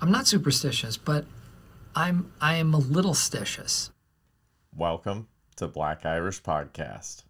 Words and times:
I'm 0.00 0.12
not 0.12 0.28
superstitious, 0.28 0.96
but 0.96 1.24
I'm 1.94 2.30
I 2.40 2.54
am 2.54 2.72
a 2.72 2.78
little 2.78 3.14
stitious. 3.14 3.90
Welcome 4.72 5.26
to 5.56 5.66
Black 5.66 6.06
Irish 6.06 6.40
Podcast. 6.40 7.24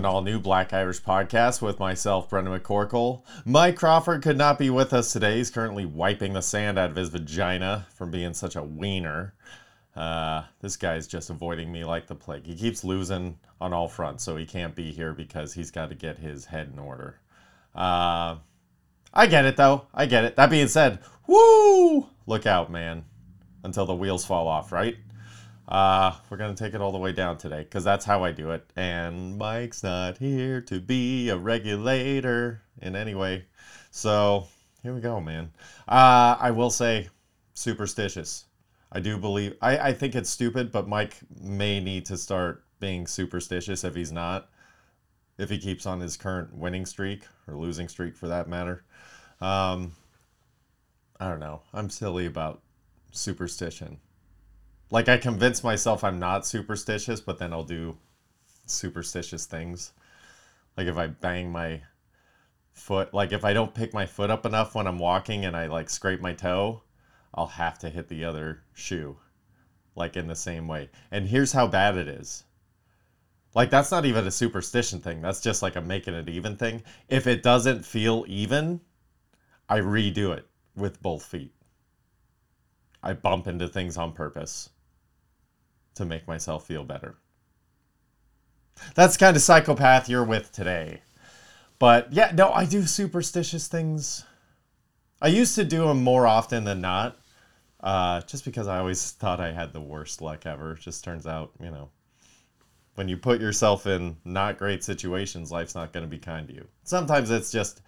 An 0.00 0.06
all 0.06 0.22
new 0.22 0.40
Black 0.40 0.72
Irish 0.72 1.02
podcast 1.02 1.60
with 1.60 1.78
myself, 1.78 2.30
Brendan 2.30 2.58
McCorkle. 2.58 3.22
Mike 3.44 3.76
Crawford 3.76 4.22
could 4.22 4.38
not 4.38 4.58
be 4.58 4.70
with 4.70 4.94
us 4.94 5.12
today. 5.12 5.36
He's 5.36 5.50
currently 5.50 5.84
wiping 5.84 6.32
the 6.32 6.40
sand 6.40 6.78
out 6.78 6.88
of 6.88 6.96
his 6.96 7.10
vagina 7.10 7.86
from 7.94 8.10
being 8.10 8.32
such 8.32 8.56
a 8.56 8.62
wiener. 8.62 9.34
Uh, 9.94 10.44
this 10.62 10.78
guy's 10.78 11.06
just 11.06 11.28
avoiding 11.28 11.70
me 11.70 11.84
like 11.84 12.06
the 12.06 12.14
plague. 12.14 12.46
He 12.46 12.54
keeps 12.54 12.82
losing 12.82 13.38
on 13.60 13.74
all 13.74 13.88
fronts, 13.88 14.24
so 14.24 14.38
he 14.38 14.46
can't 14.46 14.74
be 14.74 14.90
here 14.90 15.12
because 15.12 15.52
he's 15.52 15.70
got 15.70 15.90
to 15.90 15.94
get 15.94 16.16
his 16.16 16.46
head 16.46 16.70
in 16.72 16.78
order. 16.78 17.20
Uh, 17.74 18.36
I 19.12 19.26
get 19.26 19.44
it, 19.44 19.58
though. 19.58 19.86
I 19.92 20.06
get 20.06 20.24
it. 20.24 20.34
That 20.36 20.48
being 20.48 20.68
said, 20.68 21.00
woo! 21.26 22.06
Look 22.26 22.46
out, 22.46 22.72
man. 22.72 23.04
Until 23.64 23.84
the 23.84 23.94
wheels 23.94 24.24
fall 24.24 24.48
off, 24.48 24.72
right? 24.72 24.96
Uh, 25.70 26.12
we're 26.28 26.36
going 26.36 26.52
to 26.52 26.64
take 26.64 26.74
it 26.74 26.80
all 26.80 26.90
the 26.90 26.98
way 26.98 27.12
down 27.12 27.38
today 27.38 27.62
because 27.62 27.84
that's 27.84 28.04
how 28.04 28.24
I 28.24 28.32
do 28.32 28.50
it. 28.50 28.68
And 28.74 29.38
Mike's 29.38 29.84
not 29.84 30.18
here 30.18 30.60
to 30.62 30.80
be 30.80 31.28
a 31.28 31.36
regulator 31.36 32.62
in 32.82 32.96
any 32.96 33.14
way. 33.14 33.44
So 33.92 34.48
here 34.82 34.92
we 34.92 35.00
go, 35.00 35.20
man. 35.20 35.52
Uh, 35.86 36.36
I 36.40 36.50
will 36.50 36.70
say 36.70 37.08
superstitious. 37.54 38.46
I 38.90 38.98
do 38.98 39.16
believe, 39.16 39.56
I, 39.62 39.78
I 39.78 39.92
think 39.92 40.16
it's 40.16 40.28
stupid, 40.28 40.72
but 40.72 40.88
Mike 40.88 41.18
may 41.40 41.78
need 41.78 42.04
to 42.06 42.16
start 42.16 42.64
being 42.80 43.06
superstitious 43.06 43.84
if 43.84 43.94
he's 43.94 44.10
not. 44.10 44.48
If 45.38 45.50
he 45.50 45.58
keeps 45.58 45.86
on 45.86 46.00
his 46.00 46.16
current 46.16 46.52
winning 46.52 46.84
streak 46.84 47.22
or 47.46 47.54
losing 47.54 47.88
streak 47.88 48.16
for 48.16 48.26
that 48.26 48.48
matter. 48.48 48.84
Um, 49.40 49.92
I 51.20 51.28
don't 51.28 51.40
know. 51.40 51.62
I'm 51.72 51.88
silly 51.90 52.26
about 52.26 52.60
superstition 53.12 54.00
like 54.90 55.08
I 55.08 55.16
convince 55.18 55.62
myself 55.62 56.02
I'm 56.02 56.18
not 56.18 56.46
superstitious, 56.46 57.20
but 57.20 57.38
then 57.38 57.52
I'll 57.52 57.62
do 57.62 57.96
superstitious 58.66 59.46
things. 59.46 59.92
Like 60.76 60.88
if 60.88 60.96
I 60.96 61.06
bang 61.06 61.50
my 61.50 61.82
foot, 62.72 63.14
like 63.14 63.32
if 63.32 63.44
I 63.44 63.52
don't 63.52 63.74
pick 63.74 63.94
my 63.94 64.06
foot 64.06 64.30
up 64.30 64.44
enough 64.44 64.74
when 64.74 64.86
I'm 64.86 64.98
walking 64.98 65.44
and 65.44 65.56
I 65.56 65.66
like 65.66 65.88
scrape 65.90 66.20
my 66.20 66.32
toe, 66.32 66.82
I'll 67.34 67.46
have 67.46 67.78
to 67.80 67.88
hit 67.88 68.08
the 68.08 68.24
other 68.24 68.62
shoe 68.74 69.16
like 69.94 70.16
in 70.16 70.26
the 70.26 70.34
same 70.34 70.66
way. 70.66 70.90
And 71.10 71.26
here's 71.26 71.52
how 71.52 71.68
bad 71.68 71.96
it 71.96 72.08
is. 72.08 72.44
Like 73.54 73.70
that's 73.70 73.92
not 73.92 74.06
even 74.06 74.26
a 74.26 74.30
superstition 74.30 75.00
thing. 75.00 75.22
That's 75.22 75.40
just 75.40 75.62
like 75.62 75.76
a 75.76 75.80
making 75.80 76.14
it 76.14 76.28
even 76.28 76.56
thing. 76.56 76.82
If 77.08 77.28
it 77.28 77.42
doesn't 77.44 77.84
feel 77.84 78.24
even, 78.26 78.80
I 79.68 79.78
redo 79.78 80.36
it 80.36 80.46
with 80.74 81.00
both 81.00 81.24
feet. 81.24 81.54
I 83.02 83.12
bump 83.12 83.46
into 83.46 83.68
things 83.68 83.96
on 83.96 84.12
purpose 84.12 84.70
to 85.94 86.04
make 86.04 86.26
myself 86.26 86.66
feel 86.66 86.84
better. 86.84 87.16
That's 88.94 89.16
kind 89.16 89.36
of 89.36 89.42
psychopath 89.42 90.08
you're 90.08 90.24
with 90.24 90.52
today. 90.52 91.02
But 91.78 92.12
yeah, 92.12 92.32
no, 92.34 92.52
I 92.52 92.66
do 92.66 92.84
superstitious 92.84 93.68
things. 93.68 94.24
I 95.22 95.28
used 95.28 95.54
to 95.54 95.64
do 95.64 95.86
them 95.86 96.02
more 96.02 96.26
often 96.26 96.64
than 96.64 96.80
not, 96.80 97.18
uh, 97.80 98.20
just 98.22 98.44
because 98.44 98.66
I 98.66 98.78
always 98.78 99.12
thought 99.12 99.40
I 99.40 99.52
had 99.52 99.72
the 99.72 99.80
worst 99.80 100.20
luck 100.22 100.46
ever. 100.46 100.74
Just 100.74 101.04
turns 101.04 101.26
out, 101.26 101.52
you 101.60 101.70
know, 101.70 101.90
when 102.94 103.08
you 103.08 103.16
put 103.16 103.40
yourself 103.40 103.86
in 103.86 104.16
not 104.24 104.58
great 104.58 104.84
situations, 104.84 105.50
life's 105.50 105.74
not 105.74 105.92
going 105.92 106.04
to 106.04 106.10
be 106.10 106.18
kind 106.18 106.48
to 106.48 106.54
you. 106.54 106.66
Sometimes 106.84 107.30
it's 107.30 107.50
just, 107.50 107.82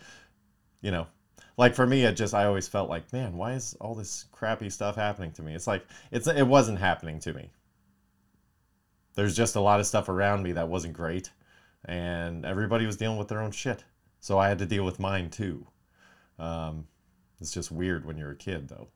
you 0.81 0.91
know, 0.91 1.07
like 1.59 1.75
for 1.75 1.87
me, 1.87 2.05
it 2.05 2.17
just 2.17 2.35
I 2.35 2.47
always 2.47 2.69
felt 2.69 2.89
like, 2.89 3.13
man, 3.13 3.37
why 3.37 3.53
is 3.53 3.77
all 3.81 3.95
this 3.95 4.25
crappy 4.33 4.71
stuff 4.71 4.97
happening 4.97 5.33
to 5.33 5.43
me? 5.43 5.55
It's 5.55 5.67
like 5.67 5.87
it's 6.11 6.27
it 6.27 6.47
wasn't 6.47 6.79
happening 6.79 7.19
to 7.21 7.35
me 7.35 7.51
there's 9.15 9.37
just 9.37 9.57
a 9.57 9.61
lot 9.61 9.81
of 9.81 9.87
stuff 9.87 10.09
around 10.09 10.43
me 10.43 10.53
that 10.53 10.69
wasn't 10.69 10.95
great 10.95 11.31
and 11.85 12.45
everybody 12.45 12.87
was 12.87 12.97
dealing 12.97 13.19
with 13.19 13.29
their 13.29 13.41
own 13.41 13.51
shit. 13.51 13.85
So 14.21 14.39
i 14.39 14.49
had 14.49 14.59
to 14.59 14.67
deal 14.67 14.85
with 14.85 15.01
mine 15.01 15.31
too. 15.31 15.67
Um, 16.39 16.87
it's 17.41 17.53
just 17.53 17.73
weird 17.73 18.07
when 18.07 18.17
you're 18.17 18.31
a 18.31 18.37
kid 18.37 18.69
though. 18.69 18.89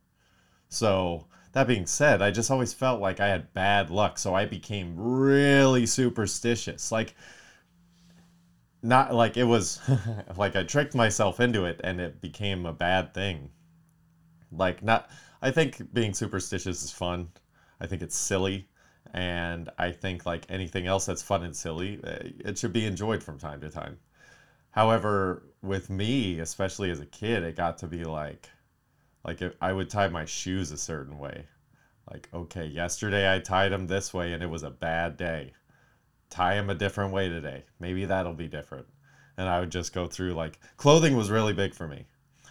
So 0.68 1.26
that 1.52 1.66
being 1.66 1.86
said 1.86 2.20
i 2.20 2.30
just 2.30 2.50
always 2.50 2.74
felt 2.74 3.00
like 3.00 3.18
i 3.18 3.28
had 3.28 3.54
bad 3.54 3.88
luck 3.88 4.18
so 4.18 4.34
i 4.34 4.44
became 4.44 4.94
really 4.96 5.86
superstitious. 5.86 6.92
Like 6.92 7.14
not 8.82 9.12
like 9.14 9.36
it 9.36 9.44
was 9.44 9.80
like 10.36 10.54
i 10.54 10.62
tricked 10.62 10.94
myself 10.94 11.40
into 11.40 11.64
it 11.64 11.80
and 11.82 12.00
it 12.00 12.20
became 12.20 12.66
a 12.66 12.72
bad 12.72 13.12
thing. 13.14 13.50
Like 14.52 14.82
not 14.82 15.10
i 15.42 15.50
think 15.50 15.92
being 15.92 16.14
superstitious 16.14 16.84
is 16.84 16.92
fun. 16.92 17.30
I 17.80 17.86
think 17.86 18.00
it's 18.00 18.16
silly 18.16 18.68
and 19.14 19.70
I 19.78 19.92
think 19.92 20.26
like 20.26 20.46
anything 20.48 20.86
else 20.86 21.06
that's 21.06 21.22
fun 21.22 21.42
and 21.42 21.54
silly, 21.54 22.00
eh, 22.04 22.30
it 22.44 22.58
should 22.58 22.72
be 22.72 22.86
enjoyed 22.86 23.22
from 23.22 23.38
time 23.38 23.60
to 23.60 23.70
time. 23.70 23.98
However, 24.70 25.42
with 25.62 25.88
me, 25.88 26.38
especially 26.40 26.90
as 26.90 27.00
a 27.00 27.06
kid, 27.06 27.42
it 27.42 27.56
got 27.56 27.78
to 27.78 27.86
be 27.86 28.04
like, 28.04 28.50
like 29.24 29.40
I 29.60 29.72
would 29.72 29.90
tie 29.90 30.08
my 30.08 30.24
shoes 30.24 30.70
a 30.70 30.76
certain 30.76 31.18
way. 31.18 31.46
Like, 32.10 32.28
okay, 32.32 32.66
yesterday 32.66 33.32
I 33.34 33.40
tied 33.40 33.72
them 33.72 33.86
this 33.86 34.14
way 34.14 34.32
and 34.32 34.42
it 34.42 34.50
was 34.50 34.62
a 34.62 34.70
bad 34.70 35.16
day. 35.16 35.52
Tie 36.30 36.54
them 36.54 36.70
a 36.70 36.74
different 36.74 37.12
way 37.12 37.28
today. 37.28 37.64
Maybe 37.80 38.04
that'll 38.04 38.34
be 38.34 38.48
different. 38.48 38.86
And 39.36 39.48
I 39.48 39.60
would 39.60 39.70
just 39.70 39.92
go 39.92 40.06
through 40.06 40.32
like 40.32 40.58
clothing 40.76 41.16
was 41.16 41.30
really 41.30 41.52
big 41.52 41.74
for 41.74 41.88
me. 41.88 42.06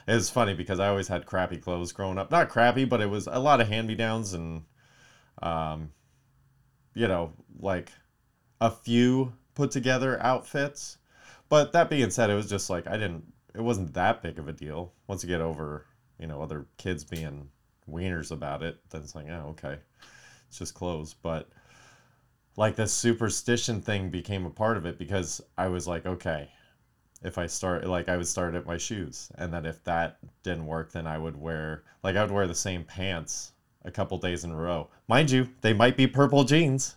It 0.07 0.13
was 0.13 0.29
funny 0.29 0.53
because 0.53 0.79
I 0.79 0.89
always 0.89 1.07
had 1.07 1.25
crappy 1.25 1.57
clothes 1.57 1.91
growing 1.91 2.17
up. 2.17 2.29
Not 2.29 2.49
crappy, 2.49 2.85
but 2.85 3.01
it 3.01 3.09
was 3.09 3.27
a 3.27 3.39
lot 3.39 3.61
of 3.61 3.67
hand 3.67 3.87
me 3.87 3.95
downs 3.95 4.33
and 4.33 4.63
um, 5.41 5.91
you 6.95 7.07
know, 7.07 7.31
like 7.59 7.91
a 8.59 8.71
few 8.71 9.33
put 9.53 9.69
together 9.69 10.21
outfits. 10.23 10.97
But 11.47 11.73
that 11.73 11.89
being 11.89 12.09
said, 12.09 12.31
it 12.31 12.35
was 12.35 12.49
just 12.49 12.69
like 12.71 12.87
I 12.87 12.93
didn't 12.93 13.25
it 13.53 13.61
wasn't 13.61 13.93
that 13.93 14.23
big 14.23 14.39
of 14.39 14.47
a 14.47 14.53
deal. 14.53 14.93
Once 15.07 15.23
you 15.23 15.29
get 15.29 15.41
over, 15.41 15.85
you 16.19 16.27
know, 16.27 16.41
other 16.41 16.65
kids 16.77 17.03
being 17.03 17.49
wieners 17.89 18.31
about 18.31 18.63
it, 18.63 18.79
then 18.89 19.01
it's 19.01 19.15
like, 19.15 19.27
oh, 19.29 19.49
okay. 19.51 19.77
It's 20.47 20.59
just 20.59 20.73
clothes. 20.73 21.13
But 21.13 21.49
like 22.57 22.75
the 22.75 22.87
superstition 22.87 23.81
thing 23.81 24.09
became 24.09 24.45
a 24.45 24.49
part 24.49 24.77
of 24.77 24.85
it 24.85 24.97
because 24.97 25.41
I 25.57 25.67
was 25.67 25.87
like, 25.87 26.05
okay, 26.05 26.49
if 27.23 27.37
I 27.37 27.47
start 27.47 27.85
like 27.85 28.09
I 28.09 28.17
would 28.17 28.27
start 28.27 28.55
at 28.55 28.65
my 28.65 28.77
shoes. 28.77 29.31
And 29.35 29.53
then 29.53 29.65
if 29.65 29.83
that 29.85 30.17
didn't 30.43 30.65
work, 30.65 30.91
then 30.91 31.07
I 31.07 31.17
would 31.17 31.37
wear 31.37 31.83
like 32.03 32.15
I 32.15 32.21
would 32.21 32.31
wear 32.31 32.47
the 32.47 32.55
same 32.55 32.83
pants 32.83 33.53
a 33.85 33.91
couple 33.91 34.17
days 34.17 34.43
in 34.43 34.51
a 34.51 34.55
row. 34.55 34.89
Mind 35.07 35.31
you, 35.31 35.47
they 35.61 35.73
might 35.73 35.95
be 35.95 36.07
purple 36.07 36.43
jeans. 36.43 36.95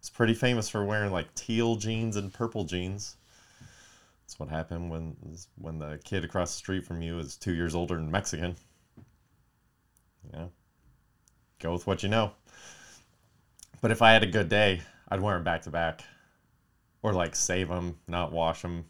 It's 0.00 0.10
pretty 0.10 0.34
famous 0.34 0.68
for 0.68 0.84
wearing 0.84 1.12
like 1.12 1.34
teal 1.34 1.76
jeans 1.76 2.16
and 2.16 2.32
purple 2.32 2.64
jeans. 2.64 3.16
That's 4.22 4.38
what 4.38 4.48
happened 4.50 4.90
when 4.90 5.16
when 5.56 5.78
the 5.78 5.98
kid 6.04 6.24
across 6.24 6.52
the 6.52 6.58
street 6.58 6.84
from 6.84 7.00
you 7.00 7.18
is 7.18 7.36
two 7.36 7.54
years 7.54 7.74
older 7.74 7.96
and 7.96 8.12
Mexican. 8.12 8.56
Yeah, 10.34 10.46
go 11.60 11.72
with 11.72 11.86
what 11.86 12.02
you 12.02 12.08
know. 12.08 12.32
But 13.80 13.90
if 13.90 14.02
I 14.02 14.12
had 14.12 14.22
a 14.22 14.26
good 14.26 14.48
day, 14.48 14.82
I'd 15.08 15.20
wear 15.20 15.34
them 15.34 15.44
back 15.44 15.62
to 15.62 15.70
back, 15.70 16.02
or 17.02 17.12
like 17.12 17.34
save 17.34 17.68
them, 17.68 17.98
not 18.06 18.32
wash 18.32 18.62
them. 18.62 18.84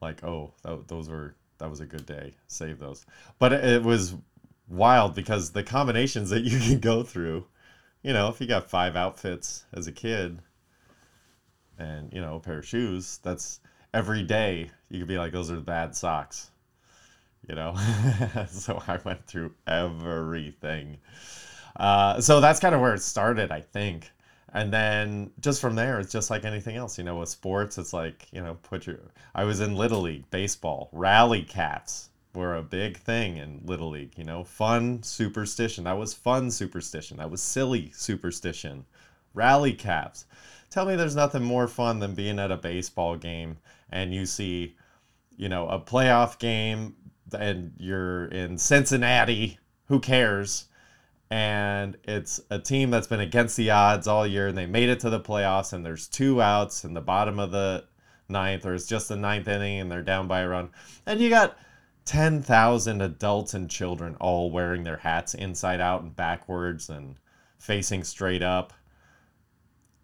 Like, 0.00 0.22
oh, 0.22 0.52
those 0.86 1.08
were 1.08 1.34
that 1.58 1.70
was 1.70 1.80
a 1.80 1.86
good 1.86 2.06
day. 2.06 2.34
Save 2.46 2.78
those. 2.78 3.06
But 3.38 3.52
it 3.52 3.82
was 3.82 4.14
wild 4.68 5.14
because 5.14 5.50
the 5.50 5.62
combinations 5.62 6.30
that 6.30 6.40
you 6.44 6.58
can 6.58 6.80
go 6.80 7.02
through, 7.02 7.46
you 8.02 8.12
know, 8.12 8.28
if 8.28 8.40
you 8.40 8.46
got 8.46 8.70
five 8.70 8.96
outfits 8.96 9.64
as 9.72 9.86
a 9.86 9.92
kid 9.92 10.38
and, 11.78 12.12
you 12.12 12.20
know, 12.20 12.36
a 12.36 12.40
pair 12.40 12.58
of 12.58 12.66
shoes, 12.66 13.18
that's 13.22 13.60
every 13.92 14.22
day 14.22 14.70
you 14.90 15.00
could 15.00 15.08
be 15.08 15.18
like, 15.18 15.32
those 15.32 15.50
are 15.50 15.56
the 15.56 15.60
bad 15.60 15.94
socks, 15.94 16.50
you 17.48 17.54
know? 17.54 17.74
so 18.48 18.82
I 18.86 18.98
went 19.04 19.26
through 19.26 19.54
everything. 19.66 20.98
Uh, 21.76 22.20
so 22.20 22.40
that's 22.40 22.60
kind 22.60 22.74
of 22.74 22.80
where 22.80 22.94
it 22.94 23.02
started, 23.02 23.50
I 23.50 23.60
think. 23.60 24.10
And 24.54 24.72
then 24.72 25.32
just 25.40 25.60
from 25.60 25.74
there, 25.74 26.00
it's 26.00 26.12
just 26.12 26.30
like 26.30 26.44
anything 26.44 26.76
else, 26.76 26.96
you 26.96 27.04
know, 27.04 27.16
with 27.16 27.28
sports, 27.28 27.76
it's 27.76 27.92
like, 27.92 28.26
you 28.32 28.40
know, 28.40 28.54
put 28.62 28.86
your, 28.86 28.98
I 29.34 29.44
was 29.44 29.60
in 29.60 29.74
Little 29.74 30.00
League, 30.00 30.30
baseball, 30.30 30.88
rally 30.92 31.42
caps 31.42 32.10
were 32.36 32.54
a 32.54 32.62
big 32.62 32.96
thing 32.98 33.36
in 33.38 33.62
Little 33.64 33.90
League, 33.90 34.12
you 34.16 34.24
know? 34.24 34.44
Fun 34.44 35.02
superstition. 35.02 35.84
That 35.84 35.98
was 35.98 36.14
fun 36.14 36.50
superstition. 36.50 37.16
That 37.16 37.30
was 37.30 37.42
silly 37.42 37.90
superstition. 37.94 38.84
Rally 39.34 39.72
caps. 39.72 40.26
Tell 40.70 40.86
me 40.86 40.94
there's 40.94 41.16
nothing 41.16 41.42
more 41.42 41.66
fun 41.66 41.98
than 41.98 42.14
being 42.14 42.38
at 42.38 42.50
a 42.50 42.56
baseball 42.56 43.16
game 43.16 43.58
and 43.90 44.14
you 44.14 44.26
see, 44.26 44.76
you 45.36 45.48
know, 45.48 45.68
a 45.68 45.80
playoff 45.80 46.38
game 46.38 46.94
and 47.36 47.72
you're 47.78 48.26
in 48.26 48.58
Cincinnati. 48.58 49.58
Who 49.86 50.00
cares? 50.00 50.66
and 51.30 51.96
it's 52.04 52.40
a 52.50 52.58
team 52.58 52.90
that's 52.90 53.08
been 53.08 53.20
against 53.20 53.56
the 53.56 53.70
odds 53.70 54.06
all 54.06 54.26
year 54.26 54.48
and 54.48 54.56
they 54.56 54.66
made 54.66 54.88
it 54.88 55.00
to 55.00 55.10
the 55.10 55.20
playoffs 55.20 55.72
and 55.72 55.84
there's 55.84 56.06
two 56.06 56.40
outs 56.40 56.84
in 56.84 56.94
the 56.94 57.00
bottom 57.00 57.40
of 57.40 57.50
the 57.50 57.84
ninth 58.28 58.64
or 58.64 58.74
it's 58.74 58.86
just 58.86 59.08
the 59.08 59.16
ninth 59.16 59.48
inning 59.48 59.80
and 59.80 59.90
they're 59.90 60.02
down 60.02 60.28
by 60.28 60.40
a 60.40 60.48
run 60.48 60.68
and 61.04 61.20
you 61.20 61.28
got 61.28 61.58
10,000 62.06 63.02
adults 63.02 63.52
and 63.52 63.68
children 63.68 64.16
all 64.20 64.50
wearing 64.50 64.84
their 64.84 64.96
hats 64.96 65.34
inside 65.34 65.80
out 65.80 66.02
and 66.02 66.14
backwards 66.14 66.88
and 66.88 67.16
facing 67.58 68.04
straight 68.04 68.42
up. 68.42 68.72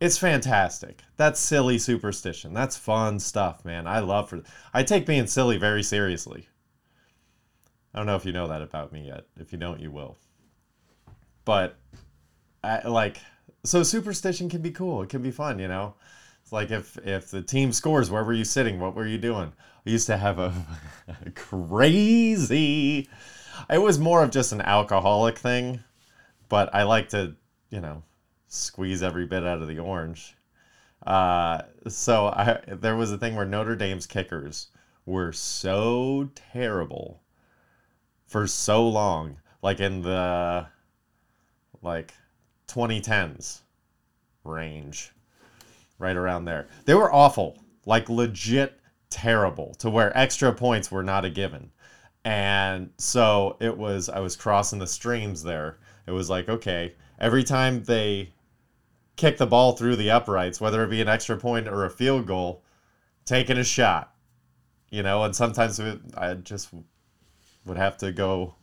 It's 0.00 0.19
fantastic. 0.19 1.00
That's 1.16 1.38
silly 1.38 1.78
superstition. 1.78 2.52
That's 2.52 2.76
fun 2.76 3.20
stuff 3.20 3.64
man. 3.64 3.87
I 3.87 4.00
love 4.00 4.28
for 4.28 4.43
i 4.75 4.82
take 4.82 5.06
being 5.06 5.28
silly 5.28 5.56
very 5.58 5.84
seriously. 5.84 6.49
I 7.94 7.99
don't 7.99 8.06
know 8.06 8.16
if 8.16 8.26
you 8.26 8.32
know 8.32 8.48
that 8.48 8.62
about 8.62 8.93
me 8.93 9.06
yet. 9.06 9.26
If 9.38 9.52
you 9.52 9.58
don't 9.58 9.81
you 9.81 9.93
will. 9.93 10.19
But 11.44 11.76
I, 12.64 12.88
like 12.88 13.19
so 13.64 13.84
superstition 13.84 14.48
can 14.48 14.60
be 14.60 14.72
cool. 14.72 15.02
It 15.02 15.08
can 15.08 15.22
be 15.22 15.31
fun 15.31 15.60
you 15.60 15.69
know? 15.69 15.94
It's 16.43 16.52
like 16.52 16.72
if 16.72 16.98
if 17.06 17.31
the 17.31 17.43
team 17.43 17.70
scores 17.70 18.10
where 18.10 18.25
were 18.25 18.32
you 18.32 18.44
sitting? 18.44 18.81
What 18.81 18.96
were 18.96 19.06
you 19.06 19.19
doing 19.19 19.52
i 19.87 19.90
used 19.90 20.06
to 20.06 20.17
have 20.17 20.38
a, 20.38 20.52
crazy 21.34 23.08
it 23.70 23.79
was 23.79 23.99
more 23.99 24.23
of 24.23 24.31
just 24.31 24.52
an 24.52 24.61
alcoholic 24.61 25.38
thing 25.38 25.81
but 26.49 26.73
i 26.75 26.82
like 26.82 27.08
to 27.08 27.34
you 27.70 27.81
know 27.81 28.02
squeeze 28.49 29.02
every 29.02 29.26
bit 29.26 29.44
out 29.44 29.62
of 29.62 29.69
the 29.69 29.79
orange 29.79 30.37
uh, 31.06 31.62
so 31.88 32.26
I, 32.26 32.61
there 32.69 32.94
was 32.94 33.11
a 33.11 33.19
thing 33.19 33.34
where 33.34 33.44
notre 33.44 33.75
dame's 33.75 34.06
kickers 34.06 34.69
were 35.05 35.32
so 35.32 36.31
terrible 36.37 37.20
for 38.29 38.46
so 38.46 38.88
long 38.88 39.38
like 39.62 39.81
in 39.81 40.02
the 40.02 40.67
like 41.82 42.14
2010s 42.69 43.61
range, 44.44 45.12
right 45.99 46.17
around 46.17 46.44
there. 46.44 46.69
They 46.84 46.94
were 46.94 47.12
awful, 47.12 47.58
like 47.87 48.08
legit 48.08 48.81
terrible, 49.12 49.75
to 49.75 49.91
where 49.91 50.17
extra 50.17 50.53
points 50.53 50.91
were 50.91 51.03
not 51.03 51.25
a 51.25 51.31
given. 51.31 51.70
And 52.25 52.91
so 52.99 53.56
it 53.61 53.76
was, 53.76 54.09
I 54.09 54.20
was 54.20 54.37
crossing 54.37 54.79
the 54.79 54.87
streams 54.87 55.43
there. 55.43 55.79
It 56.06 56.12
was 56.12 56.31
like, 56.31 56.49
okay, 56.49 56.94
every 57.19 57.44
time 57.44 57.85
they 57.85 58.32
kick 59.17 59.37
the 59.37 59.47
ball 59.47 59.73
through 59.73 59.97
the 59.97 60.11
uprights, 60.11 60.61
whether 60.61 60.82
it 60.85 60.91
be 60.91 61.00
an 61.00 61.09
extra 61.09 61.37
point 61.37 61.69
or 61.69 61.85
a 61.85 61.91
field 61.91 62.26
goal, 62.26 62.62
taking 63.25 63.59
a 63.59 63.64
shot, 63.64 64.14
you 64.91 65.03
know, 65.03 65.23
and 65.25 65.35
sometimes 65.35 65.81
I 66.17 66.35
just 66.35 66.70
would 67.65 67.76
have 67.76 67.97
to 67.99 68.12
go 68.12 68.55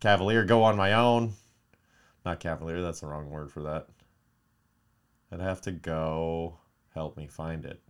Cavalier, 0.00 0.44
go 0.44 0.62
on 0.62 0.76
my 0.76 0.92
own, 0.92 1.32
not 2.24 2.38
cavalier, 2.38 2.82
that's 2.82 3.00
the 3.00 3.06
wrong 3.08 3.30
word 3.30 3.50
for 3.50 3.62
that. 3.64 3.88
I'd 5.32 5.40
have 5.40 5.60
to 5.62 5.72
go 5.72 6.58
help 6.94 7.16
me 7.16 7.26
find 7.26 7.64
it. 7.64 7.80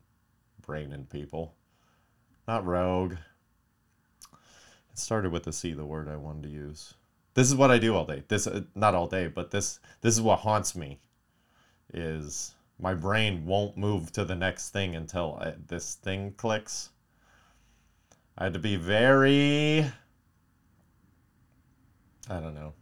Brain 0.69 0.93
and 0.93 1.09
people. 1.09 1.55
Not 2.47 2.67
rogue. 2.67 3.15
It 4.93 4.99
started 4.99 5.33
with 5.33 5.45
the 5.45 5.53
C, 5.53 5.73
the 5.73 5.87
word 5.87 6.09
I 6.09 6.17
wanted 6.17 6.43
to 6.43 6.51
use. 6.51 6.93
This 7.33 7.49
is 7.49 7.57
what 7.57 7.71
I 7.71 7.79
do 7.79 7.97
all 7.97 8.05
day. 8.05 8.23
This 8.29 8.47
uh, 8.47 8.61
not 8.75 8.95
all 8.95 9.07
day, 9.07 9.29
but 9.29 9.51
this 9.51 9.81
this 10.03 10.15
is 10.15 10.21
what 10.21 10.41
haunts 10.41 10.77
me. 10.77 11.01
Is 11.95 12.55
my 12.79 12.93
brain 12.93 13.47
won't 13.47 13.79
move 13.79 14.13
to 14.13 14.27
the 14.27 14.35
next 14.35 14.69
thing 14.69 14.95
until 14.95 15.39
I, 15.41 15.55
this 15.69 15.95
thing 15.95 16.35
clicks. 16.37 16.91
I 18.37 18.45
had 18.45 18.53
to 18.53 18.59
be 18.59 18.77
very 18.77 19.91
I 22.29 22.41
don't 22.41 22.55
know. 22.55 22.75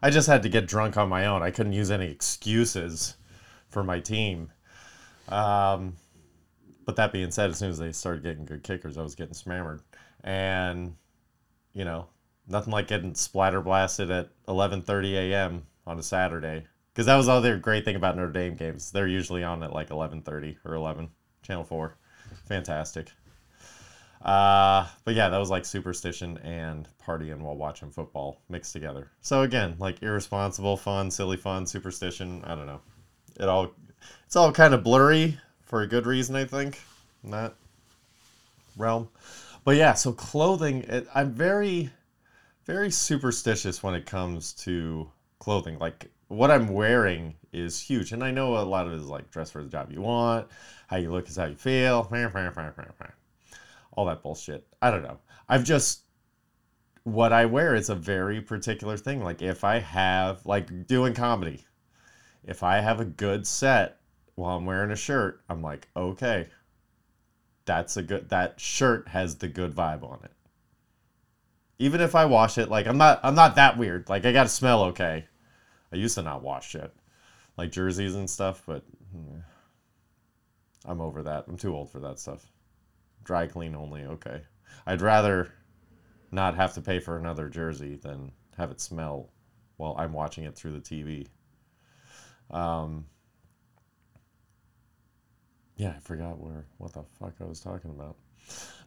I 0.00 0.10
just 0.10 0.28
had 0.28 0.44
to 0.44 0.48
get 0.48 0.68
drunk 0.68 0.96
on 0.96 1.08
my 1.08 1.26
own. 1.26 1.42
I 1.42 1.50
couldn't 1.50 1.72
use 1.72 1.90
any 1.90 2.06
excuses 2.06 3.16
for 3.70 3.82
my 3.82 3.98
team. 3.98 4.52
Um, 5.28 5.96
but 6.90 6.96
that 6.96 7.12
being 7.12 7.30
said, 7.30 7.50
as 7.50 7.58
soon 7.58 7.70
as 7.70 7.78
they 7.78 7.92
started 7.92 8.24
getting 8.24 8.44
good 8.44 8.64
kickers, 8.64 8.98
I 8.98 9.02
was 9.02 9.14
getting 9.14 9.32
smammered. 9.32 9.80
And, 10.24 10.96
you 11.72 11.84
know, 11.84 12.08
nothing 12.48 12.72
like 12.72 12.88
getting 12.88 13.14
splatter 13.14 13.60
blasted 13.60 14.10
at 14.10 14.30
11:30 14.48 15.14
a.m. 15.14 15.62
on 15.86 16.00
a 16.00 16.02
Saturday. 16.02 16.66
Because 16.92 17.06
that 17.06 17.14
was 17.14 17.26
the 17.26 17.32
other 17.32 17.58
great 17.58 17.84
thing 17.84 17.94
about 17.94 18.16
Notre 18.16 18.32
Dame 18.32 18.56
games. 18.56 18.90
They're 18.90 19.06
usually 19.06 19.44
on 19.44 19.62
at 19.62 19.72
like 19.72 19.90
11:30 19.90 20.56
or 20.64 20.74
11, 20.74 21.08
Channel 21.42 21.62
4. 21.62 21.96
Fantastic. 22.46 23.12
Uh, 24.20 24.88
but 25.04 25.14
yeah, 25.14 25.28
that 25.28 25.38
was 25.38 25.48
like 25.48 25.64
superstition 25.64 26.38
and 26.38 26.88
partying 27.00 27.38
while 27.38 27.56
watching 27.56 27.92
football 27.92 28.42
mixed 28.48 28.72
together. 28.72 29.12
So 29.20 29.42
again, 29.42 29.76
like 29.78 30.02
irresponsible 30.02 30.76
fun, 30.76 31.08
silly 31.08 31.36
fun, 31.36 31.66
superstition. 31.66 32.42
I 32.44 32.56
don't 32.56 32.66
know. 32.66 32.80
It 33.38 33.48
all 33.48 33.70
it's 34.26 34.34
all 34.34 34.50
kind 34.50 34.74
of 34.74 34.82
blurry 34.82 35.38
for 35.70 35.82
a 35.82 35.86
good 35.86 36.04
reason, 36.04 36.34
I 36.34 36.44
think. 36.44 36.80
In 37.22 37.30
that 37.30 37.54
realm. 38.76 39.08
But 39.64 39.76
yeah, 39.76 39.94
so 39.94 40.12
clothing. 40.12 40.82
It, 40.82 41.06
I'm 41.14 41.32
very, 41.32 41.90
very 42.66 42.90
superstitious 42.90 43.80
when 43.80 43.94
it 43.94 44.04
comes 44.04 44.52
to 44.64 45.08
clothing. 45.38 45.78
Like 45.78 46.10
what 46.26 46.50
I'm 46.50 46.66
wearing 46.68 47.36
is 47.52 47.80
huge, 47.80 48.10
and 48.10 48.24
I 48.24 48.32
know 48.32 48.56
a 48.56 48.64
lot 48.64 48.88
of 48.88 48.94
it 48.94 48.96
is 48.96 49.06
like 49.06 49.30
dress 49.30 49.52
for 49.52 49.62
the 49.62 49.68
job 49.68 49.92
you 49.92 50.00
want. 50.00 50.48
How 50.88 50.96
you 50.96 51.12
look 51.12 51.28
is 51.28 51.36
how 51.36 51.46
you 51.46 51.54
feel 51.54 52.08
all 53.92 54.06
that 54.06 54.22
bullshit. 54.24 54.66
I 54.82 54.90
don't 54.90 55.04
know. 55.04 55.18
I've 55.48 55.64
just 55.64 56.02
what 57.04 57.32
I 57.32 57.46
wear 57.46 57.76
is 57.76 57.90
a 57.90 57.94
very 57.94 58.40
particular 58.40 58.96
thing. 58.96 59.22
Like 59.22 59.40
if 59.40 59.62
I 59.62 59.78
have 59.78 60.44
like 60.44 60.88
doing 60.88 61.14
comedy, 61.14 61.64
if 62.44 62.64
I 62.64 62.80
have 62.80 62.98
a 62.98 63.04
good 63.04 63.46
set 63.46 63.99
while 64.40 64.56
I'm 64.56 64.64
wearing 64.64 64.90
a 64.90 64.96
shirt, 64.96 65.42
I'm 65.48 65.62
like, 65.62 65.88
okay, 65.94 66.48
that's 67.66 67.96
a 67.96 68.02
good 68.02 68.30
that 68.30 68.58
shirt 68.58 69.08
has 69.08 69.36
the 69.36 69.48
good 69.48 69.72
vibe 69.72 70.02
on 70.02 70.20
it. 70.24 70.32
Even 71.78 72.00
if 72.00 72.14
I 72.14 72.24
wash 72.24 72.58
it, 72.58 72.70
like 72.70 72.86
I'm 72.86 72.98
not 72.98 73.20
I'm 73.22 73.34
not 73.34 73.56
that 73.56 73.78
weird. 73.78 74.08
Like 74.08 74.24
I 74.24 74.32
gotta 74.32 74.48
smell 74.48 74.84
okay. 74.84 75.26
I 75.92 75.96
used 75.96 76.14
to 76.14 76.22
not 76.22 76.42
wash 76.42 76.70
shit. 76.70 76.92
Like 77.56 77.70
jerseys 77.70 78.14
and 78.14 78.30
stuff, 78.30 78.62
but 78.66 78.82
hmm, 79.12 79.40
I'm 80.84 81.00
over 81.00 81.22
that. 81.24 81.44
I'm 81.46 81.56
too 81.56 81.74
old 81.76 81.90
for 81.90 82.00
that 82.00 82.18
stuff 82.18 82.46
dry 83.24 83.46
clean 83.46 83.74
only. 83.74 84.04
Okay. 84.04 84.42
I'd 84.86 85.02
rather 85.02 85.52
not 86.30 86.54
have 86.54 86.74
to 86.74 86.80
pay 86.80 86.98
for 86.98 87.18
another 87.18 87.48
jersey 87.48 87.96
than 87.96 88.32
have 88.56 88.70
it 88.70 88.80
smell 88.80 89.30
while 89.76 89.94
I'm 89.98 90.12
watching 90.12 90.44
it 90.44 90.54
through 90.54 90.72
the 90.72 90.80
TV. 90.80 91.26
Um, 92.50 93.06
yeah, 95.80 95.94
I 95.96 96.00
forgot 96.00 96.38
where 96.38 96.66
what 96.76 96.92
the 96.92 97.04
fuck 97.18 97.32
I 97.40 97.44
was 97.44 97.60
talking 97.60 97.90
about. 97.90 98.14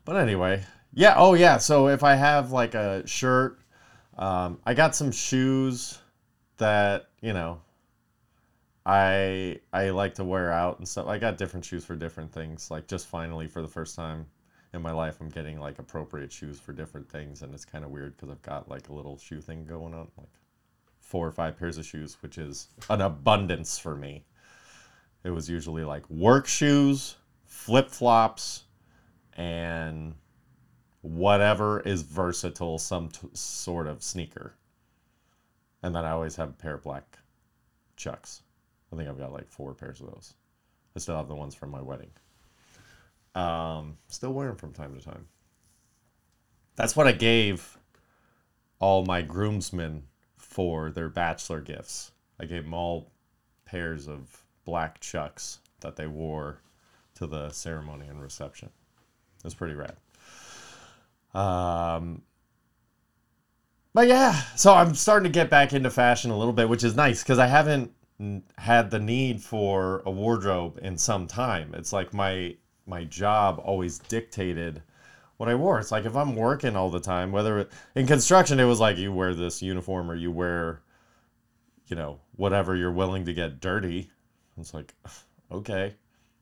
But 0.06 0.18
anyway, 0.18 0.64
yeah. 0.94 1.16
Oh 1.18 1.34
yeah. 1.34 1.58
So 1.58 1.88
if 1.88 2.04
I 2.04 2.14
have 2.14 2.52
like 2.52 2.76
a 2.76 3.06
shirt, 3.08 3.60
um, 4.16 4.60
I 4.64 4.76
got 4.76 4.96
some 4.96 5.12
shoes 5.12 5.98
that 6.58 7.08
you 7.20 7.34
know 7.34 7.60
I 8.86 9.60
I 9.74 9.90
like 9.90 10.14
to 10.16 10.24
wear 10.24 10.52
out 10.52 10.78
and 10.78 10.88
stuff. 10.88 11.08
I 11.08 11.18
got 11.18 11.40
different 11.40 11.66
shoes 11.66 11.84
for 11.84 11.96
different 11.96 12.32
things. 12.32 12.70
Like 12.70 12.88
just 12.88 13.08
finally 13.08 13.48
for 13.48 13.64
the 13.64 13.68
first 13.68 13.96
time 13.96 14.28
in 14.72 14.84
my 14.84 14.92
life, 14.92 15.20
I'm 15.20 15.30
getting 15.30 15.60
like 15.60 15.80
appropriate 15.80 16.32
shoes 16.32 16.60
for 16.60 16.74
different 16.74 17.10
things, 17.10 17.42
and 17.42 17.56
it's 17.56 17.66
kind 17.66 17.84
of 17.84 17.90
weird 17.90 18.16
because 18.16 18.30
I've 18.30 18.42
got 18.44 18.70
like 18.70 18.90
a 18.90 18.94
little 18.94 19.18
shoe 19.18 19.42
thing 19.42 19.66
going 19.66 19.96
on, 19.96 20.10
like 20.16 20.30
four 21.00 21.26
or 21.26 21.32
five 21.32 21.58
pairs 21.58 21.80
of 21.80 21.88
shoes, 21.88 22.18
which 22.22 22.38
is 22.38 22.68
an 22.88 23.02
abundance 23.02 23.80
for 23.80 23.96
me. 23.96 24.26
It 25.24 25.30
was 25.30 25.50
usually 25.50 25.84
like 25.84 26.10
work 26.10 26.48
shoes, 26.48 27.16
flip 27.46 27.90
flops, 27.90 28.64
and 29.38 30.16
whatever 31.02 31.80
is 31.82 32.02
versatile, 32.02 32.78
some 32.78 33.10
t- 33.10 33.30
sort 33.34 33.88
of 33.88 34.04
sneaker. 34.04 34.56
And 35.82 35.96
then 35.96 36.06
I 36.06 36.12
always 36.12 36.36
have 36.36 36.50
a 36.50 36.54
pair 36.54 36.76
of 36.76 36.84
black 36.84 37.20
chucks. 37.96 38.42
I 38.92 38.96
think 38.96 39.10
I've 39.10 39.18
got 39.18 39.34
like 39.34 39.50
four 39.50 39.74
pairs 39.74 40.02
of 40.02 40.08
those. 40.08 40.34
I 40.96 41.00
still 41.00 41.18
have 41.18 41.28
the 41.28 41.36
ones 41.36 41.56
from 41.56 41.72
my 41.72 41.82
wedding. 41.82 42.12
Um, 43.36 43.98
still 44.08 44.34
wear 44.34 44.48
them 44.48 44.58
from 44.58 44.74
time 44.74 44.96
to 44.98 45.04
time. 45.04 45.28
That's 46.76 46.96
what 46.96 47.08
I 47.08 47.12
gave 47.12 47.78
all 48.80 49.06
my 49.06 49.22
groomsmen 49.22 50.04
for 50.38 50.92
their 50.92 51.10
bachelor 51.10 51.62
gifts. 51.62 52.12
I 52.40 52.46
gave 52.46 52.64
them 52.64 52.74
all 52.74 53.12
pairs 53.66 54.08
of 54.08 54.43
black 54.66 55.00
chucks 55.00 55.60
that 55.82 55.96
they 55.96 56.08
wore 56.08 56.60
to 57.16 57.28
the 57.28 57.50
ceremony 57.50 58.08
and 58.08 58.22
reception. 58.22 58.70
It 59.40 59.44
was 59.44 59.54
pretty 59.54 59.76
rad. 59.76 59.98
Um, 61.34 62.22
but 63.94 64.08
yeah, 64.08 64.34
so 64.56 64.74
I'm 64.74 64.96
starting 64.96 65.32
to 65.32 65.38
get 65.38 65.50
back 65.50 65.74
into 65.74 65.90
fashion 65.90 66.32
a 66.32 66.38
little 66.38 66.54
bit, 66.54 66.70
which 66.70 66.84
is 66.84 66.96
nice 66.96 67.22
because 67.22 67.40
I 67.40 67.48
haven't 67.48 67.92
had 68.58 68.90
the 68.90 69.00
need 69.00 69.42
for 69.42 70.02
a 70.06 70.12
wardrobe 70.12 70.80
in 70.82 70.98
some 70.98 71.28
time. 71.28 71.74
It's 71.76 71.94
like 71.94 72.14
my 72.14 72.56
my 72.86 73.04
job 73.06 73.62
always 73.64 74.00
dictated 74.00 74.82
what 75.38 75.50
I 75.50 75.56
wore. 75.56 75.80
It's 75.80 75.92
like 75.92 76.06
if 76.06 76.16
I'm 76.16 76.36
working 76.36 76.76
all 76.76 76.90
the 76.90 77.00
time, 77.00 77.32
whether 77.32 77.60
it, 77.60 77.72
in 77.96 78.08
construction 78.08 78.60
it 78.60 78.66
was 78.66 78.80
like 78.80 78.98
you 78.98 79.12
wear 79.12 79.34
this 79.34 79.62
uniform 79.62 80.10
or 80.10 80.16
you 80.16 80.32
wear, 80.32 80.82
you 81.88 81.96
know, 81.96 82.20
whatever 82.36 82.76
you're 82.76 82.92
willing 82.92 83.26
to 83.26 83.34
get 83.34 83.60
dirty. 83.60 84.12
It's 84.58 84.74
like, 84.74 84.94
okay, 85.52 85.96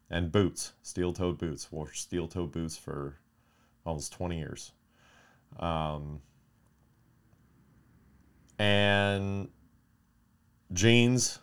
and 0.09 0.31
boots, 0.31 0.73
steel-toed 0.81 1.37
boots. 1.37 1.71
Wore 1.71 1.91
steel-toed 1.93 2.51
boots 2.51 2.77
for 2.77 3.17
almost 3.85 4.13
20 4.13 4.37
years. 4.37 4.71
Um, 5.59 6.21
and 8.59 9.49
jeans, 10.73 11.39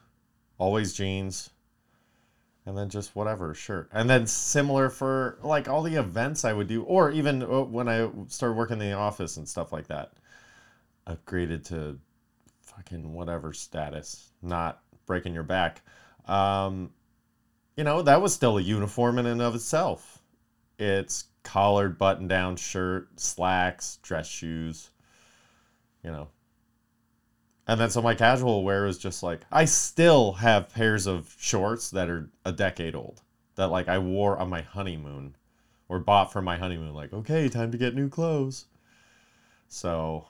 always 0.58 0.92
jeans, 0.92 1.50
and 2.66 2.76
then 2.76 2.90
just 2.90 3.16
whatever 3.16 3.54
shirt. 3.54 3.88
And 3.92 4.08
then 4.08 4.26
similar 4.26 4.90
for 4.90 5.38
like 5.42 5.68
all 5.68 5.82
the 5.82 5.94
events 5.94 6.44
I 6.44 6.52
would 6.52 6.68
do, 6.68 6.82
or 6.82 7.10
even 7.10 7.42
uh, 7.42 7.62
when 7.62 7.88
I 7.88 8.08
started 8.28 8.54
working 8.54 8.80
in 8.80 8.90
the 8.90 8.92
office 8.92 9.36
and 9.38 9.48
stuff 9.48 9.72
like 9.72 9.86
that, 9.88 10.12
upgraded 11.06 11.64
to 11.68 11.98
fucking 12.60 13.14
whatever 13.14 13.52
status, 13.52 14.30
not 14.42 14.82
breaking 15.06 15.32
your 15.34 15.42
back. 15.42 15.82
Um, 16.28 16.90
you 17.76 17.84
know, 17.84 18.02
that 18.02 18.20
was 18.20 18.34
still 18.34 18.58
a 18.58 18.62
uniform 18.62 19.18
in 19.18 19.26
and 19.26 19.40
of 19.40 19.54
itself. 19.54 20.20
It's 20.78 21.24
collared 21.42 21.96
button 21.96 22.28
down 22.28 22.56
shirt, 22.56 23.18
slacks, 23.18 23.98
dress 24.02 24.28
shoes, 24.28 24.90
you 26.04 26.10
know. 26.10 26.28
And 27.66 27.80
then 27.80 27.90
so 27.90 28.00
my 28.00 28.14
casual 28.14 28.64
wear 28.64 28.86
is 28.86 28.98
just 28.98 29.22
like 29.22 29.42
I 29.52 29.64
still 29.64 30.32
have 30.32 30.72
pairs 30.72 31.06
of 31.06 31.34
shorts 31.38 31.90
that 31.90 32.08
are 32.08 32.30
a 32.44 32.52
decade 32.52 32.94
old 32.94 33.22
that 33.56 33.68
like 33.68 33.88
I 33.88 33.98
wore 33.98 34.38
on 34.38 34.48
my 34.48 34.62
honeymoon 34.62 35.36
or 35.88 35.98
bought 35.98 36.32
for 36.32 36.40
my 36.42 36.56
honeymoon 36.56 36.94
like 36.94 37.12
okay, 37.12 37.48
time 37.48 37.70
to 37.72 37.78
get 37.78 37.94
new 37.94 38.08
clothes. 38.08 38.66
So 39.68 40.26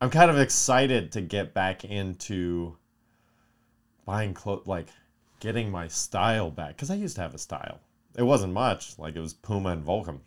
I'm 0.00 0.10
kind 0.10 0.30
of 0.30 0.38
excited 0.38 1.12
to 1.12 1.20
get 1.20 1.54
back 1.54 1.84
into 1.84 2.76
buying 4.04 4.34
clothes 4.34 4.66
like 4.66 4.88
getting 5.42 5.72
my 5.72 5.88
style 5.88 6.52
back 6.52 6.78
cuz 6.78 6.88
I 6.88 6.94
used 6.94 7.16
to 7.16 7.22
have 7.22 7.34
a 7.34 7.38
style. 7.38 7.80
It 8.16 8.22
wasn't 8.22 8.52
much, 8.52 8.96
like 8.96 9.16
it 9.16 9.20
was 9.20 9.34
Puma 9.34 9.70
and 9.70 9.84
Volcom. 9.84 10.20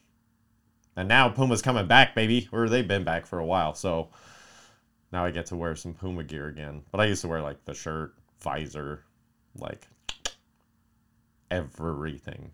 And 0.97 1.07
now 1.07 1.29
Puma's 1.29 1.61
coming 1.61 1.87
back, 1.87 2.15
baby. 2.15 2.49
Or 2.51 2.67
they've 2.67 2.87
been 2.87 3.05
back 3.05 3.25
for 3.25 3.39
a 3.39 3.45
while. 3.45 3.73
So 3.73 4.09
now 5.13 5.23
I 5.23 5.31
get 5.31 5.45
to 5.47 5.55
wear 5.55 5.75
some 5.77 5.93
Puma 5.93 6.25
gear 6.25 6.47
again. 6.47 6.83
But 6.91 6.99
I 6.99 7.05
used 7.05 7.21
to 7.21 7.29
wear 7.29 7.41
like 7.41 7.63
the 7.63 7.73
shirt, 7.73 8.15
visor, 8.41 9.05
like 9.57 9.87
everything. 11.49 12.51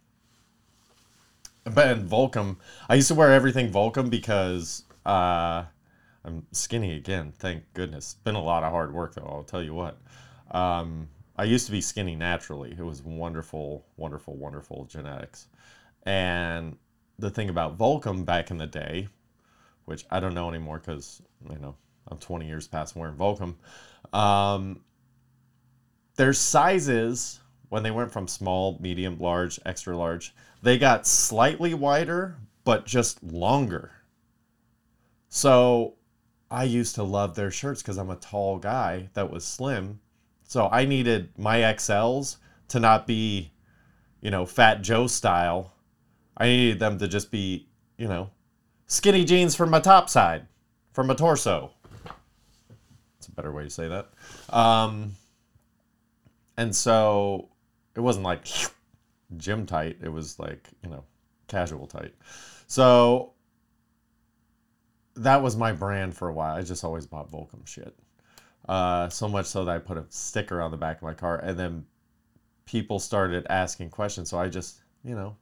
But 1.63 1.97
in 1.97 2.07
Volcom, 2.07 2.57
I 2.87 2.95
used 2.95 3.07
to 3.07 3.15
wear 3.15 3.31
everything 3.31 3.71
Volcom 3.71 4.09
because 4.09 4.83
uh, 5.03 5.65
I'm 6.23 6.45
skinny 6.51 6.95
again. 6.95 7.33
Thank 7.39 7.63
goodness. 7.73 8.17
Been 8.23 8.35
a 8.35 8.43
lot 8.43 8.63
of 8.63 8.71
hard 8.71 8.93
work 8.93 9.15
though. 9.15 9.27
I'll 9.27 9.43
tell 9.43 9.63
you 9.63 9.73
what. 9.73 9.97
Um, 10.51 11.07
I 11.41 11.45
used 11.45 11.65
to 11.65 11.71
be 11.71 11.81
skinny 11.81 12.15
naturally. 12.15 12.75
It 12.77 12.85
was 12.85 13.01
wonderful, 13.01 13.83
wonderful, 13.97 14.37
wonderful 14.37 14.85
genetics. 14.85 15.47
And 16.03 16.77
the 17.17 17.31
thing 17.31 17.49
about 17.49 17.79
Volcom 17.79 18.23
back 18.23 18.51
in 18.51 18.57
the 18.57 18.67
day, 18.67 19.07
which 19.85 20.05
I 20.11 20.19
don't 20.19 20.35
know 20.35 20.49
anymore 20.49 20.77
because 20.77 21.19
you 21.49 21.57
know 21.57 21.75
I'm 22.07 22.19
20 22.19 22.45
years 22.45 22.67
past 22.67 22.95
wearing 22.95 23.15
Volcom. 23.15 23.55
Um, 24.13 24.81
their 26.15 26.31
sizes 26.31 27.39
when 27.69 27.81
they 27.81 27.89
went 27.89 28.11
from 28.11 28.27
small, 28.27 28.77
medium, 28.79 29.17
large, 29.17 29.59
extra 29.65 29.97
large, 29.97 30.35
they 30.61 30.77
got 30.77 31.07
slightly 31.07 31.73
wider 31.73 32.37
but 32.65 32.85
just 32.85 33.23
longer. 33.23 33.93
So 35.29 35.95
I 36.51 36.65
used 36.65 36.93
to 36.95 37.03
love 37.03 37.33
their 37.33 37.49
shirts 37.49 37.81
because 37.81 37.97
I'm 37.97 38.11
a 38.11 38.15
tall 38.15 38.59
guy 38.59 39.09
that 39.15 39.31
was 39.31 39.43
slim. 39.43 40.01
So 40.51 40.67
I 40.69 40.83
needed 40.83 41.29
my 41.37 41.59
XLs 41.59 42.35
to 42.67 42.81
not 42.81 43.07
be, 43.07 43.53
you 44.19 44.31
know, 44.31 44.45
Fat 44.45 44.81
Joe 44.81 45.07
style. 45.07 45.71
I 46.35 46.47
needed 46.47 46.77
them 46.77 46.99
to 46.99 47.07
just 47.07 47.31
be, 47.31 47.69
you 47.97 48.09
know, 48.09 48.31
skinny 48.85 49.23
jeans 49.23 49.55
from 49.55 49.69
my 49.69 49.79
top 49.79 50.09
side, 50.09 50.47
from 50.91 51.07
my 51.07 51.13
torso. 51.13 51.71
That's 52.03 53.29
a 53.29 53.31
better 53.31 53.53
way 53.53 53.63
to 53.63 53.69
say 53.69 53.87
that. 53.87 54.09
Um, 54.49 55.13
and 56.57 56.75
so 56.75 57.47
it 57.95 58.01
wasn't 58.01 58.25
like 58.25 58.45
gym 59.37 59.65
tight. 59.65 59.99
It 60.03 60.09
was 60.09 60.37
like, 60.37 60.67
you 60.83 60.89
know, 60.89 61.05
casual 61.47 61.87
tight. 61.87 62.13
So 62.67 63.31
that 65.15 65.41
was 65.41 65.55
my 65.55 65.71
brand 65.71 66.13
for 66.13 66.27
a 66.27 66.33
while. 66.33 66.57
I 66.57 66.61
just 66.61 66.83
always 66.83 67.07
bought 67.07 67.31
Volcom 67.31 67.65
shit. 67.65 67.95
Uh, 68.67 69.09
so 69.09 69.27
much 69.27 69.47
so 69.47 69.65
that 69.65 69.75
I 69.75 69.79
put 69.79 69.97
a 69.97 70.05
sticker 70.09 70.61
on 70.61 70.71
the 70.71 70.77
back 70.77 70.97
of 70.97 71.03
my 71.03 71.13
car, 71.13 71.37
and 71.39 71.57
then 71.57 71.85
people 72.65 72.99
started 72.99 73.45
asking 73.49 73.89
questions. 73.89 74.29
So 74.29 74.37
I 74.37 74.49
just, 74.49 74.81
you 75.03 75.15
know, 75.15 75.35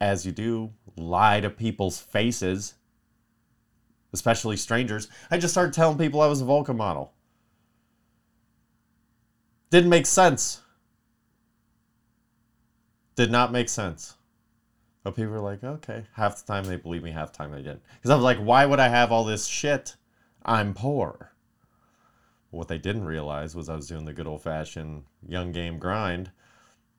as 0.00 0.24
you 0.24 0.32
do, 0.32 0.72
lie 0.96 1.40
to 1.40 1.50
people's 1.50 1.98
faces, 1.98 2.74
especially 4.12 4.56
strangers. 4.56 5.08
I 5.30 5.38
just 5.38 5.52
started 5.52 5.74
telling 5.74 5.98
people 5.98 6.20
I 6.20 6.26
was 6.26 6.40
a 6.40 6.44
Volcom 6.44 6.76
model. 6.76 7.12
Didn't 9.70 9.90
make 9.90 10.06
sense. 10.06 10.62
Did 13.16 13.30
not 13.30 13.52
make 13.52 13.68
sense. 13.68 14.14
But 15.02 15.16
people 15.16 15.32
were 15.32 15.40
like, 15.40 15.64
okay. 15.64 16.04
Half 16.14 16.44
the 16.44 16.52
time 16.52 16.64
they 16.64 16.76
believe 16.76 17.02
me, 17.02 17.10
half 17.10 17.32
the 17.32 17.38
time 17.38 17.50
they 17.50 17.58
didn't. 17.58 17.82
Because 17.96 18.10
I 18.10 18.14
was 18.14 18.24
like, 18.24 18.38
why 18.38 18.64
would 18.64 18.80
I 18.80 18.88
have 18.88 19.12
all 19.12 19.24
this 19.24 19.46
shit? 19.46 19.96
I'm 20.44 20.72
poor. 20.72 21.32
What 22.50 22.68
they 22.68 22.78
didn't 22.78 23.04
realize 23.04 23.54
was 23.54 23.68
I 23.68 23.76
was 23.76 23.88
doing 23.88 24.04
the 24.04 24.12
good 24.12 24.26
old 24.26 24.42
fashioned 24.42 25.04
young 25.26 25.52
game 25.52 25.78
grind. 25.78 26.30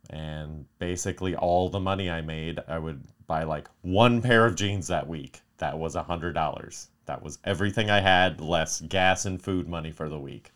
And 0.10 0.65
basically, 0.79 1.36
all 1.36 1.70
the 1.70 1.79
money 1.79 2.10
I 2.10 2.22
made, 2.22 2.60
I 2.68 2.79
would 2.79 3.03
buy 3.27 3.44
like 3.44 3.70
one 3.82 4.22
pair 4.22 4.46
of 4.46 4.56
jeans 4.56 4.88
that 4.88 5.08
week. 5.08 5.41
That 5.58 5.77
was 5.77 5.96
a 5.96 6.03
$100. 6.03 6.88
That 7.06 7.24
was 7.24 7.39
everything 7.44 7.89
I 7.89 8.00
had, 8.00 8.39
less 8.39 8.82
gas 8.82 9.25
and 9.25 9.41
food 9.41 9.68
money 9.68 9.91
for 9.91 10.10
the 10.10 10.20
week. 10.20 10.51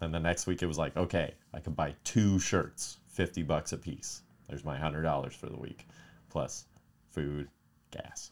Then 0.00 0.12
the 0.12 0.20
next 0.20 0.46
week, 0.46 0.62
it 0.62 0.66
was 0.66 0.78
like, 0.78 0.96
okay, 0.96 1.34
I 1.54 1.60
could 1.60 1.74
buy 1.74 1.94
two 2.04 2.38
shirts, 2.38 2.98
50 3.08 3.42
bucks 3.42 3.72
a 3.72 3.78
piece. 3.78 4.22
There's 4.48 4.64
my 4.64 4.76
$100 4.76 5.32
for 5.32 5.46
the 5.46 5.58
week, 5.58 5.86
plus 6.28 6.66
food, 7.10 7.48
gas. 7.90 8.30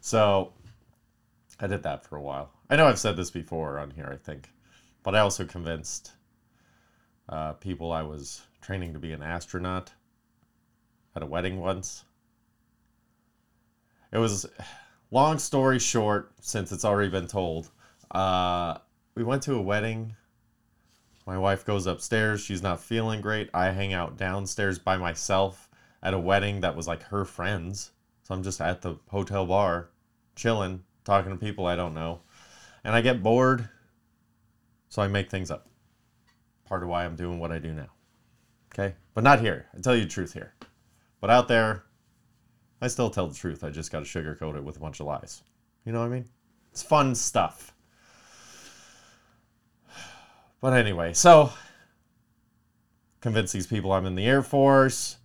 So 0.00 0.52
I 1.60 1.66
did 1.66 1.82
that 1.82 2.04
for 2.04 2.16
a 2.16 2.22
while. 2.22 2.50
I 2.70 2.76
know 2.76 2.86
I've 2.86 2.98
said 2.98 3.16
this 3.16 3.30
before 3.30 3.78
on 3.78 3.90
here, 3.90 4.08
I 4.10 4.16
think, 4.16 4.48
but 5.02 5.14
I 5.14 5.20
also 5.20 5.44
convinced 5.44 6.12
uh, 7.28 7.54
people 7.54 7.92
I 7.92 8.02
was 8.02 8.42
training 8.60 8.92
to 8.92 8.98
be 8.98 9.12
an 9.12 9.22
astronaut 9.22 9.92
at 11.14 11.22
a 11.22 11.26
wedding 11.26 11.60
once. 11.60 12.04
It 14.12 14.18
was 14.18 14.46
long 15.10 15.38
story 15.38 15.78
short, 15.78 16.32
since 16.40 16.72
it's 16.72 16.84
already 16.84 17.10
been 17.10 17.26
told. 17.26 17.70
Uh, 18.10 18.78
we 19.14 19.22
went 19.24 19.42
to 19.44 19.54
a 19.54 19.62
wedding. 19.62 20.16
My 21.26 21.38
wife 21.38 21.64
goes 21.64 21.86
upstairs. 21.86 22.40
She's 22.40 22.62
not 22.62 22.80
feeling 22.80 23.20
great. 23.20 23.48
I 23.54 23.70
hang 23.70 23.92
out 23.92 24.16
downstairs 24.16 24.78
by 24.78 24.96
myself 24.96 25.68
at 26.02 26.14
a 26.14 26.18
wedding 26.18 26.60
that 26.60 26.76
was 26.76 26.88
like 26.88 27.02
her 27.04 27.24
friends. 27.24 27.92
So 28.24 28.34
I'm 28.34 28.42
just 28.42 28.60
at 28.60 28.82
the 28.82 28.96
hotel 29.08 29.46
bar, 29.46 29.90
chilling, 30.34 30.82
talking 31.04 31.32
to 31.32 31.38
people 31.38 31.66
I 31.66 31.76
don't 31.76 31.94
know. 31.94 32.20
And 32.84 32.94
I 32.94 33.00
get 33.00 33.22
bored. 33.22 33.68
So 34.92 35.00
I 35.00 35.08
make 35.08 35.30
things 35.30 35.50
up. 35.50 35.70
Part 36.66 36.82
of 36.82 36.90
why 36.90 37.06
I'm 37.06 37.16
doing 37.16 37.38
what 37.38 37.50
I 37.50 37.58
do 37.58 37.72
now. 37.72 37.88
Okay? 38.74 38.94
But 39.14 39.24
not 39.24 39.40
here. 39.40 39.64
I 39.74 39.80
tell 39.80 39.96
you 39.96 40.02
the 40.02 40.10
truth 40.10 40.34
here. 40.34 40.52
But 41.18 41.30
out 41.30 41.48
there, 41.48 41.84
I 42.82 42.88
still 42.88 43.08
tell 43.08 43.26
the 43.26 43.34
truth. 43.34 43.64
I 43.64 43.70
just 43.70 43.90
got 43.90 44.04
to 44.04 44.04
sugarcoat 44.04 44.54
it 44.54 44.62
with 44.62 44.76
a 44.76 44.80
bunch 44.80 45.00
of 45.00 45.06
lies. 45.06 45.44
You 45.86 45.92
know 45.92 46.00
what 46.00 46.08
I 46.08 46.10
mean? 46.10 46.28
It's 46.72 46.82
fun 46.82 47.14
stuff. 47.14 47.72
But 50.60 50.74
anyway, 50.74 51.14
so 51.14 51.50
convince 53.22 53.50
these 53.50 53.66
people 53.66 53.92
I'm 53.92 54.04
in 54.04 54.14
the 54.14 54.26
Air 54.26 54.42
Force, 54.42 55.16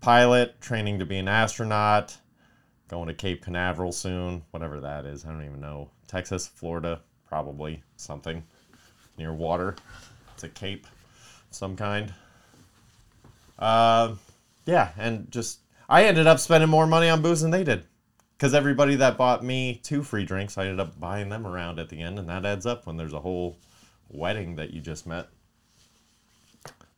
pilot, 0.00 0.60
training 0.60 0.98
to 0.98 1.06
be 1.06 1.18
an 1.18 1.28
astronaut, 1.28 2.18
going 2.88 3.06
to 3.06 3.14
Cape 3.14 3.44
Canaveral 3.44 3.92
soon, 3.92 4.42
whatever 4.50 4.80
that 4.80 5.06
is. 5.06 5.24
I 5.24 5.28
don't 5.28 5.44
even 5.44 5.60
know. 5.60 5.92
Texas, 6.08 6.48
Florida, 6.48 7.02
probably 7.24 7.84
something 7.94 8.42
near 9.22 9.32
water. 9.32 9.76
It's 10.34 10.42
a 10.42 10.48
cape 10.48 10.84
of 10.84 11.54
some 11.54 11.76
kind. 11.76 12.12
Uh, 13.58 14.16
yeah, 14.66 14.90
and 14.98 15.30
just 15.30 15.60
I 15.88 16.04
ended 16.04 16.26
up 16.26 16.40
spending 16.40 16.68
more 16.68 16.86
money 16.86 17.08
on 17.08 17.22
booze 17.22 17.40
than 17.40 17.52
they 17.52 17.62
did 17.62 17.84
because 18.36 18.54
everybody 18.54 18.96
that 18.96 19.16
bought 19.16 19.44
me 19.44 19.80
two 19.84 20.02
free 20.02 20.24
drinks, 20.24 20.58
I 20.58 20.64
ended 20.64 20.80
up 20.80 20.98
buying 20.98 21.28
them 21.28 21.46
around 21.46 21.78
at 21.78 21.88
the 21.88 22.00
end, 22.00 22.18
and 22.18 22.28
that 22.28 22.44
adds 22.44 22.66
up 22.66 22.86
when 22.86 22.96
there's 22.96 23.12
a 23.12 23.20
whole 23.20 23.56
wedding 24.08 24.56
that 24.56 24.72
you 24.72 24.80
just 24.80 25.06
met. 25.06 25.28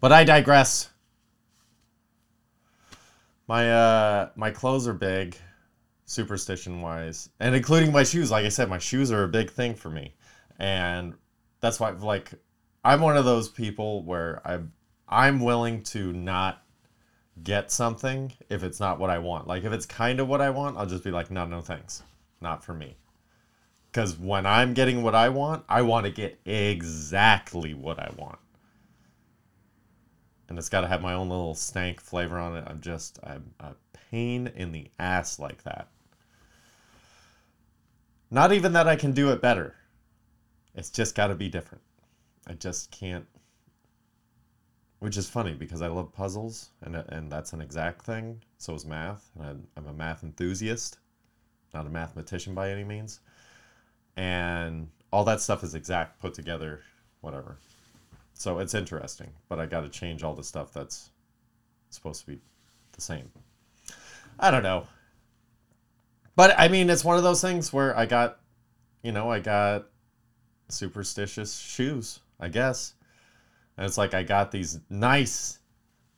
But 0.00 0.10
I 0.10 0.24
digress. 0.24 0.88
My 3.46 3.70
uh 3.70 4.30
my 4.36 4.50
clothes 4.50 4.88
are 4.88 4.94
big, 4.94 5.36
superstition 6.06 6.80
wise, 6.80 7.28
and 7.40 7.54
including 7.54 7.92
my 7.92 8.04
shoes. 8.04 8.30
Like 8.30 8.46
I 8.46 8.48
said, 8.48 8.70
my 8.70 8.78
shoes 8.78 9.12
are 9.12 9.24
a 9.24 9.28
big 9.28 9.50
thing 9.50 9.74
for 9.74 9.90
me, 9.90 10.14
and 10.58 11.12
that's 11.64 11.80
why 11.80 11.90
like 11.90 12.30
I'm 12.84 13.00
one 13.00 13.16
of 13.16 13.24
those 13.24 13.48
people 13.48 14.02
where 14.02 14.40
I'm 14.44 14.72
I'm 15.08 15.40
willing 15.40 15.82
to 15.84 16.12
not 16.12 16.62
get 17.42 17.70
something 17.72 18.32
if 18.48 18.62
it's 18.62 18.80
not 18.80 18.98
what 18.98 19.10
I 19.10 19.18
want. 19.18 19.46
Like 19.46 19.64
if 19.64 19.72
it's 19.72 19.86
kind 19.86 20.20
of 20.20 20.28
what 20.28 20.40
I 20.40 20.50
want, 20.50 20.76
I'll 20.76 20.86
just 20.86 21.04
be 21.04 21.10
like, 21.10 21.30
no, 21.30 21.44
no, 21.46 21.60
thanks, 21.60 22.02
not 22.40 22.64
for 22.64 22.74
me. 22.74 22.96
Because 23.90 24.18
when 24.18 24.46
I'm 24.46 24.74
getting 24.74 25.02
what 25.02 25.14
I 25.14 25.28
want, 25.28 25.64
I 25.68 25.82
want 25.82 26.06
to 26.06 26.12
get 26.12 26.38
exactly 26.44 27.74
what 27.74 27.98
I 27.98 28.10
want 28.16 28.38
and 30.48 30.58
it's 30.58 30.68
got 30.68 30.82
to 30.82 30.88
have 30.88 31.02
my 31.02 31.14
own 31.14 31.28
little 31.28 31.54
stank 31.54 32.00
flavor 32.00 32.38
on 32.38 32.56
it. 32.56 32.64
I'm 32.66 32.80
just 32.80 33.18
I'm 33.24 33.54
a 33.60 33.72
pain 34.10 34.50
in 34.54 34.72
the 34.72 34.90
ass 34.98 35.38
like 35.38 35.62
that. 35.64 35.88
Not 38.30 38.52
even 38.52 38.72
that 38.74 38.88
I 38.88 38.96
can 38.96 39.12
do 39.12 39.30
it 39.30 39.40
better. 39.40 39.74
It's 40.74 40.90
just 40.90 41.14
got 41.14 41.28
to 41.28 41.34
be 41.34 41.48
different. 41.48 41.82
I 42.46 42.54
just 42.54 42.90
can't. 42.90 43.26
Which 44.98 45.16
is 45.16 45.28
funny 45.28 45.52
because 45.52 45.82
I 45.82 45.88
love 45.88 46.12
puzzles 46.12 46.70
and 46.82 46.96
and 46.96 47.30
that's 47.30 47.52
an 47.52 47.60
exact 47.60 48.02
thing. 48.02 48.40
So 48.58 48.74
is 48.74 48.86
math. 48.86 49.30
And 49.38 49.66
I'm 49.76 49.86
a 49.86 49.92
math 49.92 50.22
enthusiast, 50.22 50.98
not 51.72 51.86
a 51.86 51.90
mathematician 51.90 52.54
by 52.54 52.70
any 52.70 52.84
means. 52.84 53.20
And 54.16 54.88
all 55.12 55.24
that 55.24 55.40
stuff 55.40 55.62
is 55.62 55.74
exact 55.74 56.20
put 56.20 56.34
together, 56.34 56.80
whatever. 57.20 57.58
So 58.34 58.58
it's 58.58 58.74
interesting, 58.74 59.30
but 59.48 59.60
I 59.60 59.66
got 59.66 59.82
to 59.82 59.88
change 59.88 60.22
all 60.22 60.34
the 60.34 60.42
stuff 60.42 60.72
that's 60.72 61.10
supposed 61.90 62.20
to 62.22 62.26
be 62.26 62.40
the 62.92 63.00
same. 63.00 63.30
I 64.38 64.50
don't 64.50 64.62
know. 64.62 64.86
But 66.36 66.58
I 66.58 66.68
mean, 66.68 66.90
it's 66.90 67.04
one 67.04 67.16
of 67.16 67.22
those 67.22 67.40
things 67.40 67.72
where 67.72 67.96
I 67.96 68.06
got, 68.06 68.40
you 69.02 69.12
know, 69.12 69.30
I 69.30 69.38
got 69.38 69.86
superstitious 70.68 71.58
shoes, 71.58 72.20
I 72.40 72.48
guess. 72.48 72.94
And 73.76 73.86
it's 73.86 73.98
like 73.98 74.14
I 74.14 74.22
got 74.22 74.50
these 74.50 74.80
nice 74.88 75.58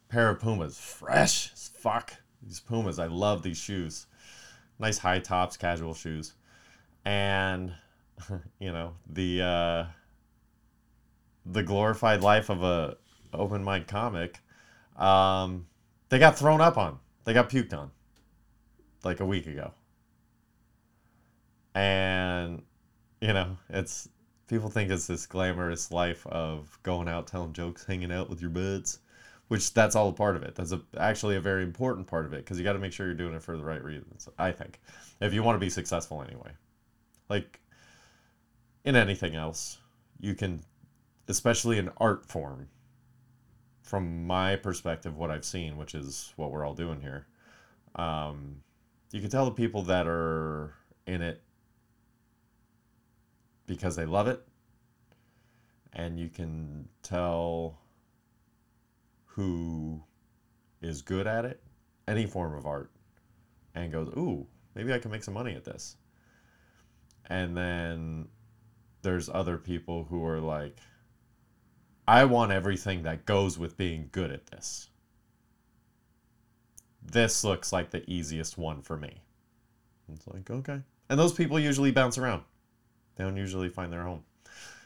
pair 0.08 0.30
of 0.30 0.40
Pumas, 0.40 0.78
fresh 0.78 1.52
as 1.52 1.68
fuck. 1.68 2.12
These 2.42 2.60
Pumas, 2.60 2.98
I 2.98 3.06
love 3.06 3.42
these 3.42 3.58
shoes. 3.58 4.06
Nice 4.78 4.98
high 4.98 5.20
tops, 5.20 5.56
casual 5.56 5.94
shoes. 5.94 6.34
And, 7.04 7.72
you 8.58 8.72
know, 8.72 8.94
the, 9.08 9.42
uh, 9.42 9.84
the 11.46 11.62
glorified 11.62 12.22
life 12.22 12.50
of 12.50 12.62
a 12.62 12.96
open 13.32 13.64
mic 13.64 13.86
comic, 13.86 14.40
um, 14.96 15.66
they 16.08 16.18
got 16.18 16.38
thrown 16.38 16.60
up 16.60 16.76
on. 16.76 16.98
They 17.24 17.32
got 17.32 17.50
puked 17.50 17.72
on 17.76 17.90
like 19.04 19.20
a 19.20 19.24
week 19.24 19.46
ago. 19.46 19.72
And 21.74 22.62
you 23.20 23.32
know, 23.32 23.56
it's 23.70 24.08
people 24.48 24.70
think 24.70 24.90
it's 24.90 25.06
this 25.06 25.26
glamorous 25.26 25.90
life 25.90 26.26
of 26.26 26.78
going 26.82 27.08
out 27.08 27.26
telling 27.26 27.52
jokes, 27.52 27.84
hanging 27.84 28.12
out 28.12 28.30
with 28.30 28.40
your 28.40 28.50
buds, 28.50 29.00
which 29.48 29.72
that's 29.74 29.96
all 29.96 30.08
a 30.08 30.12
part 30.12 30.36
of 30.36 30.42
it. 30.42 30.54
That's 30.54 30.72
a, 30.72 30.80
actually 30.96 31.36
a 31.36 31.40
very 31.40 31.62
important 31.62 32.06
part 32.06 32.26
of 32.26 32.32
it 32.32 32.44
because 32.44 32.58
you 32.58 32.64
got 32.64 32.74
to 32.74 32.78
make 32.78 32.92
sure 32.92 33.06
you're 33.06 33.14
doing 33.14 33.34
it 33.34 33.42
for 33.42 33.56
the 33.56 33.64
right 33.64 33.82
reasons. 33.82 34.28
I 34.38 34.52
think, 34.52 34.80
if 35.20 35.32
you 35.32 35.42
want 35.42 35.56
to 35.56 35.64
be 35.64 35.70
successful 35.70 36.22
anyway, 36.22 36.52
like 37.28 37.60
in 38.84 38.96
anything 38.96 39.34
else, 39.34 39.78
you 40.20 40.34
can 40.34 40.62
especially 41.28 41.78
in 41.78 41.90
art 41.98 42.24
form, 42.26 42.68
from 43.82 44.26
my 44.26 44.56
perspective, 44.56 45.16
what 45.16 45.30
I've 45.30 45.44
seen, 45.44 45.76
which 45.76 45.94
is 45.94 46.32
what 46.36 46.50
we're 46.50 46.64
all 46.64 46.74
doing 46.74 47.00
here, 47.00 47.26
um, 47.96 48.62
you 49.12 49.20
can 49.20 49.30
tell 49.30 49.44
the 49.44 49.52
people 49.52 49.82
that 49.82 50.06
are 50.06 50.74
in 51.06 51.22
it 51.22 51.40
because 53.66 53.96
they 53.96 54.06
love 54.06 54.28
it, 54.28 54.42
and 55.92 56.18
you 56.18 56.28
can 56.28 56.88
tell 57.02 57.78
who 59.24 60.02
is 60.80 61.02
good 61.02 61.26
at 61.26 61.44
it, 61.44 61.60
any 62.08 62.26
form 62.26 62.54
of 62.54 62.66
art, 62.66 62.90
and 63.74 63.92
goes, 63.92 64.08
ooh, 64.16 64.46
maybe 64.74 64.92
I 64.92 64.98
can 64.98 65.10
make 65.10 65.24
some 65.24 65.34
money 65.34 65.54
at 65.54 65.64
this. 65.64 65.96
And 67.28 67.56
then 67.56 68.28
there's 69.02 69.28
other 69.28 69.58
people 69.58 70.04
who 70.04 70.24
are 70.24 70.40
like, 70.40 70.78
I 72.08 72.24
want 72.24 72.52
everything 72.52 73.02
that 73.02 73.26
goes 73.26 73.58
with 73.58 73.76
being 73.76 74.08
good 74.12 74.30
at 74.30 74.46
this. 74.46 74.88
This 77.02 77.44
looks 77.44 77.72
like 77.72 77.90
the 77.90 78.08
easiest 78.10 78.58
one 78.58 78.82
for 78.82 78.96
me. 78.96 79.22
It's 80.12 80.26
like, 80.28 80.50
okay. 80.50 80.80
And 81.08 81.18
those 81.18 81.32
people 81.32 81.58
usually 81.58 81.90
bounce 81.90 82.16
around. 82.16 82.42
They 83.16 83.24
don't 83.24 83.36
usually 83.36 83.68
find 83.68 83.92
their 83.92 84.02
home, 84.02 84.22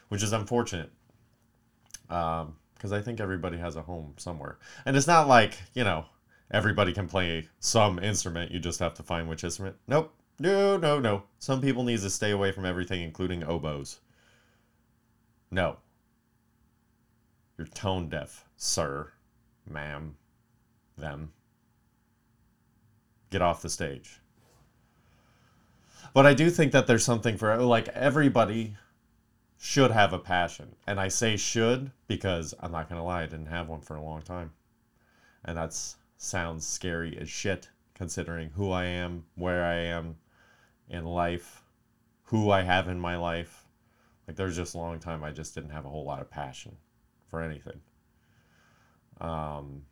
which 0.09 0.23
is 0.23 0.33
unfortunate. 0.33 0.91
Because 2.07 2.45
um, 2.91 2.93
I 2.93 3.01
think 3.01 3.19
everybody 3.19 3.57
has 3.57 3.75
a 3.75 3.81
home 3.81 4.13
somewhere. 4.17 4.57
And 4.85 4.97
it's 4.97 5.07
not 5.07 5.27
like, 5.27 5.57
you 5.73 5.83
know, 5.83 6.05
everybody 6.49 6.93
can 6.93 7.07
play 7.07 7.47
some 7.59 7.99
instrument. 7.99 8.51
You 8.51 8.59
just 8.59 8.79
have 8.79 8.93
to 8.95 9.03
find 9.03 9.29
which 9.29 9.43
instrument. 9.43 9.75
Nope. 9.87 10.13
No, 10.39 10.77
no, 10.77 10.99
no. 10.99 11.23
Some 11.39 11.61
people 11.61 11.83
need 11.83 11.99
to 11.99 12.09
stay 12.09 12.31
away 12.31 12.51
from 12.51 12.65
everything, 12.65 13.01
including 13.01 13.43
oboes. 13.43 13.99
No, 15.51 15.77
you're 17.57 17.67
tone 17.67 18.07
deaf, 18.07 18.45
sir, 18.55 19.11
ma'am, 19.69 20.15
them. 20.97 21.33
Get 23.29 23.41
off 23.41 23.61
the 23.61 23.69
stage. 23.69 24.20
But 26.13 26.25
I 26.25 26.33
do 26.33 26.49
think 26.49 26.71
that 26.73 26.87
there's 26.87 27.05
something 27.05 27.37
for, 27.37 27.55
like, 27.57 27.87
everybody 27.89 28.75
should 29.57 29.91
have 29.91 30.11
a 30.11 30.19
passion. 30.19 30.75
And 30.87 30.99
I 30.99 31.07
say 31.07 31.37
should 31.37 31.91
because 32.07 32.53
I'm 32.59 32.71
not 32.71 32.89
going 32.89 32.99
to 32.99 33.05
lie, 33.05 33.21
I 33.21 33.27
didn't 33.27 33.45
have 33.45 33.69
one 33.69 33.81
for 33.81 33.95
a 33.95 34.03
long 34.03 34.21
time. 34.21 34.51
And 35.45 35.57
that 35.57 35.77
sounds 36.17 36.67
scary 36.67 37.17
as 37.17 37.29
shit 37.29 37.69
considering 37.93 38.49
who 38.49 38.71
I 38.71 38.85
am, 38.85 39.25
where 39.35 39.63
I 39.63 39.75
am 39.75 40.17
in 40.89 41.05
life, 41.05 41.63
who 42.23 42.51
I 42.51 42.63
have 42.63 42.87
in 42.87 42.99
my 42.99 43.15
life. 43.15 43.65
Like, 44.27 44.35
there's 44.35 44.55
just 44.55 44.75
a 44.75 44.79
long 44.79 44.99
time 44.99 45.23
I 45.23 45.31
just 45.31 45.55
didn't 45.55 45.71
have 45.71 45.85
a 45.85 45.89
whole 45.89 46.05
lot 46.05 46.21
of 46.21 46.29
passion 46.29 46.75
for 47.29 47.41
anything. 47.41 47.79
Um, 49.21 49.83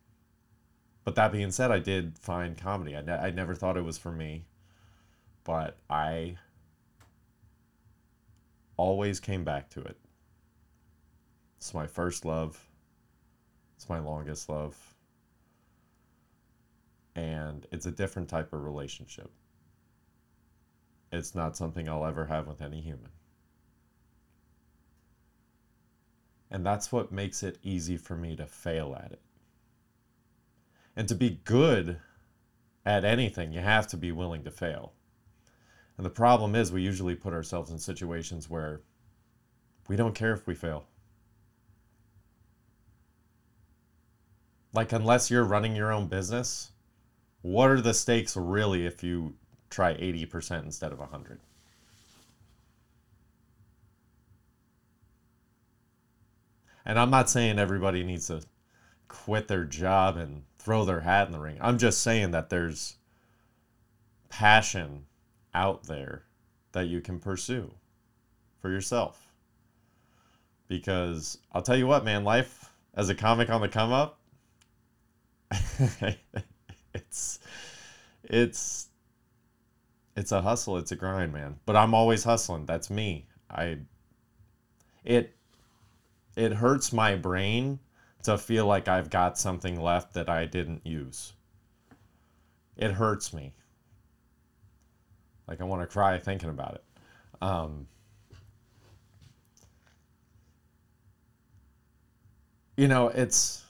but 1.03 1.15
that 1.15 1.31
being 1.31 1.51
said, 1.51 1.71
I 1.71 1.79
did 1.79 2.17
find 2.19 2.57
comedy. 2.57 2.95
I, 2.95 3.01
ne- 3.01 3.13
I 3.13 3.31
never 3.31 3.55
thought 3.55 3.77
it 3.77 3.83
was 3.83 3.97
for 3.97 4.11
me, 4.11 4.45
but 5.49 5.79
I 5.89 6.37
always 8.77 9.19
came 9.19 9.43
back 9.43 9.67
to 9.71 9.81
it. 9.81 9.97
It's 11.57 11.73
my 11.73 11.87
first 11.87 12.23
love. 12.23 12.67
It's 13.75 13.89
my 13.89 13.97
longest 13.97 14.47
love. 14.47 14.77
And 17.15 17.65
it's 17.71 17.87
a 17.87 17.91
different 17.91 18.29
type 18.29 18.53
of 18.53 18.63
relationship. 18.63 19.31
It's 21.11 21.33
not 21.33 21.57
something 21.57 21.89
I'll 21.89 22.05
ever 22.05 22.27
have 22.27 22.45
with 22.45 22.61
any 22.61 22.81
human. 22.81 23.09
And 26.51 26.63
that's 26.63 26.91
what 26.91 27.11
makes 27.11 27.41
it 27.41 27.57
easy 27.63 27.97
for 27.97 28.15
me 28.15 28.35
to 28.35 28.45
fail 28.45 28.95
at 29.03 29.13
it. 29.13 29.21
And 30.95 31.07
to 31.07 31.15
be 31.15 31.41
good 31.43 31.97
at 32.85 33.03
anything, 33.03 33.51
you 33.51 33.61
have 33.61 33.87
to 33.87 33.97
be 33.97 34.11
willing 34.11 34.43
to 34.43 34.51
fail. 34.51 34.93
And 35.99 36.05
the 36.05 36.09
problem 36.09 36.55
is, 36.55 36.71
we 36.71 36.81
usually 36.81 37.13
put 37.13 37.33
ourselves 37.33 37.71
in 37.71 37.77
situations 37.77 38.49
where 38.49 38.79
we 39.89 39.97
don't 39.97 40.15
care 40.15 40.31
if 40.31 40.47
we 40.47 40.55
fail. 40.55 40.85
Like, 44.71 44.93
unless 44.93 45.29
you're 45.29 45.43
running 45.43 45.75
your 45.75 45.91
own 45.91 46.07
business, 46.07 46.71
what 47.41 47.69
are 47.69 47.81
the 47.81 47.93
stakes 47.93 48.37
really 48.37 48.85
if 48.85 49.03
you 49.03 49.35
try 49.69 49.93
80% 49.93 50.63
instead 50.63 50.93
of 50.93 50.99
100? 50.99 51.41
And 56.85 56.97
I'm 56.97 57.09
not 57.09 57.29
saying 57.29 57.59
everybody 57.59 58.05
needs 58.05 58.27
to 58.27 58.41
quit 59.09 59.49
their 59.49 59.65
job 59.65 60.15
and 60.15 60.43
throw 60.59 60.85
their 60.85 61.01
hat 61.01 61.27
in 61.27 61.33
the 61.33 61.39
ring. 61.39 61.57
I'm 61.59 61.77
just 61.77 62.01
saying 62.01 62.31
that 62.31 62.49
there's 62.49 62.95
passion 64.29 65.07
out 65.53 65.83
there 65.83 66.23
that 66.71 66.87
you 66.87 67.01
can 67.01 67.19
pursue 67.19 67.71
for 68.61 68.69
yourself. 68.69 69.31
Because 70.67 71.39
I'll 71.51 71.61
tell 71.61 71.77
you 71.77 71.87
what, 71.87 72.05
man, 72.05 72.23
life 72.23 72.71
as 72.93 73.09
a 73.09 73.15
comic 73.15 73.49
on 73.49 73.61
the 73.61 73.69
come 73.69 73.91
up, 73.91 74.19
it's 76.93 77.39
it's 78.23 78.87
it's 80.15 80.31
a 80.31 80.41
hustle, 80.41 80.77
it's 80.77 80.91
a 80.91 80.95
grind, 80.95 81.33
man. 81.33 81.59
But 81.65 81.75
I'm 81.75 81.93
always 81.93 82.23
hustling. 82.23 82.65
That's 82.65 82.89
me. 82.89 83.25
I 83.49 83.79
it 85.03 85.35
it 86.35 86.53
hurts 86.53 86.93
my 86.93 87.15
brain 87.15 87.79
to 88.23 88.37
feel 88.37 88.65
like 88.65 88.87
I've 88.87 89.09
got 89.09 89.37
something 89.39 89.79
left 89.79 90.13
that 90.13 90.29
I 90.29 90.45
didn't 90.45 90.85
use. 90.85 91.33
It 92.77 92.91
hurts 92.91 93.33
me. 93.33 93.53
Like 95.49 95.61
I 95.61 95.63
want 95.63 95.81
to 95.81 95.87
cry 95.87 96.19
thinking 96.19 96.49
about 96.49 96.75
it. 96.75 96.83
Um, 97.41 97.87
you 102.77 102.87
know, 102.87 103.07
it's 103.07 103.65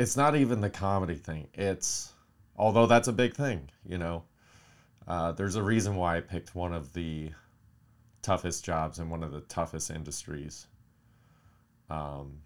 it's 0.00 0.16
not 0.16 0.34
even 0.34 0.60
the 0.60 0.68
comedy 0.68 1.14
thing. 1.14 1.46
It's 1.54 2.12
although 2.56 2.86
that's 2.86 3.06
a 3.06 3.12
big 3.12 3.34
thing, 3.34 3.70
you 3.86 3.98
know. 3.98 4.24
Uh, 5.06 5.30
there's 5.30 5.54
a 5.54 5.62
reason 5.62 5.94
why 5.94 6.16
I 6.16 6.20
picked 6.20 6.56
one 6.56 6.74
of 6.74 6.92
the 6.92 7.30
toughest 8.20 8.64
jobs 8.64 8.98
in 8.98 9.10
one 9.10 9.22
of 9.22 9.30
the 9.30 9.42
toughest 9.42 9.90
industries. 9.90 10.66
Um, 11.88 12.40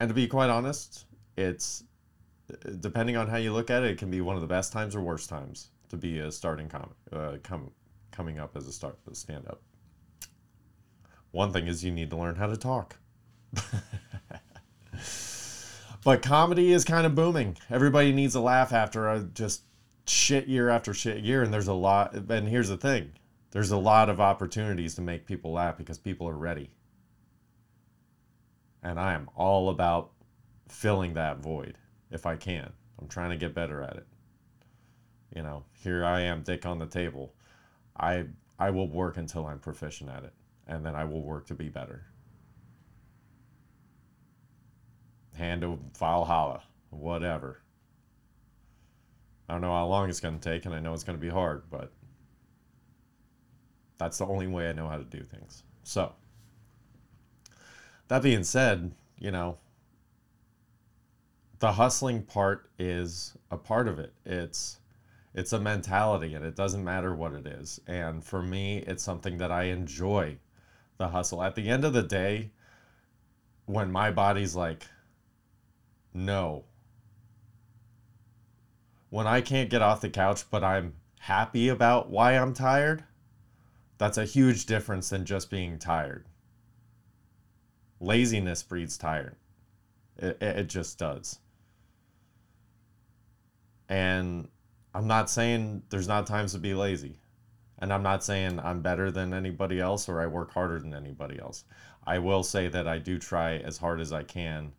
and 0.00 0.08
to 0.08 0.14
be 0.14 0.26
quite 0.26 0.48
honest, 0.48 1.04
it's 1.36 1.84
depending 2.80 3.16
on 3.16 3.28
how 3.28 3.36
you 3.36 3.52
look 3.52 3.70
at 3.70 3.82
it, 3.82 3.90
it 3.92 3.98
can 3.98 4.10
be 4.10 4.20
one 4.20 4.36
of 4.36 4.42
the 4.42 4.48
best 4.48 4.72
times 4.72 4.94
or 4.94 5.00
worst 5.00 5.28
times 5.28 5.70
to 5.90 5.96
be 5.96 6.18
a 6.18 6.30
starting 6.30 6.68
comic, 6.68 6.96
uh, 7.12 7.36
com- 7.42 7.70
coming 8.10 8.38
up 8.38 8.56
as 8.56 8.66
a 8.66 8.72
start 8.72 8.98
stand 9.12 9.46
up. 9.46 9.62
One 11.30 11.52
thing 11.52 11.66
is 11.66 11.84
you 11.84 11.90
need 11.90 12.10
to 12.10 12.16
learn 12.16 12.36
how 12.36 12.46
to 12.46 12.56
talk. 12.56 12.96
but 16.04 16.22
comedy 16.22 16.72
is 16.72 16.84
kind 16.84 17.06
of 17.06 17.14
booming. 17.14 17.58
Everybody 17.70 18.12
needs 18.12 18.34
a 18.34 18.40
laugh 18.40 18.72
after 18.72 19.08
a 19.08 19.20
just 19.20 19.62
shit 20.06 20.46
year 20.46 20.70
after 20.70 20.94
shit 20.94 21.22
year, 21.22 21.42
and 21.42 21.52
there's 21.52 21.68
a 21.68 21.74
lot. 21.74 22.14
And 22.14 22.48
here's 22.48 22.68
the 22.68 22.78
thing: 22.78 23.12
there's 23.50 23.70
a 23.70 23.76
lot 23.76 24.08
of 24.08 24.20
opportunities 24.20 24.94
to 24.94 25.02
make 25.02 25.26
people 25.26 25.52
laugh 25.52 25.76
because 25.76 25.98
people 25.98 26.28
are 26.28 26.36
ready. 26.36 26.70
And 28.82 28.98
I 28.98 29.14
am 29.14 29.28
all 29.34 29.68
about 29.70 30.12
filling 30.68 31.14
that 31.14 31.38
void 31.38 31.76
if 32.10 32.26
I 32.26 32.36
can. 32.36 32.72
I'm 33.00 33.08
trying 33.08 33.30
to 33.30 33.36
get 33.36 33.54
better 33.54 33.82
at 33.82 33.96
it. 33.96 34.06
You 35.34 35.42
know, 35.42 35.64
here 35.72 36.04
I 36.04 36.22
am, 36.22 36.42
dick 36.42 36.66
on 36.66 36.78
the 36.78 36.86
table. 36.86 37.34
I 37.98 38.26
I 38.58 38.70
will 38.70 38.88
work 38.88 39.16
until 39.16 39.46
I'm 39.46 39.58
proficient 39.58 40.10
at 40.10 40.24
it, 40.24 40.32
and 40.66 40.84
then 40.84 40.94
I 40.94 41.04
will 41.04 41.22
work 41.22 41.46
to 41.46 41.54
be 41.54 41.68
better. 41.68 42.06
Hand 45.36 45.60
to 45.60 45.78
Valhalla, 45.96 46.62
whatever. 46.90 47.60
I 49.48 49.52
don't 49.52 49.60
know 49.60 49.72
how 49.72 49.86
long 49.86 50.08
it's 50.08 50.20
going 50.20 50.38
to 50.38 50.50
take, 50.50 50.66
and 50.66 50.74
I 50.74 50.80
know 50.80 50.92
it's 50.92 51.04
going 51.04 51.16
to 51.16 51.22
be 51.22 51.30
hard, 51.30 51.62
but 51.70 51.92
that's 53.96 54.18
the 54.18 54.26
only 54.26 54.46
way 54.46 54.68
I 54.68 54.72
know 54.72 54.88
how 54.88 54.98
to 54.98 55.04
do 55.04 55.22
things. 55.22 55.62
So, 55.84 56.12
that 58.08 58.22
being 58.22 58.44
said, 58.44 58.92
you 59.18 59.30
know, 59.30 59.58
the 61.58 61.72
hustling 61.72 62.22
part 62.22 62.70
is 62.78 63.36
a 63.50 63.56
part 63.56 63.88
of 63.88 63.98
it. 63.98 64.12
It's 64.24 64.78
it's 65.34 65.52
a 65.52 65.60
mentality 65.60 66.34
and 66.34 66.44
it 66.44 66.56
doesn't 66.56 66.84
matter 66.84 67.14
what 67.14 67.32
it 67.32 67.46
is. 67.46 67.80
And 67.86 68.24
for 68.24 68.42
me, 68.42 68.78
it's 68.78 69.02
something 69.02 69.38
that 69.38 69.52
I 69.52 69.64
enjoy 69.64 70.38
the 70.96 71.08
hustle. 71.08 71.42
At 71.42 71.54
the 71.54 71.68
end 71.68 71.84
of 71.84 71.92
the 71.92 72.02
day, 72.02 72.50
when 73.66 73.92
my 73.92 74.10
body's 74.10 74.56
like 74.56 74.86
no. 76.14 76.64
When 79.10 79.26
I 79.26 79.40
can't 79.40 79.70
get 79.70 79.82
off 79.82 80.00
the 80.00 80.10
couch 80.10 80.44
but 80.50 80.64
I'm 80.64 80.94
happy 81.20 81.68
about 81.68 82.10
why 82.10 82.32
I'm 82.32 82.54
tired, 82.54 83.04
that's 83.98 84.18
a 84.18 84.24
huge 84.24 84.66
difference 84.66 85.10
than 85.10 85.24
just 85.24 85.50
being 85.50 85.78
tired. 85.78 86.24
Laziness 88.00 88.62
breeds 88.62 88.96
tired. 88.96 89.36
It, 90.16 90.38
it 90.40 90.68
just 90.68 90.98
does. 90.98 91.40
And 93.88 94.48
I'm 94.94 95.06
not 95.06 95.30
saying 95.30 95.82
there's 95.90 96.08
not 96.08 96.26
times 96.26 96.52
to 96.52 96.58
be 96.58 96.74
lazy. 96.74 97.18
And 97.78 97.92
I'm 97.92 98.02
not 98.02 98.24
saying 98.24 98.58
I'm 98.60 98.82
better 98.82 99.10
than 99.10 99.32
anybody 99.32 99.80
else 99.80 100.08
or 100.08 100.20
I 100.20 100.26
work 100.26 100.52
harder 100.52 100.80
than 100.80 100.94
anybody 100.94 101.38
else. 101.38 101.64
I 102.06 102.18
will 102.18 102.42
say 102.42 102.68
that 102.68 102.88
I 102.88 102.98
do 102.98 103.18
try 103.18 103.58
as 103.58 103.78
hard 103.78 104.00
as 104.00 104.12
I 104.12 104.22
can 104.22 104.72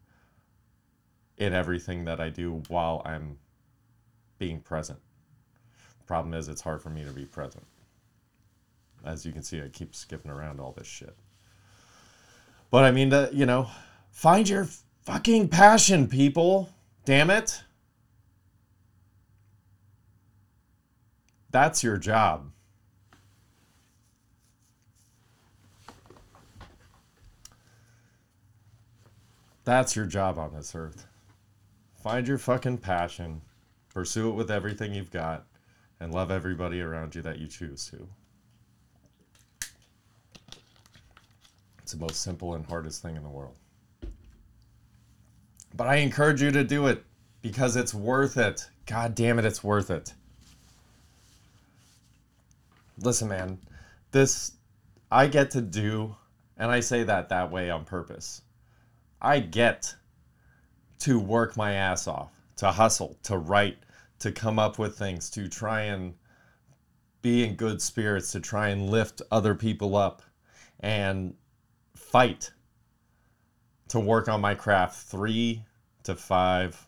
in 1.37 1.53
everything 1.53 2.05
that 2.05 2.19
I 2.19 2.29
do 2.29 2.61
while 2.67 3.01
I'm 3.05 3.37
being 4.37 4.59
present. 4.59 4.99
Problem 6.05 6.33
is, 6.33 6.47
it's 6.47 6.61
hard 6.61 6.81
for 6.81 6.89
me 6.89 7.03
to 7.05 7.11
be 7.11 7.25
present. 7.25 7.65
As 9.05 9.25
you 9.25 9.31
can 9.31 9.43
see, 9.43 9.61
I 9.61 9.69
keep 9.69 9.95
skipping 9.95 10.31
around 10.31 10.59
all 10.59 10.71
this 10.71 10.87
shit. 10.87 11.15
But 12.71 12.83
I 12.83 12.91
mean, 12.91 13.09
the, 13.09 13.29
you 13.31 13.45
know, 13.45 13.69
find 14.11 14.49
your 14.49 14.67
fucking 15.03 15.49
passion, 15.49 16.07
people. 16.07 16.69
Damn 17.05 17.29
it. 17.29 17.63
That's 21.51 21.83
your 21.83 21.97
job. 21.97 22.51
That's 29.63 29.95
your 29.95 30.05
job 30.05 30.37
on 30.39 30.53
this 30.53 30.73
earth. 30.73 31.05
Find 32.01 32.27
your 32.27 32.37
fucking 32.37 32.79
passion, 32.79 33.41
pursue 33.93 34.29
it 34.29 34.33
with 34.33 34.49
everything 34.49 34.93
you've 34.93 35.11
got, 35.11 35.45
and 35.99 36.13
love 36.13 36.31
everybody 36.31 36.81
around 36.81 37.13
you 37.13 37.21
that 37.21 37.39
you 37.39 37.47
choose 37.47 37.89
to. 37.91 38.07
It's 41.81 41.91
the 41.91 41.99
most 41.99 42.21
simple 42.21 42.55
and 42.55 42.65
hardest 42.65 43.01
thing 43.01 43.15
in 43.15 43.23
the 43.23 43.29
world. 43.29 43.57
But 45.75 45.87
I 45.87 45.97
encourage 45.97 46.41
you 46.41 46.51
to 46.51 46.63
do 46.63 46.87
it 46.87 47.03
because 47.41 47.75
it's 47.75 47.93
worth 47.93 48.37
it. 48.37 48.69
God 48.85 49.13
damn 49.15 49.39
it, 49.39 49.45
it's 49.45 49.63
worth 49.63 49.91
it. 49.91 50.13
Listen, 53.01 53.29
man, 53.29 53.59
this 54.11 54.53
I 55.11 55.27
get 55.27 55.51
to 55.51 55.61
do, 55.61 56.15
and 56.57 56.71
I 56.71 56.79
say 56.81 57.03
that 57.03 57.29
that 57.29 57.51
way 57.51 57.69
on 57.69 57.85
purpose. 57.85 58.41
I 59.21 59.39
get 59.39 59.95
to 60.99 61.19
work 61.19 61.57
my 61.57 61.73
ass 61.73 62.07
off, 62.07 62.31
to 62.57 62.71
hustle, 62.71 63.17
to 63.23 63.37
write, 63.37 63.77
to 64.19 64.31
come 64.31 64.59
up 64.59 64.77
with 64.77 64.97
things, 64.97 65.29
to 65.31 65.47
try 65.47 65.83
and 65.83 66.13
be 67.21 67.43
in 67.43 67.55
good 67.55 67.81
spirits, 67.81 68.31
to 68.33 68.39
try 68.39 68.69
and 68.69 68.89
lift 68.89 69.21
other 69.31 69.55
people 69.55 69.95
up 69.95 70.21
and 70.79 71.33
fight 71.95 72.51
to 73.89 73.99
work 73.99 74.29
on 74.29 74.39
my 74.39 74.55
craft 74.55 75.07
three 75.07 75.63
to 76.03 76.15
five 76.15 76.87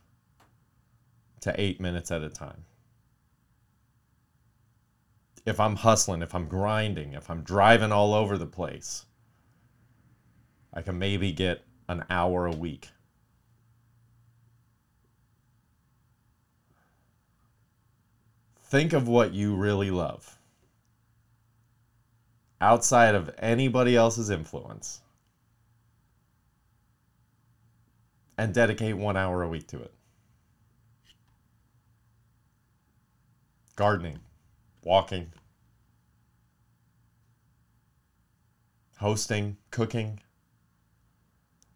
to 1.41 1.53
eight 1.59 1.81
minutes 1.81 2.11
at 2.11 2.23
a 2.23 2.29
time. 2.29 2.63
If 5.45 5.59
I'm 5.59 5.75
hustling, 5.77 6.21
if 6.21 6.35
I'm 6.35 6.47
grinding, 6.47 7.13
if 7.13 7.29
I'm 7.29 7.41
driving 7.41 7.91
all 7.91 8.13
over 8.13 8.37
the 8.37 8.45
place, 8.45 9.05
I 10.73 10.81
can 10.81 10.99
maybe 10.99 11.31
get 11.31 11.63
an 11.89 12.03
hour 12.09 12.45
a 12.45 12.51
week. 12.51 12.89
Think 18.63 18.93
of 18.93 19.07
what 19.07 19.33
you 19.33 19.55
really 19.55 19.91
love 19.91 20.37
outside 22.61 23.15
of 23.15 23.33
anybody 23.39 23.97
else's 23.97 24.29
influence 24.29 25.01
and 28.37 28.53
dedicate 28.53 28.95
one 28.95 29.17
hour 29.17 29.43
a 29.43 29.49
week 29.49 29.67
to 29.67 29.81
it. 29.81 29.93
Gardening, 33.75 34.19
walking, 34.83 35.33
hosting, 38.97 39.57
cooking. 39.69 40.19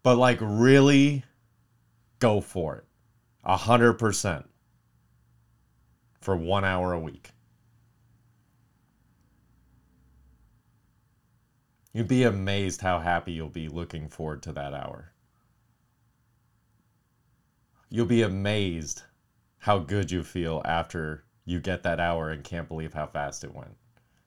But 0.02 0.16
like 0.16 0.38
really 0.40 1.24
go 2.18 2.40
for 2.40 2.76
it. 2.76 2.84
A 3.44 3.56
hundred 3.56 3.94
percent 3.94 4.48
for 6.20 6.36
one 6.36 6.64
hour 6.64 6.92
a 6.92 6.98
week. 6.98 7.30
You'd 11.92 12.08
be 12.08 12.24
amazed 12.24 12.80
how 12.80 12.98
happy 12.98 13.32
you'll 13.32 13.48
be 13.48 13.68
looking 13.68 14.08
forward 14.08 14.42
to 14.42 14.52
that 14.52 14.74
hour. 14.74 15.12
You'll 17.88 18.06
be 18.06 18.22
amazed 18.22 19.02
how 19.58 19.78
good 19.78 20.10
you 20.10 20.22
feel 20.24 20.60
after 20.64 21.25
you 21.46 21.60
get 21.60 21.84
that 21.84 22.00
hour 22.00 22.30
and 22.30 22.44
can't 22.44 22.68
believe 22.68 22.92
how 22.92 23.06
fast 23.06 23.44
it 23.44 23.54
went. 23.54 23.76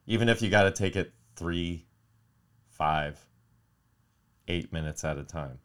Even 0.08 0.30
if 0.30 0.42
you 0.42 0.50
got 0.50 0.64
to 0.64 0.72
take 0.72 0.96
it 0.96 1.14
three, 1.36 1.86
five, 2.70 3.20
eight 4.48 4.74
minutes 4.74 5.04
at 5.04 5.18
a 5.18 5.24
time. 5.24 5.60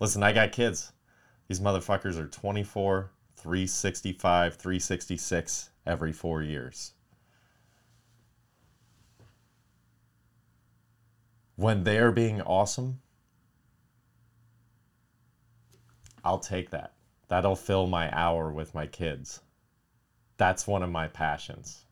Listen, 0.00 0.22
I 0.22 0.32
got 0.32 0.50
kids. 0.50 0.92
These 1.46 1.60
motherfuckers 1.60 2.18
are 2.18 2.26
24, 2.26 3.10
365, 3.36 4.56
366 4.56 5.70
every 5.86 6.12
four 6.12 6.42
years. 6.42 6.92
When 11.56 11.84
they're 11.84 12.12
being 12.12 12.40
awesome, 12.42 13.00
I'll 16.24 16.38
take 16.38 16.70
that. 16.70 16.94
That'll 17.28 17.56
fill 17.56 17.86
my 17.86 18.14
hour 18.16 18.50
with 18.50 18.74
my 18.74 18.86
kids. 18.86 19.40
That's 20.38 20.66
one 20.66 20.82
of 20.82 20.90
my 20.90 21.08
passions. 21.08 21.84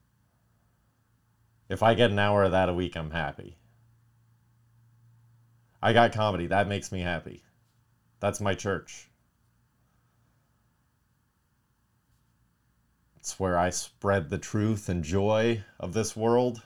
If 1.68 1.82
I 1.82 1.94
get 1.94 2.12
an 2.12 2.18
hour 2.18 2.44
of 2.44 2.52
that 2.52 2.68
a 2.68 2.74
week, 2.74 2.96
I'm 2.96 3.10
happy. 3.10 3.56
I 5.82 5.92
got 5.92 6.12
comedy. 6.12 6.46
That 6.46 6.68
makes 6.68 6.90
me 6.90 7.00
happy. 7.00 7.42
That's 8.20 8.40
my 8.40 8.54
church. 8.54 9.08
It's 13.16 13.40
where 13.40 13.58
I 13.58 13.70
spread 13.70 14.30
the 14.30 14.38
truth 14.38 14.88
and 14.88 15.02
joy 15.02 15.64
of 15.80 15.92
this 15.92 16.16
world, 16.16 16.62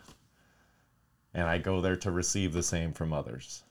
and 1.33 1.45
I 1.45 1.57
go 1.57 1.81
there 1.81 1.97
to 1.97 2.11
receive 2.11 2.53
the 2.53 2.63
same 2.63 2.93
from 2.93 3.15
others. 3.15 3.63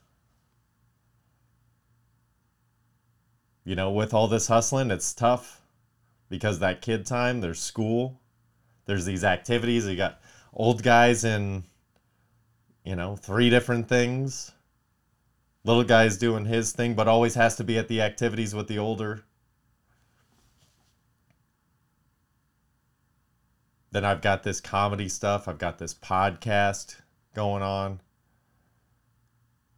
You 3.64 3.76
know, 3.76 3.92
with 3.92 4.16
all 4.16 4.28
this 4.28 4.48
hustling, 4.48 4.90
it's 4.90 5.14
tough 5.14 5.59
because 6.30 6.60
that 6.60 6.82
kid 6.82 7.06
time, 7.06 7.42
there's 7.42 7.60
school, 7.60 8.20
there's 8.86 9.06
these 9.06 9.24
activities. 9.24 9.88
You 9.88 9.98
got 9.98 10.22
old 10.54 10.84
guys 10.84 11.24
in, 11.24 11.64
you 12.84 12.96
know, 12.96 13.16
three 13.16 13.50
different 13.50 13.90
things. 13.90 14.52
Little 15.64 15.84
guy's 15.84 16.18
doing 16.18 16.46
his 16.46 16.72
thing, 16.72 16.94
but 16.94 17.08
always 17.08 17.36
has 17.36 17.56
to 17.58 17.64
be 17.64 17.78
at 17.78 17.88
the 17.88 18.02
activities 18.02 18.56
with 18.56 18.68
the 18.68 18.80
older. 18.80 19.24
Then 23.92 24.06
I've 24.06 24.22
got 24.22 24.44
this 24.44 24.62
comedy 24.62 25.10
stuff. 25.10 25.48
I've 25.48 25.58
got 25.58 25.80
this 25.80 25.94
podcast 25.94 26.96
going 27.34 27.64
on. 27.64 28.02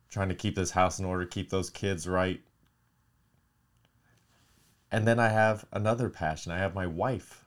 Trying 0.10 0.30
to 0.30 0.36
keep 0.36 0.56
this 0.56 0.72
house 0.72 1.00
in 1.00 1.06
order, 1.06 1.26
keep 1.26 1.50
those 1.50 1.70
kids 1.70 2.08
right. 2.08 2.42
And 4.92 5.08
then 5.08 5.20
I 5.20 5.30
have 5.30 5.66
another 5.72 6.10
passion. 6.10 6.52
I 6.52 6.58
have 6.58 6.76
my 6.76 6.86
wife. 6.86 7.46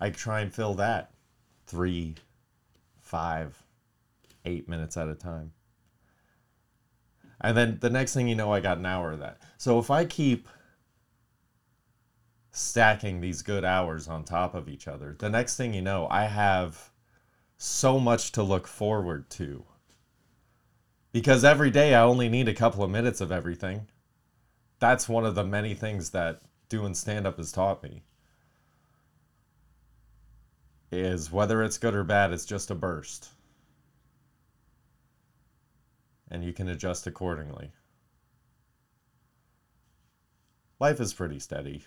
I 0.00 0.10
try 0.10 0.40
and 0.40 0.52
fill 0.52 0.74
that 0.74 1.12
three, 1.66 2.16
five, 3.00 3.62
eight 4.44 4.68
minutes 4.68 4.96
at 4.96 5.08
a 5.08 5.14
time. 5.14 5.52
And 7.40 7.56
then 7.56 7.78
the 7.80 7.90
next 7.90 8.14
thing 8.14 8.26
you 8.26 8.34
know, 8.34 8.52
I 8.52 8.60
got 8.60 8.78
an 8.78 8.86
hour 8.86 9.12
of 9.12 9.20
that. 9.20 9.40
So 9.56 9.78
if 9.78 9.90
I 9.90 10.04
keep 10.04 10.48
stacking 12.50 13.20
these 13.20 13.42
good 13.42 13.64
hours 13.64 14.08
on 14.08 14.24
top 14.24 14.54
of 14.54 14.68
each 14.68 14.88
other, 14.88 15.14
the 15.18 15.30
next 15.30 15.56
thing 15.56 15.74
you 15.74 15.82
know, 15.82 16.08
I 16.10 16.24
have 16.24 16.90
so 17.56 18.00
much 18.00 18.32
to 18.32 18.42
look 18.42 18.66
forward 18.66 19.30
to. 19.30 19.64
Because 21.14 21.44
every 21.44 21.70
day 21.70 21.94
I 21.94 22.02
only 22.02 22.28
need 22.28 22.48
a 22.48 22.54
couple 22.54 22.82
of 22.82 22.90
minutes 22.90 23.20
of 23.20 23.30
everything. 23.30 23.86
That's 24.80 25.08
one 25.08 25.24
of 25.24 25.36
the 25.36 25.44
many 25.44 25.72
things 25.72 26.10
that 26.10 26.42
doing 26.68 26.92
stand 26.92 27.24
up 27.24 27.36
has 27.36 27.52
taught 27.52 27.84
me. 27.84 28.02
Is 30.90 31.30
whether 31.30 31.62
it's 31.62 31.78
good 31.78 31.94
or 31.94 32.02
bad, 32.02 32.32
it's 32.32 32.44
just 32.44 32.68
a 32.72 32.74
burst. 32.74 33.28
And 36.28 36.42
you 36.42 36.52
can 36.52 36.68
adjust 36.68 37.06
accordingly. 37.06 37.70
Life 40.80 40.98
is 40.98 41.14
pretty 41.14 41.38
steady. 41.38 41.84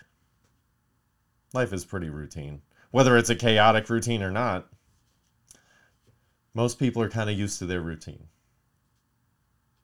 Life 1.53 1.73
is 1.73 1.83
pretty 1.83 2.09
routine. 2.09 2.61
Whether 2.91 3.17
it's 3.17 3.29
a 3.29 3.35
chaotic 3.35 3.89
routine 3.89 4.23
or 4.23 4.31
not, 4.31 4.69
most 6.53 6.79
people 6.79 7.01
are 7.01 7.09
kind 7.09 7.29
of 7.29 7.37
used 7.37 7.59
to 7.59 7.65
their 7.65 7.81
routine. 7.81 8.27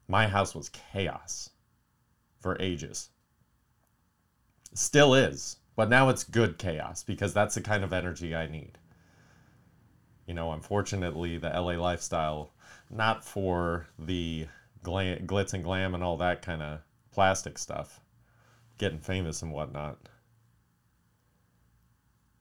My 0.08 0.28
house 0.28 0.54
was 0.54 0.68
chaos 0.68 1.50
for 2.40 2.60
ages. 2.60 3.10
Still 4.74 5.14
is, 5.14 5.56
but 5.76 5.88
now 5.88 6.08
it's 6.08 6.24
good 6.24 6.58
chaos 6.58 7.02
because 7.02 7.32
that's 7.32 7.54
the 7.54 7.60
kind 7.60 7.84
of 7.84 7.92
energy 7.92 8.34
I 8.34 8.46
need. 8.46 8.78
You 10.26 10.34
know, 10.34 10.52
unfortunately, 10.52 11.38
the 11.38 11.48
LA 11.48 11.72
lifestyle, 11.72 12.52
not 12.90 13.24
for 13.24 13.86
the 13.98 14.46
gla- 14.82 15.18
glitz 15.20 15.54
and 15.54 15.64
glam 15.64 15.94
and 15.94 16.02
all 16.02 16.16
that 16.18 16.42
kind 16.42 16.62
of 16.62 16.80
plastic 17.12 17.58
stuff, 17.58 18.00
getting 18.78 18.98
famous 18.98 19.42
and 19.42 19.52
whatnot. 19.52 19.98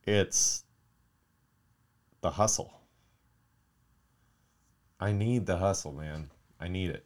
It's 0.06 0.63
the 2.21 2.32
hustle. 2.32 2.73
I 4.99 5.12
need 5.12 5.45
the 5.45 5.58
hustle, 5.58 5.93
man. 5.93 6.30
I 6.60 6.67
need 6.67 6.89
it. 6.89 7.06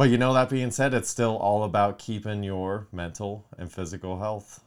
But 0.00 0.08
you 0.08 0.16
know, 0.16 0.32
that 0.32 0.48
being 0.48 0.70
said, 0.70 0.94
it's 0.94 1.10
still 1.10 1.36
all 1.36 1.62
about 1.62 1.98
keeping 1.98 2.42
your 2.42 2.88
mental 2.90 3.44
and 3.58 3.70
physical 3.70 4.18
health 4.18 4.64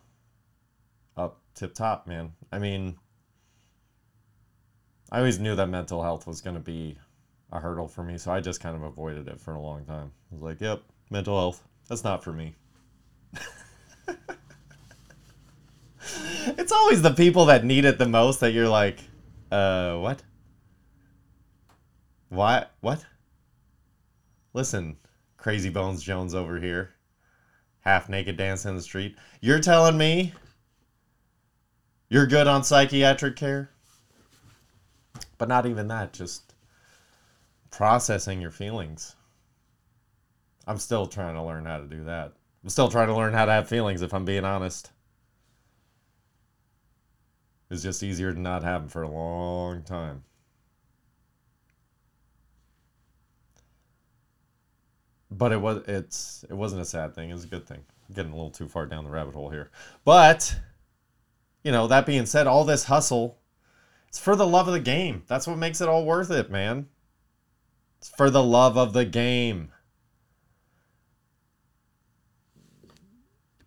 up 1.18 1.40
tip 1.56 1.74
top, 1.74 2.06
man. 2.06 2.34
I 2.52 2.60
mean, 2.60 2.98
I 5.12 5.18
always 5.18 5.40
knew 5.40 5.56
that 5.56 5.70
mental 5.70 6.04
health 6.04 6.28
was 6.28 6.40
going 6.40 6.56
to 6.56 6.62
be 6.62 7.00
a 7.52 7.60
hurdle 7.60 7.88
for 7.88 8.04
me, 8.04 8.20
so 8.20 8.32
I 8.32 8.42
just 8.42 8.62
kind 8.62 8.76
of 8.76 8.84
avoided 8.84 9.28
it 9.28 9.42
for 9.42 9.56
a 9.56 9.60
long 9.60 9.86
time. 9.86 10.12
I 10.32 10.36
was 10.36 10.44
like, 10.44 10.62
yep, 10.62 10.84
mental 11.10 11.36
health, 11.36 11.64
that's 11.90 12.04
not 12.04 12.24
for 12.24 12.32
me. 12.32 12.54
it's 16.46 16.72
always 16.72 17.02
the 17.02 17.16
people 17.16 17.46
that 17.48 17.66
need 17.66 17.86
it 17.86 17.98
the 17.98 18.08
most 18.08 18.40
that 18.42 18.52
you're 18.52 18.70
like, 18.70 19.00
uh, 19.52 19.96
what? 19.96 20.22
What? 22.30 22.72
What? 22.82 23.04
Listen, 24.54 24.98
Crazy 25.44 25.70
Bones 25.70 26.02
Jones 26.02 26.34
over 26.34 26.58
here, 26.58 26.92
half 27.82 28.08
naked 28.08 28.38
dancing 28.38 28.70
in 28.70 28.78
the 28.78 28.82
street. 28.82 29.18
You're 29.42 29.60
telling 29.60 29.98
me 29.98 30.32
you're 32.08 32.26
good 32.26 32.48
on 32.48 32.64
psychiatric 32.64 33.36
care? 33.36 33.70
But 35.38 35.50
not 35.50 35.66
even 35.66 35.90
that, 35.90 36.14
just 36.14 36.56
processing 37.72 38.40
your 38.40 38.52
feelings. 38.52 39.18
I'm 40.66 40.78
still 40.78 41.08
trying 41.08 41.36
to 41.36 41.44
learn 41.44 41.66
how 41.66 41.80
to 41.80 41.88
do 41.88 42.06
that. 42.06 42.32
I'm 42.64 42.70
still 42.70 42.88
trying 42.88 43.10
to 43.10 43.16
learn 43.16 43.34
how 43.34 43.44
to 43.44 43.52
have 43.52 43.68
feelings, 43.68 44.02
if 44.02 44.14
I'm 44.14 44.24
being 44.24 44.46
honest. 44.46 44.92
It's 47.70 47.84
just 47.84 48.02
easier 48.02 48.32
to 48.32 48.40
not 48.40 48.64
have 48.64 48.84
them 48.84 48.90
for 48.90 49.02
a 49.02 49.12
long 49.12 49.84
time. 49.84 50.24
But 55.38 55.52
it 55.52 55.60
was 55.60 55.82
it's 55.88 56.46
it 56.50 56.54
wasn't 56.54 56.82
a 56.82 56.86
sad 56.86 57.16
thing. 57.16 57.30
It 57.30 57.34
was 57.34 57.44
a 57.44 57.48
good 57.48 57.68
thing. 57.68 57.84
I'm 58.08 58.16
getting 58.16 58.32
a 58.32 58.36
little 58.36 58.52
too 58.52 58.68
far 58.68 58.86
down 58.86 59.04
the 59.04 59.10
rabbit 59.10 59.34
hole 59.34 59.50
here. 59.50 59.72
But 60.06 60.56
you 61.64 61.72
know, 61.72 61.88
that 61.88 62.06
being 62.06 62.26
said, 62.26 62.48
all 62.48 62.66
this 62.66 62.86
hustle, 62.86 63.40
it's 64.08 64.20
for 64.20 64.36
the 64.36 64.48
love 64.48 64.68
of 64.68 64.74
the 64.74 64.80
game. 64.80 65.24
That's 65.28 65.48
what 65.48 65.58
makes 65.58 65.82
it 65.82 65.90
all 65.90 66.06
worth 66.06 66.30
it, 66.30 66.52
man. 66.52 66.88
It's 68.00 68.10
for 68.10 68.30
the 68.30 68.44
love 68.44 68.78
of 68.78 68.94
the 68.94 69.06
game. 69.06 69.72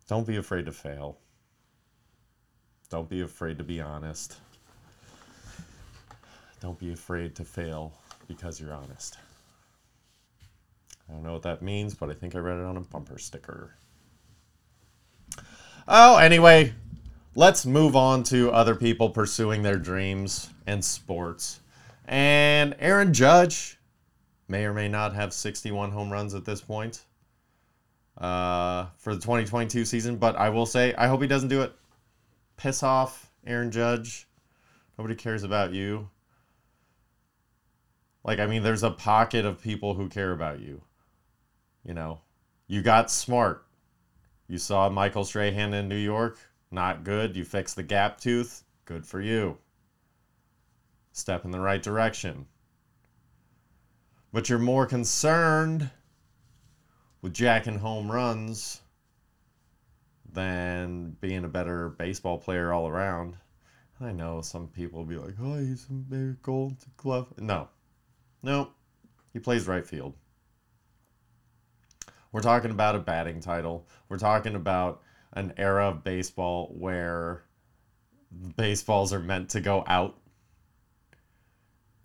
Don't 0.09 0.27
be 0.27 0.37
afraid 0.37 0.67
to 0.67 0.73
fail. 0.73 1.19
Don't 2.91 3.09
be 3.09 3.23
afraid 3.23 3.59
to 3.59 3.65
be 3.65 3.81
honest. 3.81 4.37
Don't 6.61 6.79
be 6.79 6.93
afraid 6.93 7.35
to 7.37 7.45
fail 7.45 7.93
because 8.29 8.61
you're 8.61 8.73
honest. 8.73 9.19
I 11.09 11.13
don't 11.13 11.23
know 11.23 11.33
what 11.33 11.43
that 11.43 11.63
means, 11.63 11.95
but 11.95 12.11
I 12.11 12.15
think 12.15 12.35
I 12.35 12.39
read 12.39 12.59
it 12.59 12.65
on 12.65 12.77
a 12.77 12.81
bumper 12.81 13.19
sticker. 13.19 13.75
Oh, 15.89 16.17
anyway, 16.17 16.75
let's 17.37 17.65
move 17.65 17.95
on 17.95 18.25
to 18.25 18.51
other 18.51 18.75
people 18.75 19.11
pursuing 19.11 19.63
their 19.63 19.77
dreams 19.77 20.51
and 20.67 20.85
sports. 20.85 21.61
And 22.07 22.75
Aaron 22.81 23.13
Judge 23.13 23.79
may 24.49 24.65
or 24.65 24.73
may 24.73 24.89
not 24.89 25.15
have 25.15 25.33
61 25.33 25.91
home 25.91 26.11
runs 26.11 26.35
at 26.35 26.45
this 26.45 26.61
point 26.61 27.05
uh, 28.19 28.87
for 28.97 29.15
the 29.15 29.21
2022 29.21 29.85
season, 29.85 30.17
but 30.17 30.37
I 30.37 30.51
will 30.51 30.67
say 30.67 30.95
I 30.95 31.07
hope 31.07 31.23
he 31.23 31.29
doesn't 31.29 31.49
do 31.49 31.63
it. 31.63 31.73
Piss 32.57 32.83
off, 32.83 33.31
Aaron 33.47 33.71
Judge. 33.71 34.27
Nobody 34.99 35.15
cares 35.15 35.43
about 35.43 35.73
you. 35.73 36.09
Like, 38.25 38.41
I 38.41 38.47
mean, 38.47 38.63
there's 38.63 38.83
a 38.83 38.91
pocket 38.91 39.45
of 39.45 39.63
people 39.63 39.95
who 39.95 40.09
care 40.09 40.33
about 40.33 40.61
you. 40.61 40.83
You 41.87 41.95
know, 41.95 42.21
you 42.67 42.83
got 42.83 43.11
smart. 43.13 43.65
You 44.49 44.59
saw 44.59 44.89
Michael 44.89 45.25
Strahan 45.25 45.73
in 45.73 45.89
New 45.89 45.97
York. 45.97 46.37
Not 46.71 47.05
good. 47.05 47.37
You 47.37 47.45
fixed 47.45 47.77
the 47.77 47.85
gap 47.85 48.19
tooth. 48.21 48.65
Good 48.87 49.07
for 49.07 49.21
you. 49.21 49.59
Step 51.13 51.45
in 51.45 51.53
the 51.53 51.61
right 51.61 51.83
direction. 51.83 52.47
but 54.33 54.49
you're 54.51 54.59
more 54.59 54.85
concerned 54.85 55.91
with 57.23 57.33
jacking 57.33 57.79
home 57.79 58.11
runs 58.13 58.83
than 60.31 61.17
being 61.21 61.45
a 61.45 61.49
better 61.49 61.89
baseball 61.91 62.37
player 62.37 62.73
all 62.73 62.87
around. 62.87 63.37
I 64.01 64.13
know 64.13 64.43
some 64.43 64.69
people 64.69 64.99
will 64.99 65.07
be 65.07 65.17
like, 65.17 65.37
oh, 65.41 65.59
he's 65.59 65.87
a 65.89 65.93
big 65.95 66.43
gold 66.43 66.77
glove. 66.99 67.33
No. 67.39 67.69
No. 68.43 68.73
He 69.33 69.39
plays 69.39 69.67
right 69.67 69.87
field. 69.87 70.13
We're 72.37 72.43
talking 72.43 72.71
about 72.71 72.95
a 72.95 72.99
batting 72.99 73.41
title. 73.41 73.87
We're 74.11 74.19
talking 74.19 74.57
about 74.57 75.01
an 75.33 75.55
era 75.57 75.89
of 75.89 76.05
baseball 76.05 76.71
where 76.79 77.45
baseballs 78.59 79.15
are 79.15 79.21
meant 79.21 79.49
to 79.49 79.63
go 79.63 79.83
out. 79.87 80.19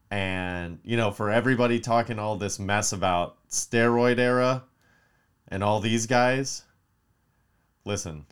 And, 0.10 0.80
you 0.86 0.96
know, 0.96 1.12
for 1.12 1.30
everybody 1.30 1.82
talking 1.82 2.18
all 2.18 2.38
this 2.38 2.60
mess 2.60 2.94
about 2.94 3.46
steroid 3.50 4.20
era 4.20 4.64
and 5.50 5.66
all 5.66 5.82
these 5.82 6.08
guys, 6.08 6.64
listen, 7.84 8.26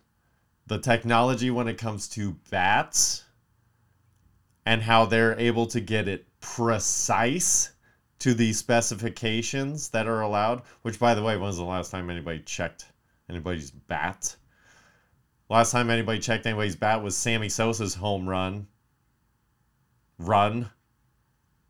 the 0.68 0.80
technology 0.80 1.52
when 1.52 1.68
it 1.68 1.78
comes 1.78 2.08
to 2.12 2.38
bats 2.50 3.26
and 4.66 4.82
how 4.82 5.06
they're 5.06 5.38
able 5.38 5.66
to 5.66 5.82
get 5.82 6.08
it 6.08 6.26
precise 6.40 7.72
to 8.20 8.34
the 8.34 8.54
specifications 8.54 9.90
that 9.90 10.08
are 10.08 10.22
allowed, 10.22 10.62
which 10.82 11.00
by 11.00 11.14
the 11.14 11.24
way, 11.24 11.36
when 11.36 11.48
was 11.48 11.58
the 11.58 11.64
last 11.64 11.92
time 11.92 12.10
anybody 12.10 12.40
checked 12.40 12.86
anybody's 13.30 13.72
bat? 13.72 14.36
Last 15.50 15.72
time 15.72 15.90
anybody 15.90 16.20
checked 16.20 16.46
anybody's 16.46 16.76
bat 16.76 17.02
was 17.02 17.18
Sammy 17.18 17.50
Sosa's 17.50 17.96
home 17.96 18.30
run. 18.30 18.68
Run. 20.20 20.70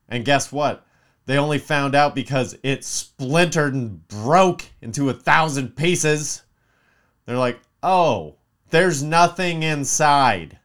And 0.09 0.25
guess 0.25 0.51
what? 0.51 0.85
They 1.25 1.37
only 1.37 1.59
found 1.59 1.93
out 1.93 2.15
because 2.15 2.57
it 2.63 2.83
splintered 2.83 3.75
and 3.75 4.07
broke 4.07 4.65
into 4.81 5.09
a 5.09 5.13
thousand 5.13 5.75
pieces. 5.75 6.41
They're 7.25 7.37
like, 7.37 7.59
oh, 7.83 8.37
there's 8.71 9.03
nothing 9.03 9.61
inside. 9.61 10.57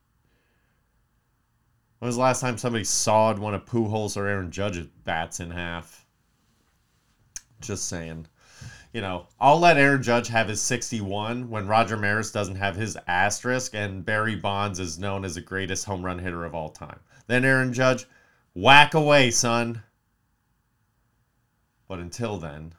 When 2.05 2.09
was 2.09 2.17
the 2.17 2.21
last 2.23 2.41
time 2.43 2.59
somebody 2.59 2.85
sawed 2.85 3.39
one 3.39 3.55
of 3.55 3.65
Pujols 3.65 4.15
or 4.19 4.27
Aaron 4.27 4.51
Judge's 4.51 4.89
bats 5.05 5.41
in 5.41 5.51
half? 5.51 6.05
Just 7.63 7.89
saying. 7.89 8.27
You 8.93 9.01
know, 9.01 9.29
I'll 9.41 9.59
let 9.59 9.79
Aaron 9.79 10.03
Judge 10.03 10.29
have 10.29 10.49
his 10.49 10.61
61 10.61 11.49
when 11.49 11.67
Roger 11.67 11.97
Maris 11.97 12.31
doesn't 12.31 12.57
have 12.57 12.77
his 12.77 12.99
asterisk 13.07 13.75
and 13.75 14.05
Barry 14.05 14.37
Bonds 14.37 14.81
is 14.81 14.99
known 14.99 15.25
as 15.25 15.37
the 15.37 15.41
greatest 15.41 15.87
home 15.87 16.05
run 16.05 16.19
hitter 16.19 16.45
of 16.45 16.55
all 16.55 16.69
time. 16.69 17.01
Then 17.27 17.43
Aaron 17.43 17.73
Judge, 17.73 18.05
whack 18.53 18.93
away, 18.93 19.31
son. 19.31 19.83
But 21.89 22.01
until 22.01 22.37
then, 22.37 22.75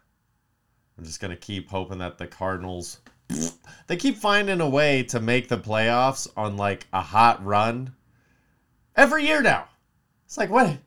I'm 0.99 1.03
just 1.03 1.19
going 1.19 1.31
to 1.31 1.35
keep 1.35 1.71
hoping 1.71 1.97
that 1.97 2.19
the 2.19 2.27
Cardinals 2.27 2.99
they 3.87 3.97
keep 3.97 4.17
finding 4.17 4.61
a 4.61 4.69
way 4.69 5.01
to 5.01 5.19
make 5.19 5.47
the 5.47 5.57
playoffs 5.57 6.27
on 6.37 6.57
like 6.57 6.85
a 6.93 7.01
hot 7.01 7.43
run 7.43 7.95
every 8.95 9.25
year 9.25 9.41
now. 9.41 9.67
It's 10.25 10.37
like 10.37 10.49
what? 10.49 10.77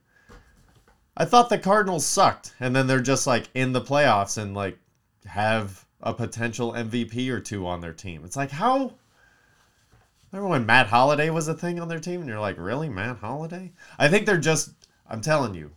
I 1.16 1.25
thought 1.25 1.49
the 1.49 1.59
Cardinals 1.59 2.07
sucked, 2.07 2.55
and 2.61 2.75
then 2.75 2.87
they're 2.87 3.01
just 3.01 3.27
like 3.27 3.49
in 3.55 3.73
the 3.73 3.81
playoffs 3.81 4.38
and 4.38 4.55
like 4.55 4.79
have 5.27 5.85
a 6.01 6.14
potential 6.14 6.73
MVP 6.73 7.29
or 7.29 7.40
two 7.40 7.66
on 7.66 7.81
their 7.81 7.92
team. 7.92 8.25
It's 8.25 8.37
like 8.37 8.51
how. 8.51 8.94
Remember 10.31 10.49
when 10.49 10.66
Matt 10.66 10.88
Holliday 10.88 11.31
was 11.31 11.49
a 11.49 11.55
thing 11.55 11.81
on 11.81 11.88
their 11.88 11.99
team, 11.99 12.21
and 12.21 12.29
you're 12.29 12.38
like, 12.38 12.59
really, 12.59 12.88
Matt 12.88 13.16
Holliday? 13.16 13.73
I 13.99 14.09
think 14.09 14.27
they're 14.27 14.38
just. 14.38 14.71
I'm 15.09 15.21
telling 15.21 15.55
you, 15.55 15.73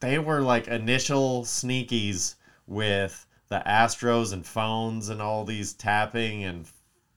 they 0.00 0.18
were 0.18 0.42
like 0.42 0.68
initial 0.68 1.42
sneakies 1.42 2.36
with 2.66 3.26
the 3.48 3.62
Astros 3.66 4.32
and 4.32 4.46
phones 4.46 5.08
and 5.08 5.20
all 5.20 5.44
these 5.44 5.72
tapping 5.72 6.44
and 6.44 6.66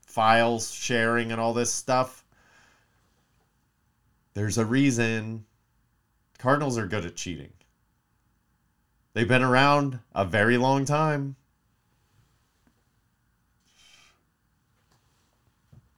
files 0.06 0.74
sharing 0.74 1.32
and 1.32 1.40
all 1.40 1.54
this 1.54 1.72
stuff. 1.72 2.25
There's 4.36 4.58
a 4.58 4.66
reason 4.66 5.46
Cardinals 6.38 6.78
are 6.78 6.88
good 6.88 7.06
at 7.06 7.16
cheating. 7.16 7.54
They've 9.14 9.28
been 9.28 9.42
around 9.42 10.00
a 10.14 10.26
very 10.26 10.58
long 10.58 10.86
time. 10.86 11.38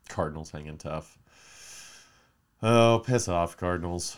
Cardinals 0.08 0.52
hanging 0.52 0.78
tough. 0.78 1.18
Oh, 2.62 3.04
piss 3.06 3.28
off, 3.28 3.58
Cardinals. 3.58 4.18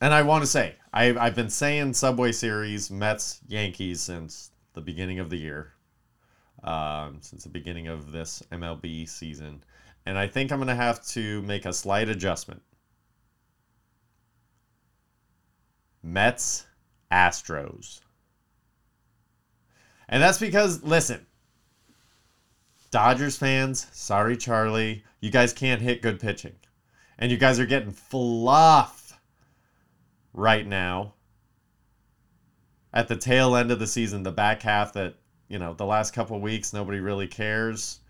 And 0.00 0.14
I 0.14 0.22
want 0.22 0.42
to 0.42 0.50
say, 0.50 0.76
I, 0.92 1.16
I've 1.16 1.34
been 1.34 1.50
saying 1.50 1.94
Subway 1.94 2.32
Series, 2.32 2.90
Mets, 2.90 3.40
Yankees 3.46 4.00
since 4.00 4.50
the 4.74 4.80
beginning 4.80 5.18
of 5.18 5.30
the 5.30 5.36
year, 5.36 5.72
um, 6.64 7.18
since 7.20 7.44
the 7.44 7.50
beginning 7.50 7.88
of 7.88 8.12
this 8.12 8.42
MLB 8.52 9.08
season. 9.08 9.62
And 10.04 10.18
I 10.18 10.26
think 10.26 10.50
I'm 10.50 10.58
going 10.58 10.68
to 10.68 10.74
have 10.74 11.04
to 11.08 11.42
make 11.42 11.64
a 11.64 11.72
slight 11.72 12.08
adjustment. 12.08 12.62
Mets, 16.02 16.66
Astros. 17.10 18.00
And 20.08 20.22
that's 20.22 20.38
because, 20.38 20.82
listen, 20.82 21.26
Dodgers 22.90 23.38
fans, 23.38 23.86
sorry, 23.92 24.36
Charlie, 24.36 25.04
you 25.20 25.30
guys 25.30 25.52
can't 25.52 25.80
hit 25.80 26.02
good 26.02 26.20
pitching. 26.20 26.56
And 27.18 27.30
you 27.30 27.38
guys 27.38 27.60
are 27.60 27.66
getting 27.66 27.92
fluff 27.92 29.18
right 30.34 30.66
now 30.66 31.14
at 32.92 33.08
the 33.08 33.16
tail 33.16 33.56
end 33.56 33.70
of 33.70 33.78
the 33.78 33.86
season, 33.86 34.22
the 34.22 34.32
back 34.32 34.62
half 34.62 34.92
that, 34.94 35.14
you 35.48 35.58
know, 35.58 35.72
the 35.72 35.86
last 35.86 36.12
couple 36.12 36.38
weeks, 36.40 36.72
nobody 36.72 37.00
really 37.00 37.26
cares. 37.26 38.00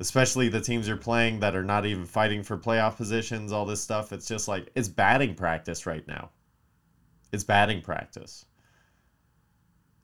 Especially 0.00 0.48
the 0.48 0.60
teams 0.60 0.86
you're 0.86 0.96
playing 0.96 1.40
that 1.40 1.56
are 1.56 1.64
not 1.64 1.84
even 1.84 2.06
fighting 2.06 2.42
for 2.42 2.56
playoff 2.56 2.96
positions, 2.96 3.52
all 3.52 3.66
this 3.66 3.82
stuff. 3.82 4.12
It's 4.12 4.28
just 4.28 4.46
like, 4.46 4.70
it's 4.74 4.88
batting 4.88 5.34
practice 5.34 5.86
right 5.86 6.06
now. 6.06 6.30
It's 7.32 7.44
batting 7.44 7.82
practice. 7.82 8.44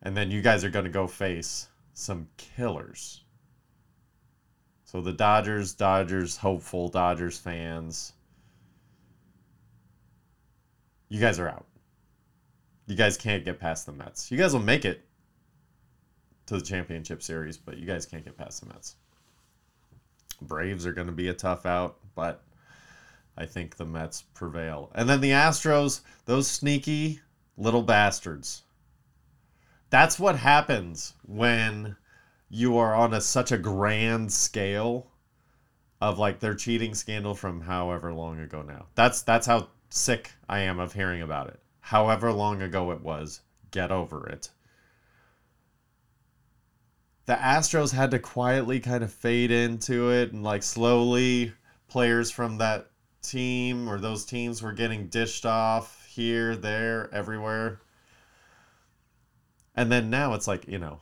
And 0.03 0.17
then 0.17 0.31
you 0.31 0.43
guys 0.43 0.65
are 0.65 0.71
going 0.71 0.85
to 0.85 0.91
go 0.91 1.07
face 1.07 1.69
some 1.95 2.29
killers. 2.37 3.23
So 4.85 5.01
the 5.01 5.13
Dodgers, 5.13 5.75
Dodgers, 5.75 6.37
hopeful 6.37 6.89
Dodgers 6.89 7.39
fans, 7.39 8.13
you 11.09 11.21
guys 11.21 11.39
are 11.39 11.49
out. 11.49 11.67
You 12.87 12.97
guys 12.97 13.17
can't 13.17 13.45
get 13.45 13.59
past 13.59 13.87
the 13.87 13.93
Mets. 13.93 14.31
You 14.31 14.37
guys 14.37 14.53
will 14.53 14.61
make 14.61 14.85
it 14.85 15.05
to 16.47 16.59
the 16.59 16.63
championship 16.63 17.23
series, 17.23 17.57
but 17.57 17.79
you 17.79 17.87
guys 17.87 18.05
can't 18.05 18.25
get 18.25 18.37
past 18.37 18.61
the 18.61 18.67
Mets. 18.67 18.97
Braves 20.41 20.87
are 20.87 20.93
going 20.93 21.07
to 21.07 21.13
be 21.13 21.29
a 21.29 21.35
tough 21.35 21.67
out, 21.67 21.97
but 22.15 22.43
I 23.37 23.47
think 23.47 23.77
the 23.77 23.85
Mets 23.85 24.23
prevail. 24.23 24.91
And 24.95 25.09
then 25.09 25.21
the 25.21 25.31
Astros, 25.31 26.01
those 26.25 26.49
sneaky 26.49 27.21
little 27.57 27.83
bastards. 27.83 28.63
That's 29.91 30.19
what 30.19 30.37
happens 30.37 31.15
when 31.27 31.97
you 32.49 32.77
are 32.77 32.95
on 32.95 33.15
a 33.15 33.21
such 33.21 33.53
a 33.53 33.59
grand 33.59 34.33
scale 34.33 35.11
of 36.01 36.19
like 36.19 36.41
their 36.41 36.55
cheating 36.55 36.95
scandal 36.95 37.35
from 37.35 37.61
however 37.61 38.13
long 38.13 38.41
ago 38.41 38.63
now. 38.63 38.87
That's 38.95 39.23
that's 39.23 39.47
how 39.47 39.69
sick 39.91 40.33
I 40.49 40.61
am 40.61 40.79
of 40.79 40.93
hearing 40.93 41.23
about 41.23 41.49
it. 41.49 41.61
However 41.81 42.33
long 42.33 42.63
ago 42.63 42.91
it 42.91 43.01
was, 43.01 43.41
get 43.71 43.91
over 43.91 44.27
it. 44.29 44.51
The 47.27 47.35
Astros 47.35 47.93
had 47.93 48.11
to 48.11 48.19
quietly 48.19 48.81
kind 48.81 49.03
of 49.03 49.13
fade 49.13 49.51
into 49.51 50.11
it 50.11 50.33
and 50.33 50.43
like 50.43 50.63
slowly 50.63 51.53
players 51.89 52.31
from 52.31 52.59
that 52.59 52.91
team 53.23 53.89
or 53.89 53.99
those 53.99 54.25
teams 54.25 54.63
were 54.63 54.73
getting 54.73 55.07
dished 55.07 55.47
off 55.47 56.07
here, 56.07 56.55
there, 56.55 57.09
everywhere. 57.13 57.81
And 59.75 59.91
then 59.91 60.11
now 60.11 60.35
it's 60.35 60.47
like, 60.47 60.69
you 60.69 60.79
know, 60.79 61.01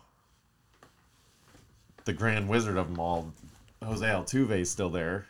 the 2.04 2.12
grand 2.12 2.48
wizard 2.48 2.76
of 2.76 2.88
them 2.88 3.00
all, 3.00 3.32
Jose 3.84 4.04
Altuve, 4.04 4.60
is 4.60 4.70
still 4.70 4.90
there. 4.90 5.26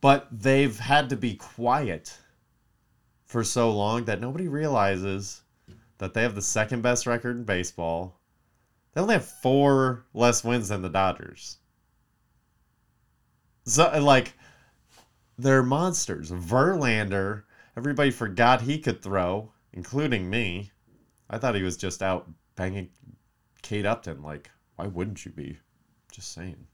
But 0.00 0.28
they've 0.30 0.78
had 0.78 1.08
to 1.10 1.16
be 1.16 1.34
quiet 1.34 2.18
for 3.24 3.42
so 3.42 3.70
long 3.70 4.04
that 4.04 4.20
nobody 4.20 4.48
realizes 4.48 5.42
that 5.98 6.14
they 6.14 6.22
have 6.22 6.34
the 6.34 6.42
second 6.42 6.82
best 6.82 7.06
record 7.06 7.36
in 7.36 7.44
baseball. 7.44 8.20
They 8.94 9.00
only 9.00 9.14
have 9.14 9.24
four 9.24 10.06
less 10.14 10.44
wins 10.44 10.68
than 10.68 10.82
the 10.82 10.88
Dodgers. 10.88 11.58
So, 13.66 13.90
uh, 13.92 14.00
like, 14.00 14.34
they're 15.36 15.62
monsters. 15.62 16.30
Verlander, 16.30 17.42
everybody 17.76 18.10
forgot 18.10 18.62
he 18.62 18.78
could 18.78 19.02
throw, 19.02 19.50
including 19.72 20.30
me. 20.30 20.70
I 21.28 21.38
thought 21.38 21.56
he 21.56 21.62
was 21.62 21.76
just 21.76 22.02
out 22.02 22.30
banging 22.54 22.90
Kate 23.62 23.86
Upton. 23.86 24.22
Like, 24.22 24.50
why 24.76 24.86
wouldn't 24.86 25.24
you 25.24 25.32
be? 25.32 25.58
Just 26.12 26.32
saying. 26.32 26.66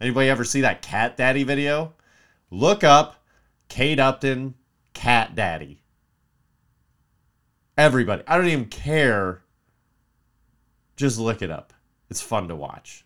Anybody 0.00 0.30
ever 0.30 0.44
see 0.44 0.62
that 0.62 0.80
Cat 0.80 1.16
Daddy 1.16 1.42
video? 1.42 1.92
Look 2.50 2.82
up 2.82 3.22
Kate 3.68 4.00
Upton 4.00 4.54
Cat 4.94 5.34
Daddy. 5.34 5.82
Everybody. 7.76 8.22
I 8.26 8.38
don't 8.38 8.48
even 8.48 8.66
care. 8.66 9.42
Just 10.98 11.16
look 11.16 11.42
it 11.42 11.50
up. 11.50 11.72
It's 12.10 12.20
fun 12.20 12.48
to 12.48 12.56
watch. 12.56 13.04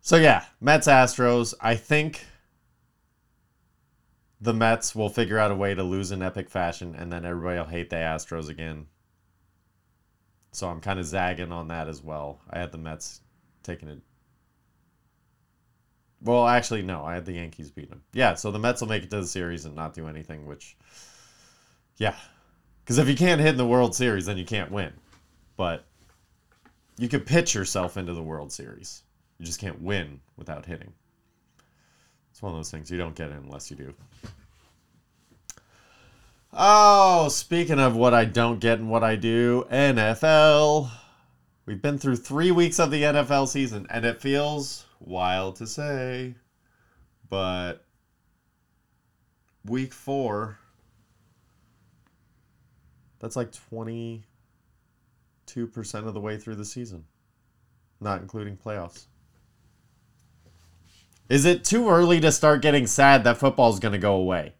So 0.00 0.16
yeah, 0.16 0.46
Mets 0.58 0.86
Astros. 0.86 1.52
I 1.60 1.74
think 1.74 2.24
the 4.40 4.54
Mets 4.54 4.94
will 4.94 5.10
figure 5.10 5.38
out 5.38 5.50
a 5.50 5.54
way 5.54 5.74
to 5.74 5.82
lose 5.82 6.12
in 6.12 6.22
epic 6.22 6.48
fashion, 6.48 6.94
and 6.96 7.12
then 7.12 7.26
everybody 7.26 7.58
will 7.58 7.66
hate 7.66 7.90
the 7.90 7.96
Astros 7.96 8.48
again. 8.48 8.86
So 10.52 10.66
I'm 10.66 10.80
kind 10.80 10.98
of 10.98 11.04
zagging 11.04 11.52
on 11.52 11.68
that 11.68 11.86
as 11.86 12.02
well. 12.02 12.40
I 12.48 12.58
had 12.58 12.72
the 12.72 12.78
Mets 12.78 13.20
taking 13.62 13.90
it. 13.90 14.00
Well, 16.22 16.48
actually, 16.48 16.80
no. 16.80 17.04
I 17.04 17.12
had 17.12 17.26
the 17.26 17.34
Yankees 17.34 17.70
beating 17.70 17.90
them. 17.90 18.02
Yeah, 18.14 18.32
so 18.32 18.50
the 18.50 18.58
Mets 18.58 18.80
will 18.80 18.88
make 18.88 19.02
it 19.02 19.10
to 19.10 19.20
the 19.20 19.26
series 19.26 19.66
and 19.66 19.74
not 19.74 19.92
do 19.92 20.08
anything, 20.08 20.46
which, 20.46 20.78
yeah. 21.98 22.16
Because 22.86 22.98
if 22.98 23.08
you 23.08 23.16
can't 23.16 23.40
hit 23.40 23.50
in 23.50 23.56
the 23.56 23.66
World 23.66 23.96
Series, 23.96 24.26
then 24.26 24.38
you 24.38 24.44
can't 24.44 24.70
win. 24.70 24.92
But 25.56 25.84
you 26.96 27.08
could 27.08 27.26
pitch 27.26 27.52
yourself 27.52 27.96
into 27.96 28.14
the 28.14 28.22
World 28.22 28.52
Series. 28.52 29.02
You 29.38 29.44
just 29.44 29.60
can't 29.60 29.82
win 29.82 30.20
without 30.36 30.64
hitting. 30.64 30.92
It's 32.30 32.40
one 32.40 32.52
of 32.52 32.58
those 32.58 32.70
things 32.70 32.88
you 32.88 32.96
don't 32.96 33.16
get 33.16 33.32
unless 33.32 33.72
you 33.72 33.76
do. 33.76 33.92
Oh, 36.52 37.26
speaking 37.28 37.80
of 37.80 37.96
what 37.96 38.14
I 38.14 38.24
don't 38.24 38.60
get 38.60 38.78
and 38.78 38.88
what 38.88 39.02
I 39.02 39.16
do, 39.16 39.66
NFL. 39.68 40.88
We've 41.66 41.82
been 41.82 41.98
through 41.98 42.16
three 42.16 42.52
weeks 42.52 42.78
of 42.78 42.92
the 42.92 43.02
NFL 43.02 43.48
season, 43.48 43.88
and 43.90 44.04
it 44.04 44.20
feels 44.20 44.86
wild 45.00 45.56
to 45.56 45.66
say, 45.66 46.36
but 47.28 47.84
week 49.64 49.92
four, 49.92 50.60
that's 53.18 53.36
like 53.36 53.52
22% 53.52 54.22
of 55.94 56.14
the 56.14 56.20
way 56.20 56.36
through 56.38 56.56
the 56.56 56.64
season, 56.64 57.04
not 58.00 58.20
including 58.20 58.56
playoffs. 58.56 59.06
Is 61.28 61.44
it 61.44 61.64
too 61.64 61.88
early 61.88 62.20
to 62.20 62.30
start 62.30 62.62
getting 62.62 62.86
sad 62.86 63.24
that 63.24 63.36
football's 63.36 63.80
going 63.80 63.92
to 63.92 63.98
go 63.98 64.14
away? 64.14 64.54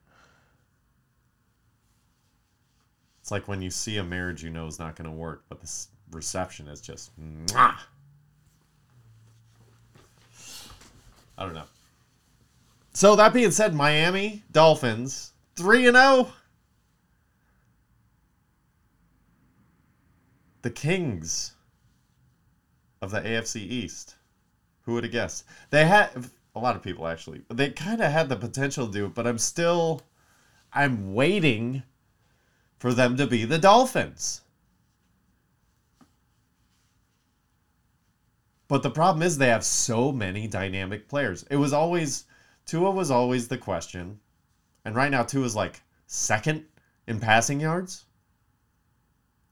It's 3.20 3.30
like 3.30 3.48
when 3.48 3.62
you 3.62 3.70
see 3.70 3.98
a 3.98 4.04
marriage 4.04 4.42
you 4.42 4.50
know 4.50 4.66
is 4.66 4.78
not 4.78 4.96
going 4.96 5.10
to 5.10 5.16
work, 5.16 5.44
but 5.48 5.60
this 5.60 5.88
reception 6.12 6.68
is 6.68 6.80
just 6.80 7.10
mwah. 7.20 7.76
I 11.38 11.44
don't 11.44 11.54
know. 11.54 11.64
So 12.94 13.14
that 13.16 13.34
being 13.34 13.50
said, 13.50 13.74
Miami 13.74 14.42
Dolphins 14.52 15.32
3 15.56 15.88
and 15.88 15.96
0. 15.96 16.28
The 20.66 20.72
Kings 20.72 21.54
of 23.00 23.12
the 23.12 23.20
AFC 23.20 23.58
East. 23.58 24.16
Who 24.82 24.94
would 24.94 25.04
have 25.04 25.12
guessed? 25.12 25.44
They 25.70 25.86
had 25.86 26.10
a 26.56 26.58
lot 26.58 26.74
of 26.74 26.82
people 26.82 27.06
actually. 27.06 27.42
They 27.48 27.70
kind 27.70 28.00
of 28.00 28.10
had 28.10 28.28
the 28.28 28.34
potential 28.34 28.88
to 28.88 28.92
do 28.92 29.06
it, 29.06 29.14
but 29.14 29.28
I'm 29.28 29.38
still 29.38 30.02
I'm 30.72 31.14
waiting 31.14 31.84
for 32.80 32.92
them 32.92 33.16
to 33.16 33.28
be 33.28 33.44
the 33.44 33.58
Dolphins. 33.58 34.40
But 38.66 38.82
the 38.82 38.90
problem 38.90 39.22
is 39.22 39.38
they 39.38 39.46
have 39.46 39.64
so 39.64 40.10
many 40.10 40.48
dynamic 40.48 41.06
players. 41.06 41.44
It 41.48 41.58
was 41.58 41.72
always 41.72 42.24
Tua 42.64 42.90
was 42.90 43.12
always 43.12 43.46
the 43.46 43.56
question. 43.56 44.18
And 44.84 44.96
right 44.96 45.12
now 45.12 45.22
Tua 45.22 45.44
is 45.44 45.54
like 45.54 45.82
second 46.08 46.64
in 47.06 47.20
passing 47.20 47.60
yards. 47.60 48.06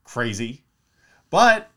Crazy. 0.02 0.63
But 1.34 1.68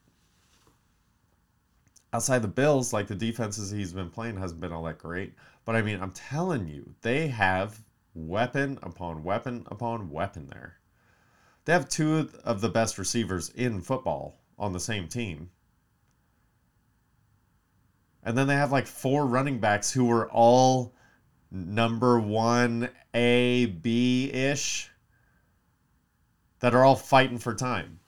outside 2.13 2.43
the 2.43 2.47
Bills, 2.47 2.93
like 2.93 3.07
the 3.07 3.15
defenses 3.15 3.71
he's 3.71 3.91
been 3.91 4.11
playing 4.11 4.37
hasn't 4.37 4.61
been 4.61 4.71
all 4.71 4.83
that 4.83 4.99
great. 4.99 5.33
But 5.65 5.75
I 5.75 5.81
mean, 5.81 5.99
I'm 5.99 6.11
telling 6.11 6.67
you, 6.67 6.93
they 7.01 7.29
have 7.29 7.79
weapon 8.13 8.77
upon 8.83 9.23
weapon 9.23 9.65
upon 9.65 10.11
weapon 10.11 10.45
there. 10.45 10.77
They 11.65 11.73
have 11.73 11.89
two 11.89 12.29
of 12.43 12.61
the 12.61 12.69
best 12.69 12.99
receivers 12.99 13.49
in 13.49 13.81
football 13.81 14.37
on 14.59 14.73
the 14.73 14.79
same 14.79 15.07
team. 15.07 15.49
And 18.21 18.37
then 18.37 18.45
they 18.45 18.53
have 18.53 18.71
like 18.71 18.85
four 18.85 19.25
running 19.25 19.59
backs 19.59 19.91
who 19.91 20.11
are 20.11 20.29
all 20.29 20.93
number 21.49 22.19
one 22.19 22.91
A, 23.15 23.65
B 23.65 24.29
ish 24.31 24.91
that 26.59 26.75
are 26.75 26.85
all 26.85 26.95
fighting 26.95 27.39
for 27.39 27.55
time. 27.55 28.01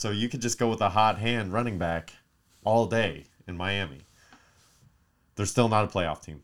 So 0.00 0.10
you 0.10 0.30
could 0.30 0.40
just 0.40 0.58
go 0.58 0.70
with 0.70 0.80
a 0.80 0.88
hot 0.88 1.18
hand 1.18 1.52
running 1.52 1.76
back 1.76 2.14
all 2.64 2.86
day 2.86 3.24
in 3.46 3.58
Miami. 3.58 4.00
They're 5.36 5.44
still 5.44 5.68
not 5.68 5.84
a 5.84 5.88
playoff 5.88 6.22
team. 6.22 6.40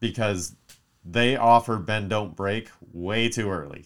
Because 0.00 0.56
they 1.04 1.36
offer 1.36 1.76
Ben 1.76 2.08
don't 2.08 2.34
break 2.34 2.68
way 2.92 3.28
too 3.28 3.48
early. 3.48 3.84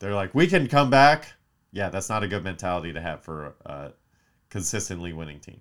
They're 0.00 0.14
like, 0.14 0.34
we 0.34 0.46
can 0.46 0.68
come 0.68 0.90
back. 0.90 1.32
Yeah, 1.72 1.88
that's 1.88 2.10
not 2.10 2.22
a 2.22 2.28
good 2.28 2.44
mentality 2.44 2.92
to 2.92 3.00
have 3.00 3.22
for 3.22 3.54
a 3.64 3.92
consistently 4.50 5.14
winning 5.14 5.40
team. 5.40 5.60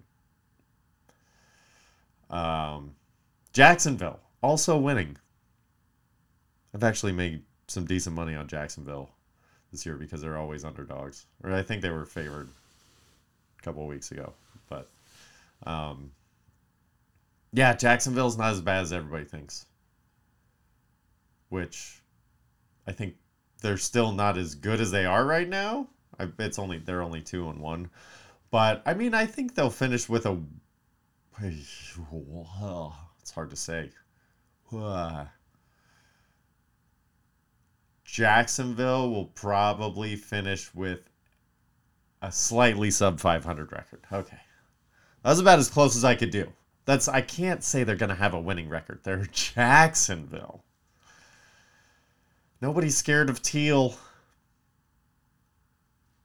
Um, 2.30 2.96
Jacksonville 3.54 4.20
also 4.44 4.78
winning. 4.78 5.16
I've 6.76 6.84
actually 6.84 7.14
made 7.14 7.44
some 7.68 7.86
decent 7.86 8.16
money 8.16 8.36
on 8.36 8.48
Jacksonville 8.48 9.10
this 9.72 9.86
year 9.86 9.96
because 9.96 10.22
they're 10.22 10.38
always 10.38 10.64
underdogs. 10.64 11.26
Or 11.44 11.54
I 11.54 11.62
think 11.62 11.82
they 11.82 11.90
were 11.90 12.06
favored 12.06 12.50
a 13.60 13.62
couple 13.62 13.86
weeks 13.88 14.12
ago. 14.12 14.34
But 14.70 14.90
um, 15.66 16.12
yeah, 17.52 17.74
Jacksonville's 17.74 18.38
not 18.38 18.52
as 18.52 18.62
bad 18.62 18.82
as 18.82 18.94
everybody 18.94 19.26
thinks. 19.26 19.66
Which 21.50 22.02
I 22.86 22.92
think 22.92 23.16
they're 23.62 23.78
still 23.78 24.12
not 24.12 24.38
as 24.38 24.56
good 24.56 24.82
as 24.82 24.92
they 24.92 25.06
are 25.06 25.26
right 25.26 25.48
now. 25.48 25.88
I, 26.20 26.28
it's 26.40 26.60
only 26.60 26.80
they're 26.80 27.02
only 27.02 27.22
two 27.22 27.50
and 27.50 27.60
one, 27.60 27.90
but 28.52 28.82
I 28.86 28.94
mean 28.94 29.14
I 29.14 29.26
think 29.26 29.56
they'll 29.56 29.70
finish 29.70 30.10
with 30.10 30.26
a. 30.26 30.42
It's 33.22 33.32
hard 33.34 33.50
to 33.50 33.58
say. 33.58 33.92
Jacksonville 38.08 39.12
will 39.12 39.26
probably 39.26 40.16
finish 40.16 40.74
with 40.74 41.02
a 42.22 42.32
slightly 42.32 42.90
sub 42.90 43.20
500 43.20 43.72
record. 43.72 44.00
Okay. 44.12 44.40
That 45.22 45.30
was 45.30 45.40
about 45.40 45.60
as 45.60 45.70
close 45.70 45.96
as 45.96 46.06
I 46.06 46.16
could 46.16 46.32
do. 46.32 46.52
That's 46.86 47.10
I 47.10 47.22
can't 47.22 47.64
say 47.64 47.84
they're 47.84 47.98
going 47.98 48.10
to 48.10 48.16
have 48.16 48.34
a 48.34 48.40
winning 48.40 48.70
record. 48.70 49.02
They're 49.04 49.26
Jacksonville. 49.32 50.64
Nobody's 52.62 52.98
scared 52.98 53.30
of 53.30 53.42
Teal. 53.42 53.96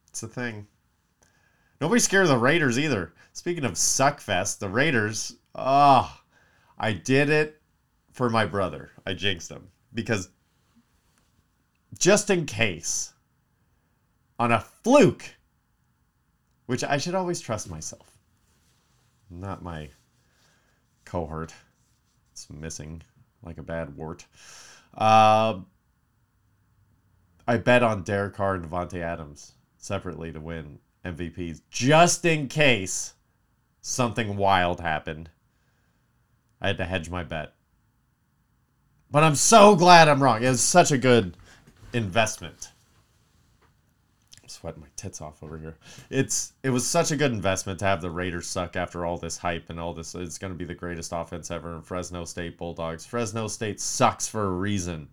It's 0.09 0.23
a 0.23 0.29
thing. 0.29 0.69
Nobody's 1.81 2.05
scared 2.05 2.25
of 2.25 2.29
the 2.29 2.39
Raiders 2.39 2.79
either. 2.79 3.13
Speaking 3.33 3.65
of 3.65 3.73
Suckfest, 3.73 4.61
the 4.61 4.69
Raiders, 4.69 5.35
ah, 5.57 6.17
oh, 6.17 6.25
I 6.79 6.93
did 6.93 7.29
it 7.29 7.61
for 8.13 8.31
my 8.31 8.47
brother. 8.47 8.93
I 9.05 9.15
jinxed 9.15 9.51
him 9.51 9.69
because 9.93 10.29
just 11.99 12.31
in 12.31 12.47
case, 12.47 13.13
on 14.39 14.53
a 14.53 14.61
fluke, 14.61 15.25
which 16.67 16.85
I 16.85 16.97
should 16.99 17.15
always 17.15 17.41
trust 17.41 17.71
myself, 17.71 18.19
not 19.31 19.63
my 19.63 19.89
cohort. 21.05 21.55
It's 22.33 22.49
missing 22.51 23.03
like 23.43 23.59
a 23.59 23.63
bad 23.63 23.97
wart. 23.97 24.27
Uh, 24.97 25.61
I 27.47 27.57
bet 27.57 27.83
on 27.83 28.03
Derek 28.03 28.35
Carr 28.35 28.55
and 28.55 28.65
Davante 28.65 29.01
Adams 29.01 29.53
separately 29.77 30.33
to 30.33 30.41
win 30.41 30.79
MVPs 31.05 31.61
just 31.71 32.25
in 32.25 32.49
case 32.49 33.15
something 33.81 34.37
wild 34.37 34.81
happened. 34.81 35.29
I 36.61 36.69
had 36.69 36.79
to 36.79 36.85
hedge 36.85 37.11
my 37.11 37.25
bet. 37.25 37.53
But 39.11 39.25
I'm 39.25 39.35
so 39.35 39.75
glad 39.77 40.09
I'm 40.09 40.23
wrong. 40.23 40.43
It 40.43 40.49
was 40.49 40.63
such 40.63 40.93
a 40.93 40.99
good 40.99 41.37
investment. 41.93 42.71
I'm 44.43 44.49
sweating 44.49 44.81
my 44.81 44.89
tits 44.97 45.21
off 45.21 45.43
over 45.43 45.59
here. 45.59 45.77
It's 46.11 46.53
it 46.63 46.71
was 46.71 46.87
such 46.87 47.11
a 47.11 47.17
good 47.17 47.33
investment 47.33 47.79
to 47.81 47.85
have 47.85 48.01
the 48.01 48.11
Raiders 48.11 48.47
suck 48.47 48.77
after 48.77 49.05
all 49.05 49.19
this 49.19 49.39
hype 49.39 49.71
and 49.71 49.79
all 49.79 49.95
this. 49.95 50.15
It's 50.15 50.39
going 50.39 50.53
to 50.53 50.59
be 50.59 50.65
the 50.65 50.75
greatest 50.75 51.13
offense 51.15 51.51
ever 51.51 51.75
in 51.75 51.83
Fresno 51.83 52.25
State 52.25 52.59
Bulldogs. 52.59 53.07
Fresno 53.07 53.47
State 53.49 53.81
sucks 53.81 54.27
for 54.27 54.45
a 54.45 54.51
reason. 54.51 55.09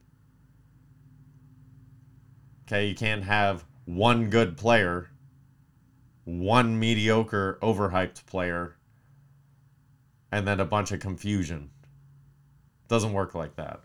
Okay, 2.68 2.88
you 2.88 2.96
can't 2.96 3.24
have 3.24 3.66
one 3.86 4.30
good 4.30 4.56
player, 4.56 5.10
one 6.26 6.80
mediocre, 6.80 7.58
overhyped 7.62 8.26
player, 8.28 8.76
and 10.32 10.48
then 10.48 10.60
a 10.60 10.66
bunch 10.66 10.92
of 10.92 11.00
confusion. 11.00 11.72
Doesn't 12.88 13.14
work 13.14 13.34
like 13.34 13.56
that. 13.56 13.82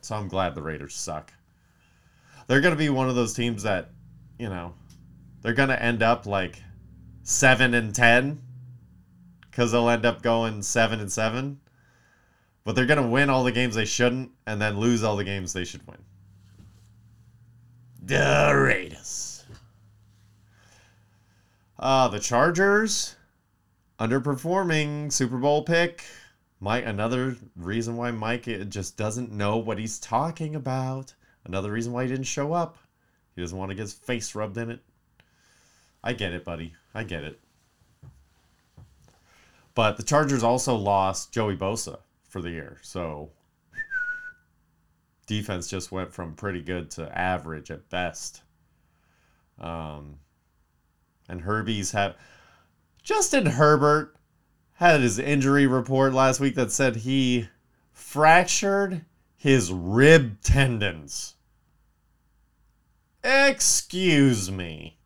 So 0.00 0.16
I'm 0.16 0.28
glad 0.28 0.54
the 0.54 0.62
Raiders 0.62 0.94
suck. 0.94 1.32
They're 2.52 2.60
going 2.60 2.74
to 2.74 2.78
be 2.78 2.90
one 2.90 3.08
of 3.08 3.14
those 3.14 3.32
teams 3.32 3.62
that, 3.62 3.88
you 4.38 4.50
know, 4.50 4.74
they're 5.40 5.54
going 5.54 5.70
to 5.70 5.82
end 5.82 6.02
up 6.02 6.26
like 6.26 6.62
7 7.22 7.72
and 7.72 7.94
10 7.94 8.42
cuz 9.52 9.72
they'll 9.72 9.88
end 9.88 10.04
up 10.04 10.20
going 10.20 10.62
7 10.62 11.00
and 11.00 11.10
7. 11.10 11.58
But 12.62 12.76
they're 12.76 12.84
going 12.84 13.00
to 13.00 13.08
win 13.08 13.30
all 13.30 13.42
the 13.42 13.52
games 13.52 13.74
they 13.74 13.86
shouldn't 13.86 14.32
and 14.46 14.60
then 14.60 14.78
lose 14.78 15.02
all 15.02 15.16
the 15.16 15.24
games 15.24 15.54
they 15.54 15.64
should 15.64 15.86
win. 15.86 15.96
The 18.02 18.52
Raiders. 18.54 19.46
Uh, 21.78 22.08
the 22.08 22.20
Chargers 22.20 23.16
underperforming 23.98 25.10
Super 25.10 25.38
Bowl 25.38 25.62
pick. 25.62 26.04
Mike, 26.60 26.84
another 26.84 27.34
reason 27.56 27.96
why 27.96 28.10
Mike 28.10 28.44
just 28.68 28.98
doesn't 28.98 29.32
know 29.32 29.56
what 29.56 29.78
he's 29.78 29.98
talking 29.98 30.54
about. 30.54 31.14
Another 31.44 31.70
reason 31.70 31.92
why 31.92 32.04
he 32.04 32.08
didn't 32.08 32.24
show 32.24 32.52
up. 32.52 32.78
He 33.34 33.42
doesn't 33.42 33.56
want 33.56 33.70
to 33.70 33.74
get 33.74 33.82
his 33.82 33.92
face 33.92 34.34
rubbed 34.34 34.58
in 34.58 34.70
it. 34.70 34.80
I 36.04 36.12
get 36.12 36.32
it, 36.32 36.44
buddy. 36.44 36.74
I 36.94 37.04
get 37.04 37.24
it. 37.24 37.40
But 39.74 39.96
the 39.96 40.02
Chargers 40.02 40.42
also 40.42 40.74
lost 40.74 41.32
Joey 41.32 41.56
Bosa 41.56 41.98
for 42.28 42.42
the 42.42 42.50
year. 42.50 42.78
So 42.82 43.30
defense 45.26 45.68
just 45.68 45.92
went 45.92 46.12
from 46.12 46.34
pretty 46.34 46.60
good 46.60 46.90
to 46.92 47.18
average 47.18 47.70
at 47.70 47.88
best. 47.88 48.42
Um, 49.58 50.16
and 51.28 51.40
Herbie's 51.40 51.92
have 51.92 52.16
Justin 53.02 53.46
Herbert 53.46 54.16
had 54.74 55.00
his 55.00 55.18
injury 55.18 55.66
report 55.66 56.12
last 56.12 56.40
week 56.40 56.54
that 56.56 56.72
said 56.72 56.96
he 56.96 57.48
fractured 57.92 59.04
his 59.42 59.72
rib 59.72 60.40
tendons. 60.40 61.34
Excuse 63.24 64.52
me. 64.52 64.96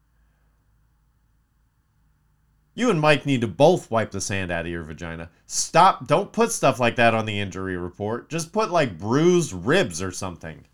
You 2.75 2.91
and 2.91 3.01
Mike 3.01 3.25
need 3.25 3.41
to 3.41 3.49
both 3.49 3.91
wipe 3.91 4.11
the 4.11 4.21
sand 4.21 4.51
out 4.51 4.67
of 4.67 4.71
your 4.71 4.83
vagina. 4.83 5.31
Stop. 5.47 6.07
Don't 6.07 6.33
put 6.33 6.53
stuff 6.53 6.79
like 6.79 6.97
that 6.97 7.15
on 7.15 7.25
the 7.25 7.41
injury 7.41 7.79
report. 7.79 8.29
Just 8.29 8.53
put 8.53 8.71
like 8.71 8.99
bruised 8.99 9.55
ribs 9.55 10.03
or 10.03 10.13
something. 10.13 10.67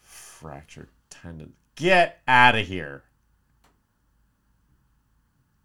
Fractured 0.00 0.88
tendon. 1.08 1.52
Get 1.76 2.18
out 2.26 2.56
of 2.56 2.66
here. 2.66 3.04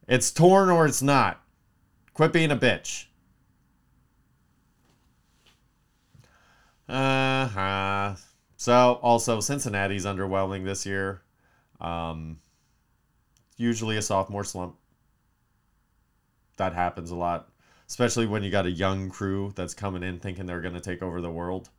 It's 0.07 0.29
torn 0.29 0.69
or 0.69 0.85
it's 0.85 1.01
not. 1.01 1.43
Quit 2.13 2.31
being 2.31 2.51
a 2.51 2.55
bitch. 2.55 3.06
Uh 6.89 7.47
huh. 7.47 8.15
So, 8.57 8.99
also, 9.01 9.39
Cincinnati's 9.39 10.05
underwhelming 10.05 10.65
this 10.65 10.85
year. 10.85 11.21
Um, 11.79 12.39
usually 13.57 13.97
a 13.97 14.01
sophomore 14.01 14.43
slump. 14.43 14.77
That 16.57 16.73
happens 16.73 17.09
a 17.11 17.15
lot, 17.15 17.51
especially 17.87 18.25
when 18.25 18.43
you 18.43 18.51
got 18.51 18.65
a 18.65 18.71
young 18.71 19.09
crew 19.09 19.53
that's 19.55 19.73
coming 19.73 20.03
in 20.03 20.19
thinking 20.19 20.45
they're 20.45 20.61
going 20.61 20.73
to 20.73 20.81
take 20.81 21.01
over 21.01 21.21
the 21.21 21.31
world. 21.31 21.69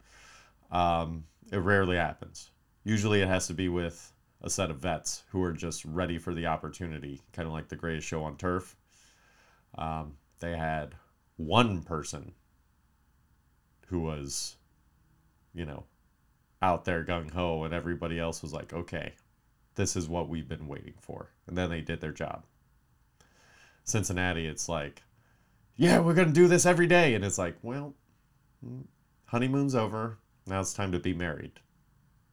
Um, 0.70 1.24
it 1.52 1.59
rarely 1.59 1.96
happens. 1.96 2.50
Usually, 2.84 3.22
it 3.22 3.28
has 3.28 3.46
to 3.48 3.54
be 3.54 3.68
with 3.68 4.12
a 4.42 4.50
set 4.50 4.70
of 4.70 4.78
vets 4.78 5.24
who 5.30 5.42
are 5.42 5.52
just 5.52 5.84
ready 5.84 6.18
for 6.18 6.34
the 6.34 6.46
opportunity, 6.46 7.22
kind 7.32 7.46
of 7.48 7.54
like 7.54 7.68
the 7.68 7.76
greatest 7.76 8.06
show 8.09 8.24
on 8.24 8.36
turf. 8.36 8.76
Um, 9.76 10.18
they 10.40 10.56
had 10.56 10.94
one 11.36 11.82
person 11.82 12.34
who 13.88 14.00
was, 14.00 14.57
you 15.55 15.64
know, 15.64 15.84
out 16.62 16.84
there 16.84 17.05
gung 17.05 17.30
ho, 17.30 17.64
and 17.64 17.74
everybody 17.74 18.18
else 18.18 18.42
was 18.42 18.53
like, 18.53 18.72
okay, 18.72 19.12
this 19.74 19.96
is 19.96 20.09
what 20.09 20.28
we've 20.28 20.49
been 20.49 20.66
waiting 20.66 20.94
for. 21.01 21.30
And 21.46 21.57
then 21.57 21.70
they 21.70 21.80
did 21.80 22.01
their 22.01 22.12
job. 22.12 22.44
Cincinnati, 23.84 24.46
it's 24.46 24.68
like, 24.68 25.03
yeah, 25.76 26.01
we're 26.01 26.14
going 26.14 26.28
to 26.28 26.34
do 26.34 26.49
this 26.49 26.66
every 26.66 26.86
day. 26.86 27.14
And 27.14 27.24
it's 27.24 27.38
like, 27.38 27.57
well, 27.62 27.94
honeymoon's 29.26 29.74
over. 29.74 30.18
Now 30.46 30.61
it's 30.61 30.74
time 30.74 30.92
to 30.92 30.99
be 30.99 31.14
married. 31.14 31.53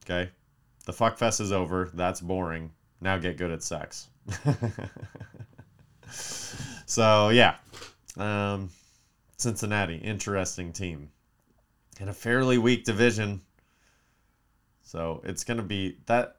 Okay? 0.04 0.30
The 0.84 0.92
fuck 0.92 1.16
fest 1.16 1.40
is 1.40 1.52
over. 1.52 1.90
That's 1.94 2.20
boring. 2.20 2.72
Now 3.00 3.16
get 3.18 3.36
good 3.36 3.52
at 3.52 3.62
sex. 3.62 4.08
so, 6.86 7.28
yeah. 7.28 7.56
Um, 8.16 8.70
Cincinnati, 9.36 9.96
interesting 9.96 10.72
team. 10.72 11.10
In 11.98 12.08
a 12.08 12.14
fairly 12.14 12.58
weak 12.58 12.84
division. 12.84 13.40
So 14.82 15.22
it's 15.24 15.44
going 15.44 15.56
to 15.56 15.62
be 15.62 15.96
that. 16.06 16.36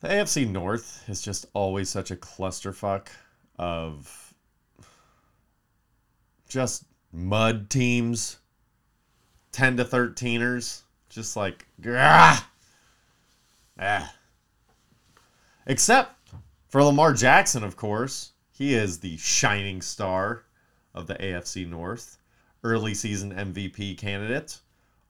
The 0.00 0.08
AFC 0.08 0.48
North 0.50 1.04
is 1.08 1.22
just 1.22 1.46
always 1.54 1.88
such 1.88 2.10
a 2.10 2.16
clusterfuck 2.16 3.08
of 3.58 4.34
just 6.48 6.84
mud 7.12 7.70
teams, 7.70 8.38
10 9.52 9.78
to 9.78 9.84
13ers. 9.84 10.82
Just 11.08 11.36
like, 11.36 11.66
ah, 11.86 12.50
ah. 13.78 14.14
Except 15.66 16.16
for 16.68 16.82
Lamar 16.82 17.14
Jackson, 17.14 17.62
of 17.62 17.76
course. 17.76 18.32
He 18.50 18.74
is 18.74 18.98
the 18.98 19.16
shining 19.16 19.80
star 19.80 20.44
of 20.94 21.06
the 21.06 21.14
AFC 21.14 21.68
North, 21.68 22.18
early 22.64 22.94
season 22.94 23.32
MVP 23.32 23.96
candidate, 23.98 24.58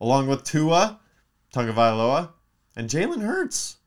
along 0.00 0.26
with 0.26 0.44
Tua, 0.44 1.00
Tagovailoa, 1.54 2.30
and 2.76 2.90
Jalen 2.90 3.22
Hurts. 3.22 3.78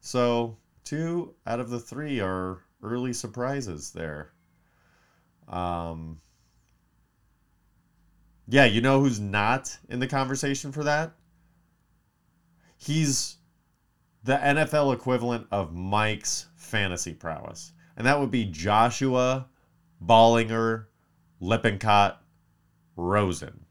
So 0.00 0.56
two 0.84 1.34
out 1.46 1.60
of 1.60 1.68
the 1.68 1.80
three 1.80 2.20
are 2.20 2.62
early 2.82 3.12
surprises 3.12 3.90
there. 3.90 4.30
Um, 5.48 6.20
yeah, 8.46 8.64
you 8.64 8.80
know 8.80 9.00
who's 9.00 9.20
not 9.20 9.76
in 9.88 9.98
the 9.98 10.06
conversation 10.06 10.72
for 10.72 10.84
that? 10.84 11.12
He's 12.76 13.36
the 14.22 14.36
NFL 14.36 14.94
equivalent 14.94 15.46
of 15.50 15.74
Mike's 15.74 16.46
fantasy 16.56 17.12
prowess. 17.12 17.72
And 17.96 18.06
that 18.06 18.20
would 18.20 18.30
be 18.30 18.44
Joshua 18.44 19.48
Ballinger 20.00 20.88
Lippincott 21.40 22.22
Rosen. 22.98 23.64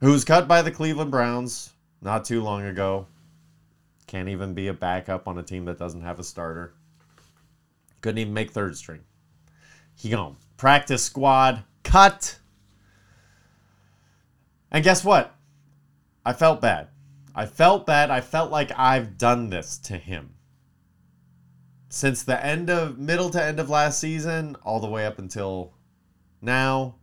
Who 0.00 0.12
was 0.12 0.26
cut 0.26 0.46
by 0.46 0.60
the 0.60 0.70
Cleveland 0.70 1.10
Browns 1.10 1.72
not 2.02 2.26
too 2.26 2.42
long 2.42 2.62
ago. 2.66 3.06
Can't 4.06 4.28
even 4.28 4.52
be 4.52 4.68
a 4.68 4.74
backup 4.74 5.26
on 5.26 5.38
a 5.38 5.42
team 5.42 5.64
that 5.64 5.78
doesn't 5.78 6.02
have 6.02 6.18
a 6.18 6.24
starter. 6.24 6.74
Couldn't 8.02 8.18
even 8.18 8.34
make 8.34 8.50
third 8.50 8.76
string. 8.76 9.00
He 9.96 10.10
gone. 10.10 10.36
Practice 10.58 11.02
squad 11.02 11.64
cut. 11.82 12.38
And 14.70 14.84
guess 14.84 15.02
what? 15.02 15.34
I 16.26 16.34
felt 16.34 16.60
bad. 16.60 16.88
I 17.34 17.46
felt 17.46 17.86
bad. 17.86 18.10
I 18.10 18.20
felt 18.20 18.50
like 18.50 18.70
I've 18.78 19.16
done 19.16 19.48
this 19.48 19.78
to 19.78 19.96
him. 19.96 20.34
Since 21.88 22.22
the 22.22 22.44
end 22.44 22.68
of 22.68 22.98
middle 22.98 23.30
to 23.30 23.42
end 23.42 23.58
of 23.58 23.70
last 23.70 23.98
season, 23.98 24.56
all 24.62 24.78
the 24.78 24.86
way 24.86 25.06
up 25.06 25.18
until 25.18 25.72
now, 26.40 26.96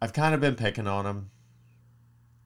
I've 0.00 0.12
kind 0.12 0.34
of 0.34 0.40
been 0.40 0.54
picking 0.54 0.86
on 0.86 1.06
him 1.06 1.30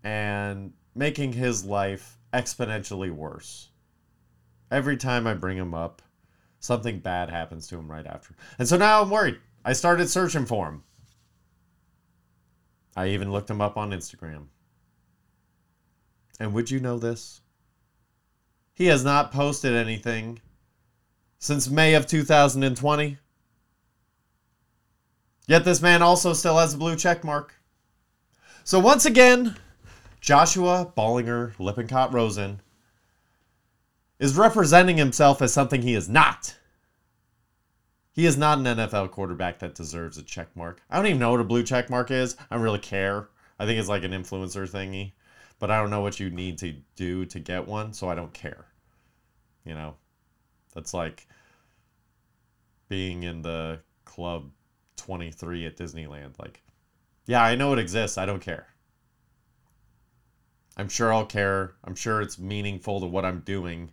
and 0.03 0.73
making 0.95 1.33
his 1.33 1.65
life 1.65 2.19
exponentially 2.33 3.11
worse. 3.11 3.69
Every 4.71 4.97
time 4.97 5.27
I 5.27 5.35
bring 5.35 5.59
him 5.59 5.75
up, 5.75 6.01
something 6.61 7.01
bad 7.01 7.29
happens 7.29 7.67
to 7.69 7.77
him 7.77 7.91
right 7.91 8.07
after. 8.07 8.35
And 8.59 8.69
so 8.69 8.77
now 8.77 9.03
I'm 9.03 9.11
worried. 9.11 9.39
I 9.65 9.73
started 9.73 10.09
searching 10.09 10.47
for 10.47 10.69
him. 10.69 10.85
I 12.97 13.09
even 13.09 13.33
looked 13.33 13.51
him 13.51 13.61
up 13.61 13.77
on 13.77 13.91
Instagram. 13.91 14.47
And 16.39 16.55
would 16.55 16.71
you 16.71 16.81
know 16.81 16.99
this? 16.99 17.41
He 18.73 18.87
has 18.87 19.05
not 19.05 19.33
posted 19.33 19.75
anything 19.75 20.41
since 21.39 21.69
May 21.69 21.95
of 21.95 22.07
2020. 22.07 23.19
Yet 25.51 25.65
this 25.65 25.83
man 25.83 26.01
also 26.01 26.33
still 26.33 26.59
has 26.59 26.75
a 26.75 26.79
blue 26.79 26.95
check 26.95 27.25
mark. 27.25 27.57
So 28.63 28.79
once 28.79 29.05
again, 29.05 29.57
Joshua 30.21 30.93
Ballinger 30.95 31.55
Lippincott 31.59 32.13
Rosen 32.13 32.61
is 34.21 34.37
representing 34.37 34.97
himself 34.97 35.43
as 35.43 35.53
something 35.53 35.83
he 35.83 35.95
is 35.97 36.09
not. 36.09 36.55
He 38.13 38.27
is 38.27 38.37
not 38.37 38.59
an 38.59 38.65
NFL 38.65 39.11
quarterback 39.11 39.59
that 39.59 39.75
deserves 39.75 40.19
a 40.19 40.23
check 40.23 40.55
mark. 40.55 40.83
I 40.89 40.95
don't 40.99 41.07
even 41.07 41.19
know 41.19 41.33
what 41.33 41.41
a 41.41 41.45
blue 41.45 41.65
check 41.65 41.91
mark 41.91 42.13
is. 42.13 42.37
I 42.49 42.55
don't 42.55 42.63
really 42.63 42.79
care. 42.79 43.27
I 43.59 43.67
think 43.67 43.81
it's 43.81 43.89
like 43.89 44.05
an 44.05 44.13
influencer 44.13 44.71
thingy, 44.71 45.15
but 45.59 45.69
I 45.69 45.81
don't 45.81 45.91
know 45.91 46.01
what 46.01 46.21
you 46.21 46.31
need 46.31 46.59
to 46.59 46.77
do 46.95 47.25
to 47.27 47.41
get 47.41 47.67
one, 47.67 47.93
so 47.93 48.09
I 48.09 48.15
don't 48.15 48.33
care. 48.33 48.67
You 49.65 49.75
know, 49.75 49.97
that's 50.77 50.95
like 50.95 51.27
being 52.89 53.25
in 53.25 53.43
the 53.43 53.81
club 54.05 54.53
23 55.01 55.67
at 55.67 55.77
Disneyland. 55.77 56.39
Like, 56.39 56.63
yeah, 57.27 57.43
I 57.43 57.55
know 57.55 57.73
it 57.73 57.79
exists. 57.79 58.19
I 58.19 58.27
don't 58.27 58.43
care. 58.43 58.67
I'm 60.77 60.89
sure 60.89 61.13
I'll 61.13 61.27
care. 61.27 61.75
I'm 61.85 61.95
sure 61.95 62.21
it's 62.21 62.39
meaningful 62.39 63.01
to 63.01 63.07
what 63.07 63.25
I'm 63.25 63.41
doing. 63.41 63.91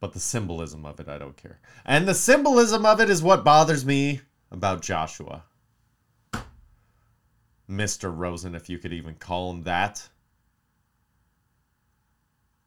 But 0.00 0.12
the 0.12 0.20
symbolism 0.20 0.84
of 0.84 1.00
it, 1.00 1.08
I 1.08 1.18
don't 1.18 1.36
care. 1.36 1.60
And 1.84 2.08
the 2.08 2.14
symbolism 2.14 2.86
of 2.86 3.00
it 3.00 3.10
is 3.10 3.22
what 3.22 3.44
bothers 3.44 3.84
me 3.84 4.20
about 4.50 4.82
Joshua. 4.82 5.44
Mr. 7.70 8.14
Rosen, 8.14 8.54
if 8.54 8.68
you 8.68 8.78
could 8.78 8.92
even 8.92 9.14
call 9.14 9.50
him 9.50 9.62
that. 9.62 10.08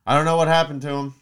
I 0.07 0.15
don't 0.15 0.25
know 0.25 0.37
what 0.37 0.47
happened 0.47 0.81
to 0.83 0.89
him. 0.89 1.15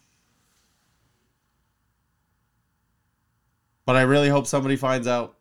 But 3.86 3.96
I 3.96 4.02
really 4.02 4.28
hope 4.28 4.46
somebody 4.46 4.76
finds 4.76 5.06
out. 5.06 5.33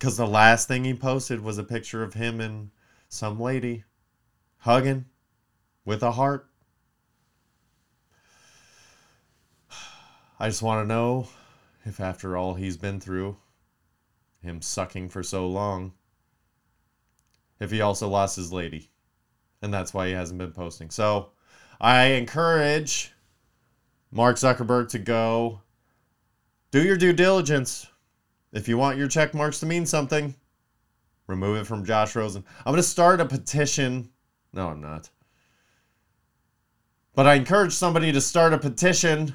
Because 0.00 0.16
the 0.16 0.26
last 0.26 0.66
thing 0.66 0.84
he 0.84 0.94
posted 0.94 1.42
was 1.42 1.58
a 1.58 1.62
picture 1.62 2.02
of 2.02 2.14
him 2.14 2.40
and 2.40 2.70
some 3.10 3.38
lady 3.38 3.84
hugging 4.56 5.04
with 5.84 6.02
a 6.02 6.12
heart. 6.12 6.48
I 10.38 10.48
just 10.48 10.62
want 10.62 10.82
to 10.82 10.88
know 10.88 11.28
if, 11.84 12.00
after 12.00 12.34
all 12.34 12.54
he's 12.54 12.78
been 12.78 12.98
through, 12.98 13.36
him 14.40 14.62
sucking 14.62 15.10
for 15.10 15.22
so 15.22 15.46
long, 15.46 15.92
if 17.60 17.70
he 17.70 17.82
also 17.82 18.08
lost 18.08 18.36
his 18.36 18.50
lady. 18.50 18.88
And 19.60 19.72
that's 19.72 19.92
why 19.92 20.06
he 20.06 20.14
hasn't 20.14 20.38
been 20.38 20.52
posting. 20.52 20.88
So 20.88 21.32
I 21.78 22.04
encourage 22.04 23.12
Mark 24.10 24.36
Zuckerberg 24.36 24.88
to 24.92 24.98
go 24.98 25.60
do 26.70 26.82
your 26.82 26.96
due 26.96 27.12
diligence. 27.12 27.89
If 28.52 28.68
you 28.68 28.76
want 28.76 28.98
your 28.98 29.08
check 29.08 29.32
marks 29.34 29.60
to 29.60 29.66
mean 29.66 29.86
something, 29.86 30.34
remove 31.26 31.58
it 31.58 31.66
from 31.66 31.84
Josh 31.84 32.16
Rosen. 32.16 32.44
I'm 32.58 32.72
going 32.72 32.76
to 32.76 32.82
start 32.82 33.20
a 33.20 33.24
petition. 33.24 34.10
No, 34.52 34.68
I'm 34.68 34.80
not. 34.80 35.08
But 37.14 37.26
I 37.26 37.34
encourage 37.34 37.72
somebody 37.72 38.12
to 38.12 38.20
start 38.20 38.52
a 38.52 38.58
petition 38.58 39.34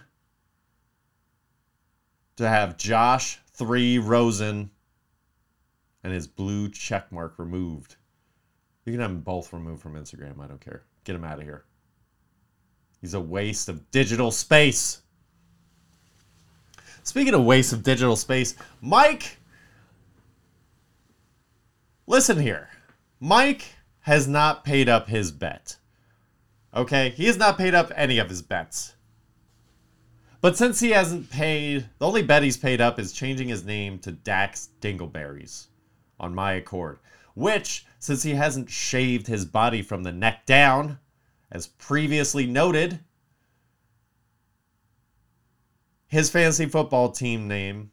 to 2.35 2.47
have 2.47 2.77
Josh 2.77 3.39
3 3.53 3.99
Rosen 3.99 4.69
and 6.03 6.13
his 6.13 6.27
blue 6.27 6.69
check 6.69 7.11
mark 7.11 7.39
removed. 7.39 7.95
You 8.85 8.91
can 8.91 9.01
have 9.01 9.11
them 9.11 9.21
both 9.21 9.53
removed 9.53 9.81
from 9.81 9.95
Instagram. 9.95 10.39
I 10.39 10.47
don't 10.47 10.61
care. 10.61 10.83
Get 11.03 11.15
him 11.15 11.23
out 11.23 11.39
of 11.39 11.43
here. 11.43 11.65
He's 13.01 13.13
a 13.13 13.19
waste 13.19 13.69
of 13.69 13.89
digital 13.91 14.31
space. 14.31 15.01
Speaking 17.05 17.35
of 17.35 17.45
waste 17.45 17.71
of 17.71 17.83
digital 17.83 18.15
space, 18.15 18.55
Mike, 18.81 19.37
listen 22.07 22.39
here. 22.39 22.67
Mike 23.19 23.75
has 24.01 24.27
not 24.27 24.65
paid 24.65 24.89
up 24.89 25.07
his 25.07 25.31
bet. 25.31 25.77
Okay? 26.73 27.09
He 27.11 27.27
has 27.27 27.37
not 27.37 27.59
paid 27.59 27.75
up 27.75 27.91
any 27.95 28.17
of 28.17 28.27
his 28.27 28.41
bets. 28.41 28.95
But 30.41 30.57
since 30.57 30.79
he 30.79 30.89
hasn't 30.89 31.29
paid, 31.29 31.89
the 31.99 32.07
only 32.07 32.23
bet 32.23 32.43
he's 32.43 32.57
paid 32.57 32.81
up 32.81 32.99
is 32.99 33.13
changing 33.13 33.49
his 33.49 33.63
name 33.63 33.99
to 33.99 34.11
Dax 34.11 34.69
Dingleberries 34.81 35.67
on 36.19 36.33
my 36.33 36.53
accord. 36.53 36.99
Which, 37.35 37.85
since 37.99 38.23
he 38.23 38.33
hasn't 38.33 38.69
shaved 38.69 39.27
his 39.27 39.45
body 39.45 39.83
from 39.83 40.01
the 40.01 40.11
neck 40.11 40.47
down, 40.47 40.97
as 41.51 41.67
previously 41.67 42.47
noted, 42.47 42.99
his 46.07 46.29
fantasy 46.29 46.65
football 46.65 47.11
team 47.11 47.47
name 47.47 47.91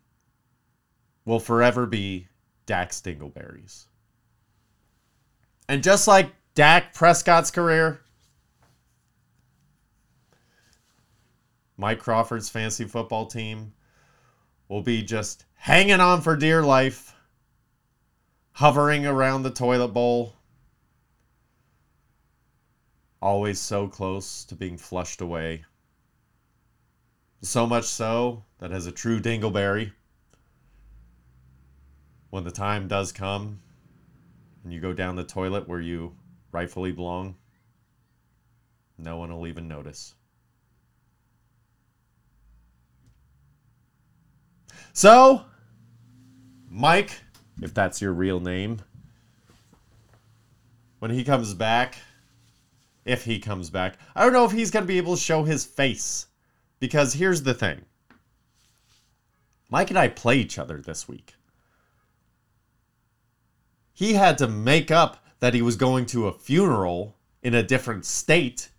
will 1.25 1.41
forever 1.41 1.87
be 1.87 2.29
Dax 2.67 3.01
Dingleberries. 3.01 3.87
And 5.69 5.83
just 5.83 6.07
like 6.09 6.33
Dak 6.55 6.95
Prescott's 6.95 7.51
career, 7.51 8.01
Mike 11.77 12.01
Crawford's 12.01 12.49
fantasy 12.49 12.85
football 12.85 13.27
team 13.27 13.73
will 14.69 14.83
be 14.83 15.03
just 15.03 15.45
hanging 15.55 16.01
on 16.01 16.21
for 16.21 16.37
dear 16.37 16.63
life, 16.63 17.15
hovering 18.53 19.07
around 19.07 19.43
the 19.43 19.51
toilet 19.51 19.89
bowl, 19.89 20.37
always 23.21 23.61
so 23.61 23.89
close 23.89 24.45
to 24.45 24.55
being 24.55 24.77
flushed 24.77 25.21
away. 25.21 25.65
So 27.43 27.67
much 27.67 27.85
so 27.87 28.45
that 28.61 28.71
as 28.71 28.87
a 28.87 28.93
true 28.93 29.21
dingleberry, 29.21 29.93
when 32.31 32.45
the 32.45 32.53
time 32.53 32.87
does 32.87 33.11
come 33.11 33.61
and 34.63 34.73
you 34.73 34.81
go 34.81 34.93
down 34.93 35.17
the 35.17 35.25
toilet 35.25 35.69
where 35.69 35.81
you 35.81 36.15
rightfully 36.53 36.93
belong, 36.93 37.35
no 38.97 39.17
one 39.17 39.37
will 39.37 39.49
even 39.49 39.67
notice. 39.67 40.15
So, 44.93 45.43
Mike, 46.69 47.21
if 47.61 47.75
that's 47.75 48.01
your 48.01 48.13
real 48.13 48.39
name, 48.39 48.81
when 51.01 51.11
he 51.11 51.25
comes 51.25 51.55
back, 51.55 51.97
if 53.05 53.25
he 53.25 53.41
comes 53.41 53.69
back, 53.69 53.99
I 54.15 54.23
don't 54.23 54.33
know 54.33 54.45
if 54.45 54.53
he's 54.53 54.71
going 54.71 54.85
to 54.85 54.89
be 54.89 54.99
able 54.99 55.17
to 55.17 55.21
show 55.21 55.43
his 55.43 55.65
face. 55.65 56.29
Because 56.83 57.13
here's 57.13 57.45
the 57.45 57.55
thing 57.55 57.83
Mike 59.71 59.91
and 59.91 59.99
I 60.01 60.09
play 60.09 60.39
each 60.39 60.59
other 60.59 60.79
this 60.79 61.07
week. 61.07 61.37
He 63.93 64.15
had 64.15 64.37
to 64.39 64.49
make 64.49 64.91
up 64.91 65.25
that 65.39 65.55
he 65.55 65.63
was 65.63 65.77
going 65.77 66.07
to 66.07 66.27
a 66.27 66.33
funeral 66.33 67.15
in 67.41 67.55
a 67.55 67.63
different 67.63 68.05
state 68.05 68.71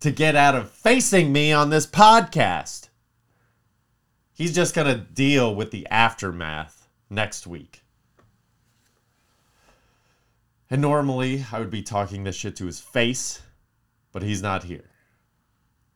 to 0.00 0.10
get 0.10 0.34
out 0.34 0.54
of 0.54 0.70
facing 0.70 1.30
me 1.30 1.52
on 1.52 1.68
this 1.68 1.86
podcast. 1.86 2.88
He's 4.32 4.54
just 4.54 4.74
going 4.74 4.86
to 4.86 5.04
deal 5.04 5.54
with 5.54 5.72
the 5.72 5.86
aftermath 5.88 6.88
next 7.10 7.46
week. 7.46 7.82
And 10.70 10.80
normally 10.80 11.44
I 11.52 11.58
would 11.58 11.70
be 11.70 11.82
talking 11.82 12.24
this 12.24 12.36
shit 12.36 12.56
to 12.56 12.64
his 12.64 12.80
face, 12.80 13.42
but 14.10 14.22
he's 14.22 14.40
not 14.40 14.64
here. 14.64 14.88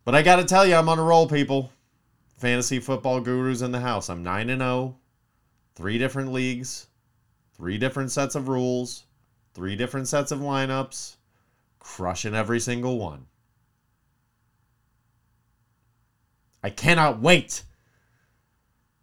But 0.05 0.15
I 0.15 0.23
got 0.23 0.37
to 0.37 0.45
tell 0.45 0.67
you, 0.67 0.75
I'm 0.75 0.89
on 0.89 0.99
a 0.99 1.03
roll, 1.03 1.29
people. 1.29 1.73
Fantasy 2.39 2.81
football 2.81 3.21
gurus 3.21 3.61
in 3.61 3.73
the 3.73 3.81
house. 3.81 4.09
I'm 4.09 4.23
9 4.23 4.49
and 4.49 4.63
0, 4.63 4.97
three 5.75 5.99
different 5.99 6.33
leagues, 6.33 6.87
three 7.55 7.77
different 7.77 8.11
sets 8.11 8.35
of 8.35 8.49
rules, 8.49 9.05
three 9.53 9.77
different 9.77 10.09
sets 10.09 10.33
of 10.33 10.39
lineups, 10.39 11.17
crushing 11.79 12.35
every 12.35 12.61
single 12.61 12.99
one. 12.99 13.27
I 16.63 16.71
cannot 16.71 17.21
wait 17.21 17.65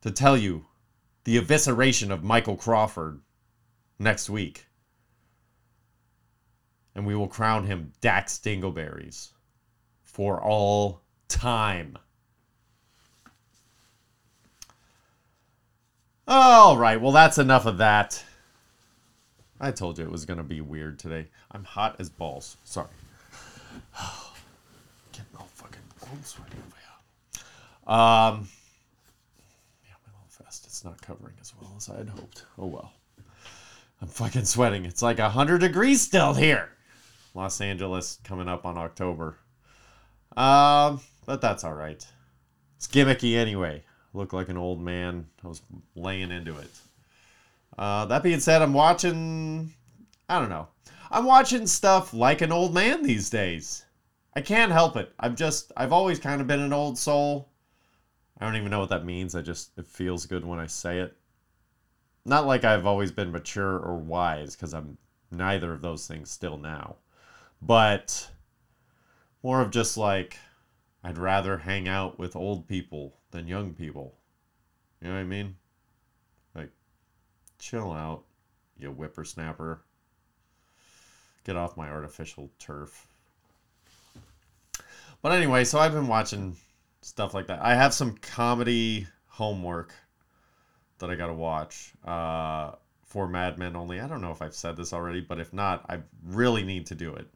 to 0.02 0.12
tell 0.12 0.38
you 0.38 0.66
the 1.26 1.40
evisceration 1.40 2.12
of 2.12 2.24
Michael 2.24 2.56
Crawford 2.56 3.22
next 4.00 4.30
week. 4.30 4.66
And 6.96 7.06
we 7.06 7.14
will 7.14 7.28
crown 7.28 7.66
him 7.66 7.94
Dax 8.02 8.40
Dingleberries 8.40 9.30
for 10.18 10.42
all 10.42 11.00
time. 11.28 11.96
All 16.28 16.76
right, 16.76 17.00
well, 17.00 17.12
that's 17.12 17.38
enough 17.38 17.68
of 17.68 17.78
that. 17.78 18.26
I 19.62 19.70
told 19.70 20.00
you 20.00 20.06
it 20.06 20.12
was 20.12 20.26
going 20.26 20.40
to 20.40 20.44
be 20.44 20.60
weird 20.60 20.98
today. 20.98 21.28
I'm 21.52 21.64
hot 21.64 21.98
as 22.00 22.10
balls. 22.10 22.58
Sorry. 22.64 22.88
Getting 25.12 25.38
all 25.38 25.50
fucking 25.54 25.82
cold 26.02 26.26
sweaty 26.26 26.56
over 26.66 26.78
here. 26.80 27.96
Um, 27.96 28.50
yeah, 29.86 29.94
my 30.04 30.14
little 30.14 30.44
vest, 30.44 30.66
it's 30.66 30.84
not 30.84 31.00
covering 31.00 31.36
as 31.40 31.54
well 31.62 31.72
as 31.78 31.90
I 31.90 31.98
had 31.98 32.10
hoped. 32.10 32.44
Oh 32.58 32.66
well. 32.66 32.92
I'm 34.02 34.08
fucking 34.08 34.46
sweating. 34.46 34.86
It's 34.86 35.04
like 35.04 35.20
100 35.20 35.60
degrees 35.60 36.02
still 36.02 36.34
here. 36.34 36.70
Los 37.36 37.62
Angeles 37.62 38.18
coming 38.24 38.48
up 38.48 38.66
on 38.66 38.80
October. 38.80 39.38
Um, 40.38 41.02
but 41.26 41.42
that's 41.42 41.64
all 41.64 41.74
right. 41.74 42.06
It's 42.78 42.88
gimmicky 42.88 43.36
anyway. 43.36 43.84
Look 44.14 44.34
like 44.34 44.50
an 44.50 44.58
old 44.58 44.80
man. 44.80 45.26
I 45.44 45.48
was 45.48 45.64
laying 45.96 46.32
into 46.32 46.56
it. 46.58 46.70
Uh, 47.78 48.06
that 48.06 48.24
being 48.24 48.40
said, 48.40 48.62
I'm 48.62 48.74
watching. 48.74 49.74
I 50.30 50.40
don't 50.40 50.50
know. 50.50 50.68
I'm 51.10 51.26
watching 51.26 51.66
stuff 51.66 52.14
like 52.14 52.42
an 52.42 52.52
old 52.52 52.74
man 52.74 53.02
these 53.02 53.30
days. 53.30 53.86
I 54.36 54.42
can't 54.42 54.72
help 54.72 54.96
it. 54.96 55.12
I've 55.20 55.36
just. 55.36 55.72
I've 55.76 55.92
always 55.92 56.20
kind 56.20 56.40
of 56.40 56.48
been 56.48 56.60
an 56.60 56.74
old 56.74 57.00
soul. 57.00 57.50
I 58.40 58.46
don't 58.46 58.56
even 58.56 58.70
know 58.70 58.80
what 58.80 58.90
that 58.90 59.06
means. 59.06 59.36
I 59.36 59.42
just. 59.42 59.72
It 59.78 59.88
feels 59.88 60.28
good 60.28 60.46
when 60.46 60.60
I 60.60 60.68
say 60.68 61.00
it. 61.00 61.18
Not 62.26 62.46
like 62.46 62.64
I've 62.64 62.86
always 62.86 63.12
been 63.12 63.32
mature 63.32 63.80
or 63.80 63.98
wise, 63.98 64.56
because 64.56 64.74
I'm 64.74 64.98
neither 65.32 65.74
of 65.74 65.82
those 65.82 66.06
things 66.08 66.30
still 66.30 66.58
now. 66.58 66.98
But 67.62 68.30
more 69.44 69.62
of 69.62 69.72
just 69.72 69.98
like 69.98 70.38
I'd 71.04 71.18
rather 71.18 71.58
hang 71.58 71.88
out 71.88 72.20
with 72.20 72.36
old 72.36 72.68
people 72.68 73.16
than 73.32 73.48
young 73.48 73.74
people. 73.74 74.16
You 75.02 75.08
know 75.08 75.14
what 75.14 75.20
I 75.22 75.26
mean? 75.26 75.56
Like, 76.56 76.72
chill 77.60 77.92
out, 77.92 78.24
you 78.78 78.90
whippersnapper. 78.90 79.82
Get 81.44 81.56
off 81.56 81.78
my 81.78 81.90
artificial 81.90 82.52
turf. 82.60 83.08
But 85.22 85.32
anyway, 85.32 85.64
so 85.64 85.80
I've 85.80 85.94
been 85.94 86.08
watching 86.08 86.58
stuff 87.02 87.34
like 87.34 87.48
that. 87.48 87.62
I 87.62 87.76
have 87.76 87.94
some 87.94 88.16
comedy 88.18 89.08
homework 89.28 89.94
that 91.00 91.10
I 91.10 91.16
got 91.16 91.28
to 91.28 91.34
watch 91.34 91.94
uh, 92.06 92.72
for 93.06 93.28
Madmen 93.28 93.76
only. 93.76 94.02
I 94.02 94.08
don't 94.08 94.22
know 94.22 94.32
if 94.32 94.42
I've 94.42 94.56
said 94.56 94.76
this 94.76 94.94
already, 94.94 95.22
but 95.22 95.40
if 95.40 95.54
not, 95.54 95.86
I 95.90 96.00
really 96.26 96.64
need 96.64 96.88
to 96.88 96.96
do 96.96 97.14
it. 97.14 97.28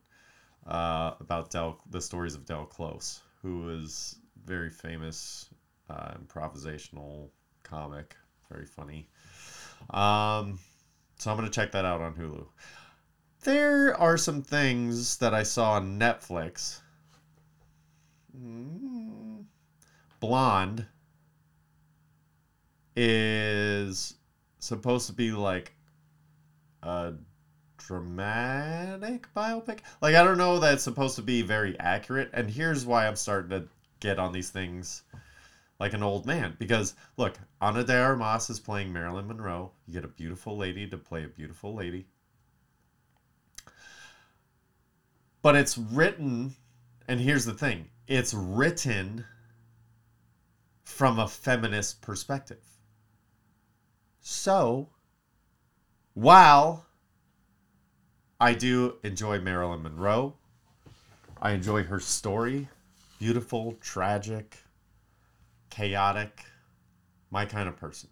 Uh, 0.68 1.16
about 1.20 1.50
Del, 1.50 1.80
the 1.90 2.00
stories 2.00 2.36
of 2.36 2.46
Del 2.46 2.66
Close, 2.66 3.22
who 3.42 3.62
was 3.62 4.18
very 4.46 4.70
famous 4.70 5.50
uh, 5.90 6.14
improvisational 6.14 7.30
comic, 7.64 8.16
very 8.52 8.68
funny. 8.68 9.08
Um, 9.90 10.60
so 11.18 11.32
I'm 11.32 11.38
gonna 11.38 11.50
check 11.50 11.72
that 11.72 11.84
out 11.84 12.02
on 12.02 12.14
Hulu. 12.14 12.46
There 13.44 14.00
are 14.00 14.18
some 14.18 14.44
things 14.44 15.18
that 15.18 15.34
I 15.34 15.42
saw 15.42 15.74
on 15.74 15.98
Netflix. 16.00 16.82
Mm. 18.38 19.46
Blonde 20.20 20.86
is 22.96 24.14
supposed 24.60 25.08
to 25.08 25.14
be 25.14 25.32
like 25.32 25.74
a 26.84 27.14
dramatic 27.88 29.28
biopic. 29.36 29.80
Like 30.02 30.16
I 30.16 30.24
don't 30.24 30.38
know 30.38 30.60
that 30.60 30.76
it's 30.76 30.84
supposed 30.84 31.16
to 31.18 31.22
be 31.22 31.42
very 31.42 31.80
accurate, 31.80 32.30
and 32.34 32.50
here's 32.50 32.86
why 32.86 33.08
I'm 33.08 33.16
starting 33.16 33.50
to 33.52 33.68
get 34.00 34.20
on 34.20 34.32
these 34.32 34.50
things 34.50 35.04
like 35.80 35.94
an 35.94 36.04
old 36.04 36.26
man. 36.26 36.56
Because 36.60 36.94
look, 37.18 37.38
Ana 37.60 37.84
de 37.84 38.00
Armas 38.00 38.50
is 38.50 38.60
playing 38.60 38.94
Marilyn 38.94 39.28
Monroe. 39.28 39.72
You 39.88 39.94
get 39.94 40.06
a 40.06 40.10
beautiful 40.10 40.58
lady 40.58 40.88
to 40.88 40.98
play 40.98 41.24
a 41.24 41.28
beautiful 41.28 41.74
lady. 41.74 42.08
But 45.42 45.56
it's 45.56 45.78
written, 45.78 46.56
and 47.08 47.20
here's 47.20 47.46
the 47.46 47.54
thing 47.54 47.90
it's 48.08 48.34
written 48.34 49.26
from 50.84 51.18
a 51.18 51.28
feminist 51.28 52.02
perspective. 52.02 52.64
So, 54.20 54.90
while 56.14 56.86
I 58.42 58.56
do 58.56 58.96
enjoy 59.04 59.40
Marilyn 59.40 59.84
Monroe, 59.84 60.34
I 61.40 61.52
enjoy 61.52 61.84
her 61.84 62.00
story 62.00 62.68
beautiful, 63.20 63.78
tragic, 63.82 64.58
chaotic, 65.70 66.44
my 67.30 67.46
kind 67.46 67.70
of 67.70 67.78
person. 67.78 68.10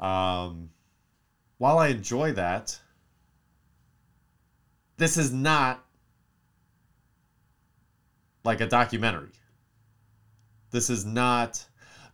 Um, 0.00 0.70
while 1.58 1.78
I 1.78 1.86
enjoy 1.86 2.32
that, 2.32 2.80
this 4.96 5.16
is 5.16 5.32
not 5.32 5.84
like 8.42 8.60
a 8.60 8.66
documentary. 8.66 9.30
This 10.72 10.90
is 10.90 11.06
not 11.06 11.64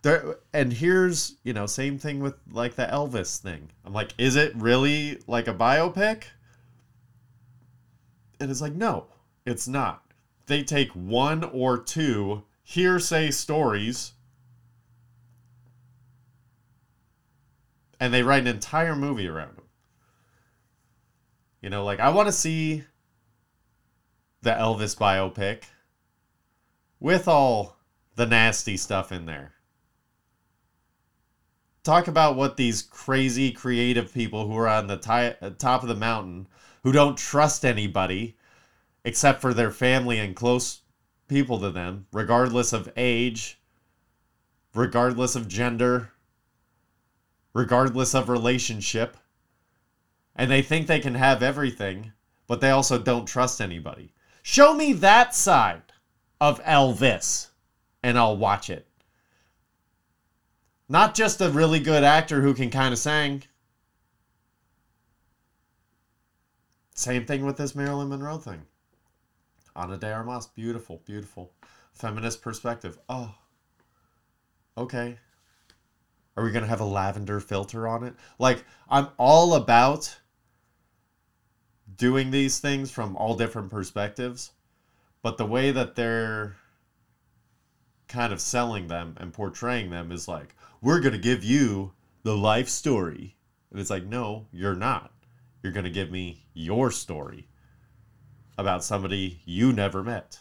there 0.05 0.37
and 0.53 0.71
here's, 0.73 1.37
you 1.43 1.55
know, 1.55 1.67
same 1.67 1.99
thing 1.99 2.21
with 2.21 2.35
like 2.51 2.77
the 2.77 2.85
Elvis 2.85 3.39
thing. 3.39 3.71
I'm 3.85 3.95
like, 3.95 4.13
is 4.19 4.37
it 4.37 4.55
really 4.55 5.19
like 5.27 5.49
a 5.49 5.55
biopic? 5.55 6.25
And 8.39 8.51
it's 8.51 8.61
like, 8.61 8.75
no, 8.75 9.07
it's 9.47 9.67
not. 9.67 10.03
They 10.47 10.63
take 10.63 10.91
one 10.91 11.43
or 11.43 11.79
two 11.79 12.45
hearsay 12.63 13.31
stories 13.31 14.13
and 17.99 18.13
they 18.13 18.23
write 18.23 18.43
an 18.43 18.49
entire 18.49 18.95
movie 18.95 19.27
around 19.27 19.57
them. 19.57 19.65
You 21.63 21.71
know, 21.71 21.83
like 21.83 22.01
I 22.01 22.11
want 22.11 22.29
to 22.29 22.33
see 22.33 22.85
the 24.43 24.51
Elvis 24.51 24.95
biopic 24.95 25.63
with 27.01 27.27
all 27.27 27.79
the 28.17 28.27
nasty 28.27 28.77
stuff 28.77 29.11
in 29.11 29.25
there. 29.25 29.54
Talk 31.85 32.09
about 32.09 32.37
what 32.37 32.57
these 32.57 32.81
crazy 32.81 33.53
creative 33.53 34.13
people 34.13 34.49
who 34.49 34.57
are 34.57 34.69
on 34.69 34.87
the 34.87 34.97
ti- 34.97 35.37
uh, 35.41 35.51
top 35.59 35.83
of 35.83 35.89
the 35.89 35.95
mountain 35.95 36.49
who 36.83 36.93
don't 36.93 37.19
trust 37.19 37.63
anybody 37.63 38.39
except 39.05 39.43
for 39.43 39.53
their 39.53 39.71
family 39.71 40.19
and 40.19 40.35
close 40.35 40.81
people 41.29 41.61
to 41.61 41.71
them, 41.71 42.07
regardless 42.11 42.73
of 42.73 42.91
age, 42.97 43.61
regardless 44.75 45.37
of 45.37 45.47
gender, 45.47 46.11
regardless 47.53 48.15
of 48.15 48.31
relationship. 48.31 49.19
And 50.35 50.51
they 50.51 50.63
think 50.63 50.87
they 50.87 51.01
can 51.01 51.17
have 51.17 51.43
everything, 51.43 52.13
but 52.47 52.63
they 52.63 52.71
also 52.71 52.99
don't 52.99 53.27
trust 53.27 53.61
anybody. 53.61 54.15
Show 54.43 54.73
me 54.73 54.95
that 54.95 55.35
side 55.35 55.93
of 56.41 56.63
Elvis, 56.65 57.49
and 58.03 58.19
I'll 58.19 58.39
watch 58.39 58.71
it. 58.71 58.89
Not 60.89 61.15
just 61.15 61.41
a 61.41 61.51
really 61.51 61.81
good 61.81 62.05
actor 62.05 62.43
who 62.43 62.55
can 62.55 62.71
kind 62.71 62.93
of 62.93 62.99
sing. 62.99 63.43
Same 66.95 67.27
thing 67.27 67.45
with 67.45 67.57
this 67.57 67.75
Marilyn 67.75 68.09
Monroe 68.09 68.39
thing. 68.39 68.63
Ana 69.75 69.97
de 69.97 70.13
Armas, 70.13 70.47
beautiful, 70.47 71.03
beautiful. 71.05 71.53
Feminist 71.93 72.43
perspective. 72.43 72.99
Oh, 73.09 73.35
okay. 74.77 75.19
Are 76.37 76.45
we 76.45 76.51
going 76.51 76.63
to 76.63 76.69
have 76.69 76.81
a 76.81 76.85
lavender 76.85 77.41
filter 77.41 77.89
on 77.89 78.05
it? 78.05 78.15
Like, 78.39 78.65
I'm 78.89 79.09
all 79.19 79.55
about 79.55 80.17
doing 81.97 82.31
these 82.31 82.59
things 82.59 82.91
from 82.91 83.17
all 83.17 83.37
different 83.37 83.71
perspectives, 83.71 84.51
but 85.23 85.39
the 85.39 85.47
way 85.47 85.71
that 85.71 85.95
they're 85.95 86.57
kind 88.09 88.33
of 88.33 88.41
selling 88.41 88.89
them 88.89 89.17
and 89.19 89.33
portraying 89.33 89.91
them 89.91 90.13
is 90.13 90.29
like, 90.29 90.55
we're 90.81 91.01
going 91.01 91.13
to 91.13 91.19
give 91.19 91.43
you 91.43 91.93
the 92.23 92.37
life 92.37 92.69
story. 92.69 93.37
And 93.71 93.81
it's 93.81 93.91
like, 93.91 94.05
no, 94.05 94.47
you're 94.53 94.75
not. 94.75 95.13
You're 95.63 95.73
going 95.73 95.85
to 95.85 95.91
give 95.91 96.11
me 96.11 96.45
your 96.53 96.91
story 96.91 97.49
about 98.59 98.85
somebody 98.85 99.41
you 99.45 99.73
never 99.73 100.03
met, 100.03 100.39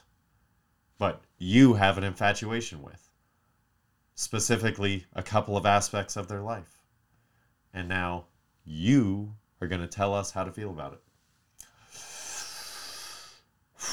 but 0.97 1.22
you 1.38 1.76
have 1.76 1.97
an 1.97 2.03
infatuation 2.03 2.82
with. 2.82 3.09
Specifically, 4.16 5.05
a 5.14 5.24
couple 5.24 5.57
of 5.57 5.66
aspects 5.66 6.16
of 6.16 6.28
their 6.28 6.41
life. 6.41 6.84
And 7.74 7.89
now 7.89 8.26
you 8.66 9.34
are 9.59 9.68
going 9.68 9.82
to 9.82 9.88
tell 9.88 10.14
us 10.14 10.32
how 10.32 10.43
to 10.43 10.51
feel 10.51 10.70
about 10.70 10.93
it. 10.93 11.01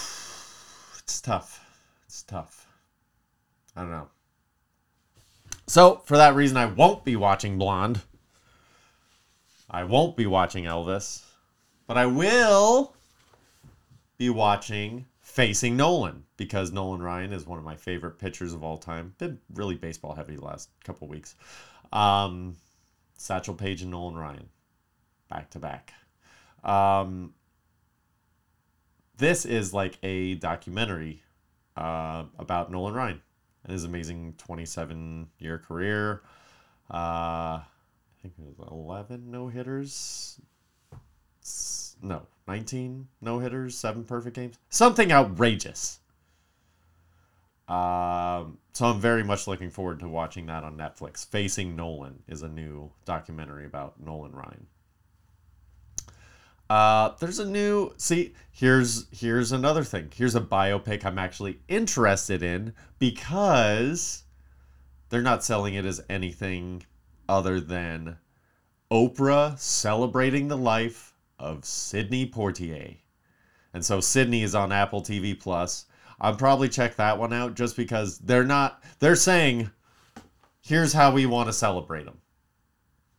It's 1.02 1.20
tough. 1.20 1.66
It's 2.06 2.22
tough. 2.22 2.69
I 3.80 3.82
don't 3.84 3.92
know. 3.92 4.08
So, 5.66 6.02
for 6.04 6.18
that 6.18 6.34
reason, 6.34 6.58
I 6.58 6.66
won't 6.66 7.02
be 7.02 7.16
watching 7.16 7.56
Blonde. 7.56 8.02
I 9.70 9.84
won't 9.84 10.18
be 10.18 10.26
watching 10.26 10.64
Elvis. 10.64 11.24
But 11.86 11.96
I 11.96 12.04
will 12.04 12.94
be 14.18 14.28
watching 14.28 15.06
Facing 15.22 15.78
Nolan 15.78 16.24
because 16.36 16.72
Nolan 16.72 17.00
Ryan 17.00 17.32
is 17.32 17.46
one 17.46 17.58
of 17.58 17.64
my 17.64 17.74
favorite 17.74 18.18
pitchers 18.18 18.52
of 18.52 18.62
all 18.62 18.76
time. 18.76 19.14
Been 19.16 19.38
really 19.54 19.76
baseball 19.76 20.14
heavy 20.14 20.36
the 20.36 20.44
last 20.44 20.68
couple 20.84 21.08
weeks. 21.08 21.34
Um, 21.90 22.56
Satchel 23.16 23.54
Paige 23.54 23.80
and 23.80 23.92
Nolan 23.92 24.14
Ryan, 24.14 24.50
back 25.30 25.48
to 25.50 25.58
back. 25.58 25.94
Um, 26.62 27.32
this 29.16 29.46
is 29.46 29.72
like 29.72 29.96
a 30.02 30.34
documentary 30.34 31.22
uh, 31.78 32.24
about 32.38 32.70
Nolan 32.70 32.92
Ryan 32.92 33.22
and 33.64 33.72
his 33.72 33.84
amazing 33.84 34.34
27 34.38 35.28
year 35.38 35.58
career. 35.58 36.22
Uh, 36.90 37.60
I 37.62 37.64
think 38.22 38.34
it 38.38 38.58
was 38.58 38.68
11 38.70 39.30
no 39.30 39.48
hitters. 39.48 40.40
No, 42.02 42.22
19 42.48 43.08
no 43.20 43.38
hitters, 43.38 43.76
seven 43.76 44.04
perfect 44.04 44.36
games, 44.36 44.58
something 44.70 45.12
outrageous. 45.12 46.00
Um, 47.68 48.58
so 48.72 48.86
I'm 48.86 49.00
very 49.00 49.22
much 49.22 49.46
looking 49.46 49.70
forward 49.70 50.00
to 50.00 50.08
watching 50.08 50.46
that 50.46 50.64
on 50.64 50.76
Netflix. 50.76 51.24
Facing 51.24 51.76
Nolan 51.76 52.22
is 52.26 52.42
a 52.42 52.48
new 52.48 52.90
documentary 53.04 53.64
about 53.64 54.00
Nolan 54.00 54.32
Ryan. 54.32 54.66
Uh, 56.70 57.16
there's 57.18 57.40
a 57.40 57.50
new 57.50 57.92
see 57.96 58.32
here's 58.52 59.06
here's 59.10 59.50
another 59.50 59.82
thing. 59.82 60.08
Here's 60.14 60.36
a 60.36 60.40
biopic 60.40 61.04
I'm 61.04 61.18
actually 61.18 61.58
interested 61.66 62.44
in 62.44 62.74
because 63.00 64.22
they're 65.08 65.20
not 65.20 65.42
selling 65.42 65.74
it 65.74 65.84
as 65.84 66.00
anything 66.08 66.84
other 67.28 67.60
than 67.60 68.18
Oprah 68.88 69.58
celebrating 69.58 70.46
the 70.46 70.56
life 70.56 71.12
of 71.40 71.64
Sidney 71.64 72.30
Poitier 72.30 72.98
And 73.74 73.84
so 73.84 74.00
Sidney 74.00 74.44
is 74.44 74.54
on 74.54 74.70
Apple 74.70 75.02
TV 75.02 75.38
Plus. 75.38 75.86
I'll 76.20 76.36
probably 76.36 76.68
check 76.68 76.94
that 76.96 77.18
one 77.18 77.32
out 77.32 77.56
just 77.56 77.76
because 77.76 78.18
they're 78.18 78.44
not 78.44 78.80
they're 79.00 79.16
saying 79.16 79.72
here's 80.60 80.92
how 80.92 81.10
we 81.10 81.26
want 81.26 81.48
to 81.48 81.52
celebrate 81.52 82.06
him. 82.06 82.18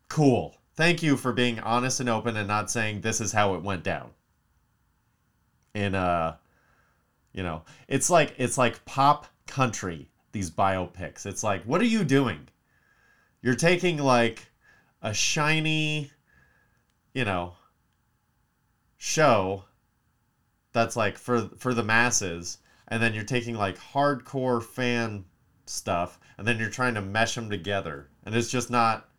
Cool. 0.08 0.56
Thank 0.76 1.04
you 1.04 1.18
for 1.18 1.34
being 1.34 1.60
honest 1.60 2.00
and 2.00 2.10
open 2.10 2.38
and 2.38 2.48
not 2.48 2.72
saying 2.72 3.02
this 3.02 3.20
is 3.20 3.32
how 3.32 3.56
it 3.56 3.62
went 3.62 3.84
down. 3.84 4.12
In 5.74 5.96
uh 5.96 6.38
you 7.34 7.44
know, 7.44 7.64
it's 7.88 8.10
like 8.10 8.34
it's 8.38 8.58
like 8.58 8.84
pop 8.86 9.28
country 9.48 10.10
these 10.32 10.50
biopics. 10.50 11.26
It's 11.26 11.44
like 11.44 11.64
what 11.64 11.82
are 11.82 11.86
you 11.86 12.04
doing? 12.04 12.48
You're 13.42 13.56
taking 13.56 13.98
like 13.98 14.48
a 15.02 15.14
shiny, 15.14 16.12
you 17.14 17.26
know, 17.26 17.54
show 18.98 19.66
that's 20.74 20.96
like 20.96 21.18
for 21.18 21.50
for 21.58 21.74
the 21.74 21.84
masses 21.84 22.60
and 22.88 23.02
then 23.02 23.14
you're 23.14 23.24
taking 23.24 23.56
like 23.56 23.78
hardcore 23.78 24.64
fan 24.64 25.26
stuff 25.66 26.20
and 26.38 26.48
then 26.48 26.60
you're 26.60 26.70
trying 26.70 26.94
to 26.94 27.02
mesh 27.02 27.36
them 27.36 27.50
together 27.50 28.10
and 28.26 28.36
it's 28.36 28.52
just 28.52 28.70
not 28.70 29.10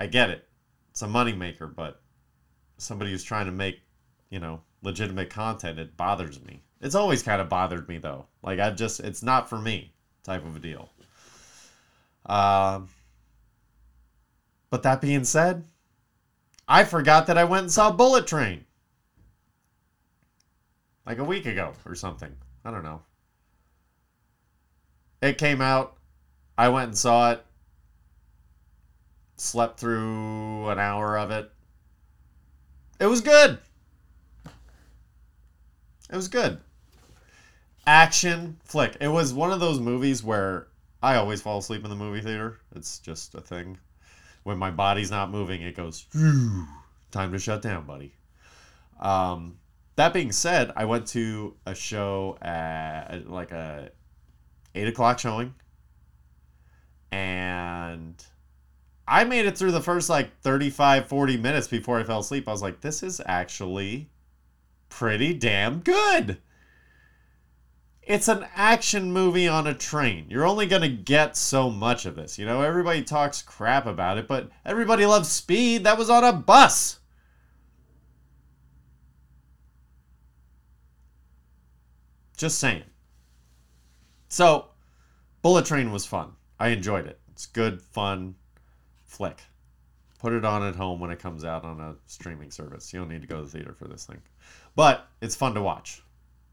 I 0.00 0.06
get 0.06 0.30
it. 0.30 0.48
It's 0.90 1.02
a 1.02 1.06
moneymaker, 1.06 1.72
but 1.72 2.00
somebody 2.78 3.10
who's 3.10 3.22
trying 3.22 3.46
to 3.46 3.52
make, 3.52 3.80
you 4.30 4.40
know, 4.40 4.62
legitimate 4.82 5.28
content, 5.28 5.78
it 5.78 5.96
bothers 5.96 6.42
me. 6.42 6.62
It's 6.80 6.94
always 6.94 7.22
kind 7.22 7.42
of 7.42 7.50
bothered 7.50 7.86
me 7.86 7.98
though. 7.98 8.26
Like 8.42 8.58
I 8.58 8.70
just 8.70 9.00
it's 9.00 9.22
not 9.22 9.48
for 9.48 9.58
me 9.58 9.92
type 10.24 10.44
of 10.46 10.56
a 10.56 10.58
deal. 10.58 10.88
Um 12.24 12.88
but 14.70 14.82
that 14.84 15.02
being 15.02 15.24
said, 15.24 15.64
I 16.66 16.84
forgot 16.84 17.26
that 17.26 17.36
I 17.36 17.44
went 17.44 17.64
and 17.64 17.72
saw 17.72 17.90
Bullet 17.90 18.26
Train. 18.26 18.64
Like 21.04 21.18
a 21.18 21.24
week 21.24 21.44
ago 21.44 21.74
or 21.84 21.94
something. 21.94 22.34
I 22.64 22.70
don't 22.70 22.84
know. 22.84 23.02
It 25.20 25.36
came 25.36 25.60
out. 25.60 25.96
I 26.56 26.68
went 26.70 26.88
and 26.88 26.96
saw 26.98 27.32
it. 27.32 27.44
Slept 29.40 29.80
through 29.80 30.68
an 30.68 30.78
hour 30.78 31.18
of 31.18 31.30
it. 31.30 31.50
It 33.00 33.06
was 33.06 33.22
good. 33.22 33.58
It 36.12 36.14
was 36.14 36.28
good. 36.28 36.58
Action 37.86 38.58
flick. 38.64 38.98
It 39.00 39.08
was 39.08 39.32
one 39.32 39.50
of 39.50 39.58
those 39.58 39.80
movies 39.80 40.22
where 40.22 40.66
I 41.02 41.14
always 41.14 41.40
fall 41.40 41.58
asleep 41.58 41.82
in 41.84 41.88
the 41.88 41.96
movie 41.96 42.20
theater. 42.20 42.60
It's 42.76 42.98
just 42.98 43.34
a 43.34 43.40
thing. 43.40 43.78
When 44.42 44.58
my 44.58 44.70
body's 44.70 45.10
not 45.10 45.30
moving, 45.30 45.62
it 45.62 45.74
goes, 45.74 46.04
time 47.10 47.32
to 47.32 47.38
shut 47.38 47.62
down, 47.62 47.86
buddy. 47.86 48.12
Um, 49.00 49.56
that 49.96 50.12
being 50.12 50.32
said, 50.32 50.70
I 50.76 50.84
went 50.84 51.06
to 51.08 51.56
a 51.64 51.74
show 51.74 52.36
at 52.42 53.26
like 53.26 53.52
a 53.52 53.90
eight 54.74 54.88
o'clock 54.88 55.18
showing, 55.18 55.54
and 57.10 58.22
I 59.10 59.24
made 59.24 59.44
it 59.44 59.58
through 59.58 59.72
the 59.72 59.80
first 59.80 60.08
like 60.08 60.40
35, 60.42 61.08
40 61.08 61.36
minutes 61.36 61.66
before 61.66 61.98
I 61.98 62.04
fell 62.04 62.20
asleep. 62.20 62.46
I 62.46 62.52
was 62.52 62.62
like, 62.62 62.80
this 62.80 63.02
is 63.02 63.20
actually 63.26 64.08
pretty 64.88 65.34
damn 65.34 65.80
good. 65.80 66.38
It's 68.02 68.28
an 68.28 68.46
action 68.54 69.12
movie 69.12 69.48
on 69.48 69.66
a 69.66 69.74
train. 69.74 70.26
You're 70.28 70.46
only 70.46 70.66
going 70.66 70.82
to 70.82 70.88
get 70.88 71.36
so 71.36 71.70
much 71.70 72.06
of 72.06 72.14
this. 72.14 72.38
You 72.38 72.46
know, 72.46 72.62
everybody 72.62 73.02
talks 73.02 73.42
crap 73.42 73.84
about 73.84 74.16
it, 74.16 74.28
but 74.28 74.48
everybody 74.64 75.04
loves 75.04 75.28
speed. 75.28 75.82
That 75.82 75.98
was 75.98 76.08
on 76.08 76.22
a 76.22 76.32
bus. 76.32 77.00
Just 82.36 82.60
saying. 82.60 82.84
So, 84.28 84.68
Bullet 85.42 85.66
Train 85.66 85.90
was 85.90 86.06
fun. 86.06 86.30
I 86.60 86.68
enjoyed 86.68 87.06
it. 87.06 87.18
It's 87.32 87.46
good, 87.46 87.82
fun 87.82 88.36
flick. 89.10 89.42
Put 90.20 90.32
it 90.32 90.44
on 90.44 90.62
at 90.62 90.76
home 90.76 91.00
when 91.00 91.10
it 91.10 91.18
comes 91.18 91.44
out 91.44 91.64
on 91.64 91.80
a 91.80 91.96
streaming 92.06 92.50
service. 92.50 92.92
You 92.92 93.00
don't 93.00 93.08
need 93.08 93.22
to 93.22 93.28
go 93.28 93.36
to 93.38 93.42
the 93.42 93.50
theater 93.50 93.74
for 93.76 93.88
this 93.88 94.04
thing. 94.04 94.20
But 94.76 95.08
it's 95.20 95.34
fun 95.34 95.54
to 95.54 95.62
watch. 95.62 96.02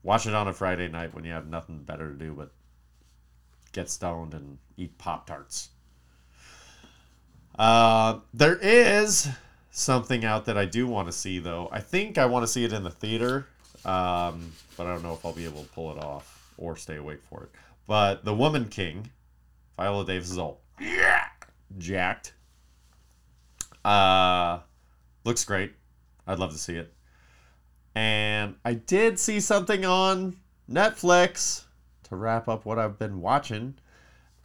Watch 0.03 0.25
it 0.25 0.33
on 0.33 0.47
a 0.47 0.53
Friday 0.53 0.87
night 0.87 1.13
when 1.13 1.23
you 1.23 1.31
have 1.31 1.47
nothing 1.47 1.79
better 1.83 2.09
to 2.09 2.17
do 2.17 2.33
but 2.33 2.51
get 3.73 3.89
stoned 3.89 4.33
and 4.33 4.57
eat 4.77 4.97
Pop 4.97 5.27
Tarts. 5.27 5.69
Uh, 7.59 8.19
there 8.33 8.57
is 8.61 9.27
something 9.71 10.23
out 10.25 10.45
that 10.45 10.57
I 10.57 10.65
do 10.65 10.87
want 10.87 11.07
to 11.07 11.11
see, 11.11 11.39
though. 11.39 11.69
I 11.71 11.79
think 11.79 12.17
I 12.17 12.25
want 12.25 12.43
to 12.43 12.47
see 12.47 12.63
it 12.63 12.73
in 12.73 12.83
the 12.83 12.89
theater, 12.89 13.47
um, 13.85 14.51
but 14.77 14.87
I 14.87 14.93
don't 14.93 15.03
know 15.03 15.13
if 15.13 15.25
I'll 15.25 15.33
be 15.33 15.45
able 15.45 15.63
to 15.63 15.69
pull 15.69 15.91
it 15.91 16.03
off 16.03 16.53
or 16.57 16.75
stay 16.75 16.95
awake 16.95 17.21
for 17.29 17.43
it. 17.43 17.49
But 17.85 18.23
The 18.23 18.33
Woman 18.33 18.69
King, 18.69 19.09
Viola 19.75 20.05
Davis 20.05 20.31
is 20.31 20.37
all 20.37 20.61
yeah, 20.79 21.25
jacked. 21.77 22.33
Uh, 23.83 24.59
looks 25.23 25.45
great. 25.45 25.73
I'd 26.25 26.39
love 26.39 26.51
to 26.51 26.57
see 26.57 26.75
it. 26.75 26.93
And 27.95 28.55
I 28.63 28.73
did 28.73 29.17
see 29.17 29.39
something 29.39 29.85
on 29.85 30.37
Netflix 30.69 31.65
to 32.03 32.15
wrap 32.15 32.47
up 32.47 32.65
what 32.65 32.77
I've 32.77 32.99
been 32.99 33.21
watching. 33.21 33.75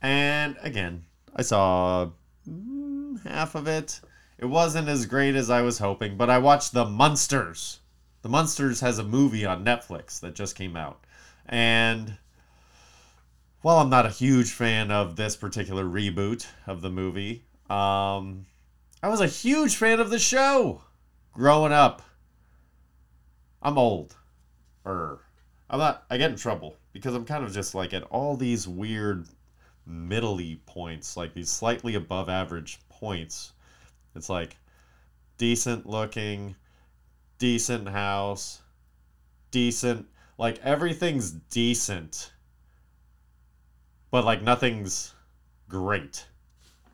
And 0.00 0.56
again, 0.62 1.04
I 1.34 1.42
saw 1.42 2.10
mm, 2.48 3.22
half 3.26 3.54
of 3.54 3.66
it. 3.66 4.00
It 4.38 4.46
wasn't 4.46 4.88
as 4.88 5.06
great 5.06 5.34
as 5.34 5.50
I 5.50 5.62
was 5.62 5.78
hoping, 5.78 6.16
but 6.16 6.30
I 6.30 6.38
watched 6.38 6.72
The 6.72 6.84
Munsters. 6.84 7.80
The 8.22 8.28
Munsters 8.28 8.80
has 8.80 8.98
a 8.98 9.04
movie 9.04 9.44
on 9.44 9.64
Netflix 9.64 10.20
that 10.20 10.34
just 10.34 10.56
came 10.56 10.76
out. 10.76 11.04
And 11.46 12.16
while 13.60 13.78
I'm 13.78 13.90
not 13.90 14.06
a 14.06 14.10
huge 14.10 14.50
fan 14.50 14.90
of 14.90 15.16
this 15.16 15.36
particular 15.36 15.84
reboot 15.84 16.46
of 16.66 16.80
the 16.80 16.90
movie, 16.90 17.44
um, 17.70 18.46
I 19.02 19.08
was 19.08 19.20
a 19.20 19.26
huge 19.26 19.74
fan 19.74 19.98
of 19.98 20.10
the 20.10 20.18
show 20.20 20.82
growing 21.32 21.72
up. 21.72 22.02
I'm 23.60 23.76
old. 23.76 24.14
Er. 24.86 25.20
I'm 25.68 25.80
not 25.80 26.04
I 26.08 26.18
get 26.18 26.30
in 26.30 26.36
trouble 26.36 26.76
because 26.92 27.14
I'm 27.14 27.24
kind 27.24 27.42
of 27.42 27.52
just 27.52 27.74
like 27.74 27.92
at 27.92 28.04
all 28.04 28.36
these 28.36 28.68
weird 28.68 29.26
middly 29.86 30.60
points, 30.66 31.16
like 31.16 31.34
these 31.34 31.50
slightly 31.50 31.96
above 31.96 32.28
average 32.28 32.78
points. 32.88 33.52
It's 34.14 34.28
like 34.28 34.56
decent 35.36 35.84
looking, 35.84 36.54
decent 37.38 37.88
house, 37.88 38.62
decent 39.50 40.06
like 40.38 40.60
everything's 40.62 41.32
decent. 41.32 42.32
But 44.12 44.24
like 44.24 44.42
nothing's 44.42 45.12
great. 45.68 46.26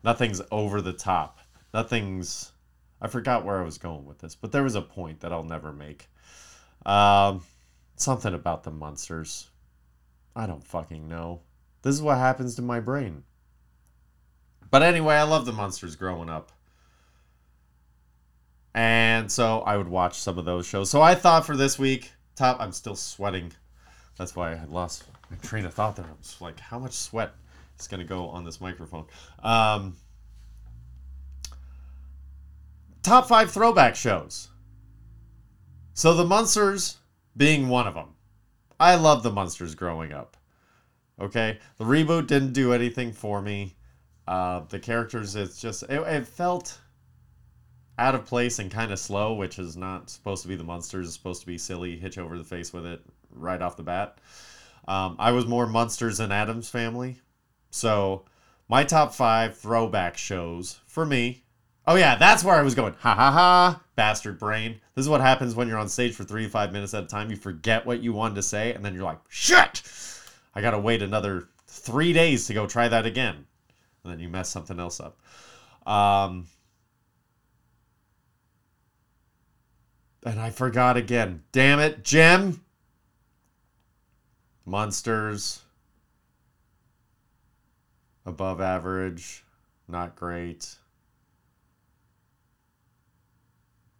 Nothing's 0.03 0.41
over 0.49 0.81
the 0.81 0.93
top. 0.93 1.38
Nothing's 1.73 2.51
I 3.01 3.07
forgot 3.07 3.45
where 3.45 3.59
I 3.59 3.63
was 3.63 3.77
going 3.77 4.05
with 4.05 4.19
this, 4.19 4.35
but 4.35 4.51
there 4.51 4.63
was 4.63 4.75
a 4.75 4.81
point 4.81 5.21
that 5.21 5.31
I'll 5.31 5.43
never 5.43 5.71
make. 5.71 6.09
Um, 6.85 7.43
something 7.95 8.33
about 8.33 8.63
the 8.63 8.71
Munsters. 8.71 9.49
I 10.35 10.45
don't 10.45 10.65
fucking 10.65 11.07
know. 11.07 11.41
This 11.81 11.95
is 11.95 12.01
what 12.01 12.17
happens 12.17 12.55
to 12.55 12.61
my 12.61 12.79
brain. 12.79 13.23
But 14.69 14.83
anyway, 14.83 15.15
I 15.15 15.23
love 15.23 15.45
the 15.45 15.53
Munsters 15.53 15.95
growing 15.95 16.29
up. 16.29 16.51
And 18.73 19.31
so 19.31 19.61
I 19.61 19.77
would 19.77 19.87
watch 19.87 20.19
some 20.19 20.37
of 20.37 20.45
those 20.45 20.67
shows. 20.67 20.89
So 20.89 21.01
I 21.01 21.15
thought 21.15 21.45
for 21.45 21.55
this 21.55 21.79
week, 21.79 22.11
top 22.35 22.59
I'm 22.59 22.71
still 22.71 22.95
sweating. 22.95 23.51
That's 24.17 24.35
why 24.35 24.53
I 24.53 24.65
lost 24.65 25.05
my 25.31 25.37
train 25.37 25.65
of 25.65 25.73
thought 25.73 25.95
there. 25.95 26.05
I 26.05 26.17
was 26.17 26.39
like, 26.39 26.59
how 26.59 26.79
much 26.79 26.93
sweat 26.93 27.33
is 27.79 27.87
gonna 27.87 28.03
go 28.03 28.27
on 28.27 28.43
this 28.43 28.61
microphone? 28.61 29.05
Um 29.41 29.95
top 33.03 33.27
five 33.27 33.51
throwback 33.51 33.95
shows. 33.95 34.49
So 35.93 36.13
the 36.13 36.25
Munsters 36.25 36.97
being 37.35 37.67
one 37.67 37.87
of 37.87 37.93
them. 37.93 38.15
I 38.79 38.95
love 38.95 39.23
the 39.23 39.31
Munsters 39.31 39.75
growing 39.75 40.13
up. 40.13 40.37
Okay, 41.19 41.59
the 41.77 41.83
reboot 41.83 42.27
didn't 42.27 42.53
do 42.53 42.71
anything 42.71 43.11
for 43.11 43.41
me. 43.41 43.75
Uh, 44.25 44.61
the 44.69 44.79
characters, 44.79 45.35
it's 45.35 45.59
just 45.59 45.83
it, 45.83 46.01
it 46.01 46.27
felt 46.27 46.79
out 47.97 48.15
of 48.15 48.25
place 48.25 48.59
and 48.59 48.71
kind 48.71 48.93
of 48.93 48.99
slow, 48.99 49.33
which 49.33 49.59
is 49.59 49.75
not 49.75 50.09
supposed 50.09 50.41
to 50.43 50.47
be 50.47 50.55
the 50.55 50.63
Munsters. 50.63 51.07
It's 51.07 51.15
supposed 51.15 51.41
to 51.41 51.47
be 51.47 51.57
silly, 51.57 51.97
hitch 51.97 52.17
over 52.17 52.37
the 52.37 52.43
face 52.45 52.71
with 52.71 52.85
it 52.85 53.01
right 53.31 53.61
off 53.61 53.75
the 53.75 53.83
bat. 53.83 54.19
Um, 54.87 55.17
I 55.19 55.31
was 55.31 55.45
more 55.45 55.67
Munsters 55.67 56.21
and 56.21 56.31
Addams 56.31 56.69
Family, 56.69 57.19
so 57.71 58.23
my 58.69 58.85
top 58.85 59.13
five 59.13 59.57
throwback 59.57 60.15
shows 60.15 60.79
for 60.85 61.05
me 61.05 61.43
Oh 61.89 61.95
yeah, 61.95 62.17
that's 62.17 62.43
where 62.43 62.55
I 62.55 62.61
was 62.61 62.75
going. 62.75 62.93
Ha 62.99 63.15
ha 63.15 63.31
ha, 63.31 63.81
bastard 63.95 64.37
brain. 64.37 64.79
This 64.93 65.05
is 65.05 65.09
what 65.09 65.21
happens 65.21 65.55
when 65.55 65.67
you're 65.67 65.79
on 65.79 65.89
stage 65.89 66.13
for 66.13 66.23
three 66.23 66.43
to 66.43 66.49
five 66.49 66.71
minutes 66.71 66.93
at 66.93 67.03
a 67.03 67.07
time. 67.07 67.31
You 67.31 67.35
forget 67.35 67.83
what 67.83 68.03
you 68.03 68.13
wanted 68.13 68.35
to 68.35 68.43
say, 68.43 68.73
and 68.73 68.85
then 68.85 68.93
you're 68.93 69.03
like, 69.03 69.17
shit! 69.27 69.81
I 70.53 70.61
gotta 70.61 70.77
wait 70.77 71.01
another 71.01 71.49
three 71.65 72.13
days 72.13 72.45
to 72.45 72.53
go 72.53 72.67
try 72.67 72.89
that 72.89 73.07
again. 73.07 73.43
And 74.03 74.13
then 74.13 74.19
you 74.19 74.29
mess 74.29 74.49
something 74.49 74.79
else 74.79 74.99
up. 74.99 75.19
Um, 75.91 76.45
and 80.23 80.39
I 80.39 80.51
forgot 80.51 80.95
again. 80.95 81.41
Damn 81.51 81.79
it, 81.79 82.03
Jim! 82.03 82.61
Munsters. 84.63 85.63
Above 88.27 88.61
average. 88.61 89.43
not 89.87 90.15
great. 90.15 90.75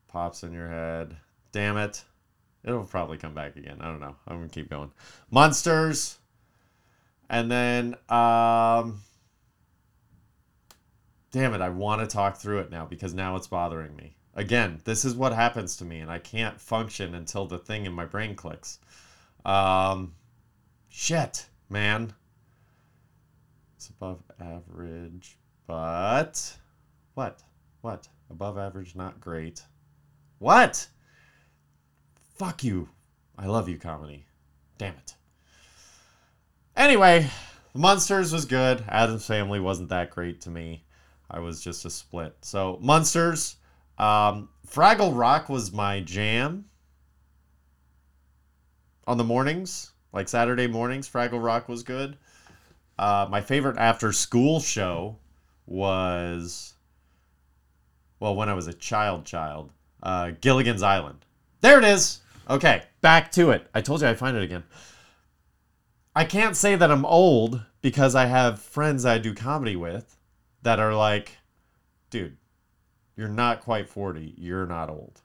Pops 0.09 0.43
in 0.43 0.51
your 0.51 0.67
head. 0.67 1.15
Damn 1.51 1.77
it. 1.77 2.03
It'll 2.63 2.83
probably 2.83 3.17
come 3.17 3.33
back 3.33 3.55
again. 3.55 3.77
I 3.79 3.85
don't 3.85 3.99
know. 3.99 4.15
I'm 4.27 4.37
gonna 4.37 4.49
keep 4.49 4.69
going. 4.69 4.91
Munsters. 5.31 6.17
And 7.29 7.49
then 7.49 7.95
um 8.09 9.01
Damn 11.31 11.53
it, 11.53 11.61
I 11.61 11.69
want 11.69 12.01
to 12.01 12.07
talk 12.07 12.37
through 12.37 12.59
it 12.59 12.71
now 12.71 12.85
because 12.85 13.13
now 13.13 13.35
it's 13.35 13.45
bothering 13.45 13.95
me. 13.95 14.15
Again, 14.33 14.81
this 14.83 15.05
is 15.05 15.13
what 15.15 15.31
happens 15.31 15.77
to 15.77 15.85
me 15.85 15.99
and 15.99 16.09
I 16.09 16.17
can't 16.17 16.59
function 16.59 17.13
until 17.13 17.45
the 17.45 17.59
thing 17.59 17.85
in 17.85 17.93
my 17.93 18.05
brain 18.05 18.35
clicks. 18.35 18.79
Um 19.45 20.15
shit, 20.89 21.47
man. 21.69 22.13
It's 23.77 23.89
above 23.89 24.23
average, 24.41 25.37
but 25.67 26.57
what? 27.13 27.43
What? 27.81 28.07
Above 28.29 28.57
average, 28.57 28.95
not 28.95 29.21
great. 29.21 29.61
What? 30.39 30.87
Fuck 32.37 32.63
you. 32.63 32.89
I 33.37 33.45
love 33.47 33.69
you, 33.69 33.77
comedy. 33.77 34.25
Damn 34.77 34.95
it. 34.95 35.15
Anyway, 36.75 37.29
Munsters 37.73 38.31
was 38.31 38.45
good. 38.45 38.83
Addams 38.87 39.25
Family 39.25 39.59
wasn't 39.59 39.89
that 39.89 40.09
great 40.09 40.41
to 40.41 40.49
me. 40.49 40.85
I 41.29 41.39
was 41.39 41.61
just 41.61 41.85
a 41.85 41.89
split. 41.89 42.35
So, 42.41 42.79
Munsters. 42.81 43.57
Um, 43.97 44.47
Fraggle 44.65 45.15
Rock 45.15 45.49
was 45.49 45.73
my 45.73 45.99
jam 45.99 46.65
on 49.05 49.17
the 49.17 49.23
mornings, 49.25 49.91
like 50.13 50.29
Saturday 50.29 50.67
mornings. 50.67 51.09
Fraggle 51.09 51.43
Rock 51.43 51.67
was 51.67 51.83
good. 51.83 52.17
Uh, 52.97 53.27
my 53.29 53.41
favorite 53.41 53.77
after 53.77 54.13
school 54.13 54.61
show 54.61 55.17
was, 55.65 56.75
well, 58.19 58.35
when 58.35 58.47
I 58.47 58.53
was 58.53 58.67
a 58.67 58.73
child, 58.73 59.25
child, 59.25 59.71
uh, 60.03 60.31
Gilligan's 60.41 60.83
Island. 60.83 61.25
There 61.61 61.77
it 61.77 61.85
is. 61.85 62.21
Okay, 62.49 62.83
back 63.01 63.31
to 63.33 63.51
it. 63.51 63.67
I 63.73 63.81
told 63.81 64.01
you 64.01 64.07
I'd 64.07 64.17
find 64.17 64.35
it 64.35 64.43
again. 64.43 64.63
I 66.15 66.25
can't 66.25 66.55
say 66.55 66.75
that 66.75 66.91
I'm 66.91 67.05
old 67.05 67.61
because 67.81 68.15
I 68.15 68.25
have 68.25 68.61
friends 68.61 69.05
I 69.05 69.19
do 69.19 69.33
comedy 69.33 69.75
with 69.75 70.17
that 70.63 70.79
are 70.79 70.95
like, 70.95 71.37
dude, 72.09 72.37
you're 73.15 73.27
not 73.27 73.61
quite 73.61 73.89
40. 73.89 74.33
You're 74.37 74.65
not 74.65 74.89
old. 74.89 75.21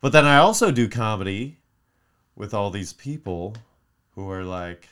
But 0.00 0.12
then 0.12 0.24
I 0.24 0.38
also 0.38 0.70
do 0.70 0.88
comedy 0.88 1.58
with 2.34 2.54
all 2.54 2.70
these 2.70 2.92
people 2.92 3.56
who 4.14 4.30
are 4.30 4.44
like 4.44 4.88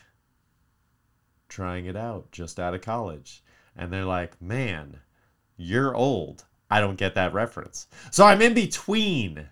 trying 1.49 1.85
it 1.85 1.95
out 1.95 2.31
just 2.31 2.59
out 2.59 2.73
of 2.73 2.81
college. 2.81 3.43
And 3.75 3.91
they're 3.91 4.05
like, 4.05 4.41
man, 4.41 4.99
you're 5.55 5.95
old. 5.95 6.45
I 6.69 6.79
don't 6.81 6.97
get 6.97 7.15
that 7.15 7.33
reference. 7.33 7.87
So 8.11 8.25
I'm 8.25 8.41
in 8.41 8.53
between. 8.53 9.47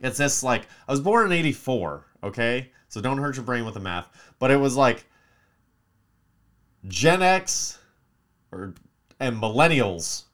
It's 0.00 0.18
this 0.18 0.42
like, 0.42 0.66
I 0.86 0.92
was 0.92 1.00
born 1.00 1.26
in 1.26 1.32
84, 1.32 2.06
okay? 2.24 2.70
So 2.88 3.00
don't 3.00 3.18
hurt 3.18 3.36
your 3.36 3.44
brain 3.44 3.64
with 3.64 3.74
the 3.74 3.80
math. 3.80 4.08
But 4.38 4.50
it 4.50 4.56
was 4.56 4.76
like 4.76 5.06
Gen 6.86 7.22
X 7.22 7.78
or 8.52 8.74
and 9.20 9.36
millennials 9.36 10.24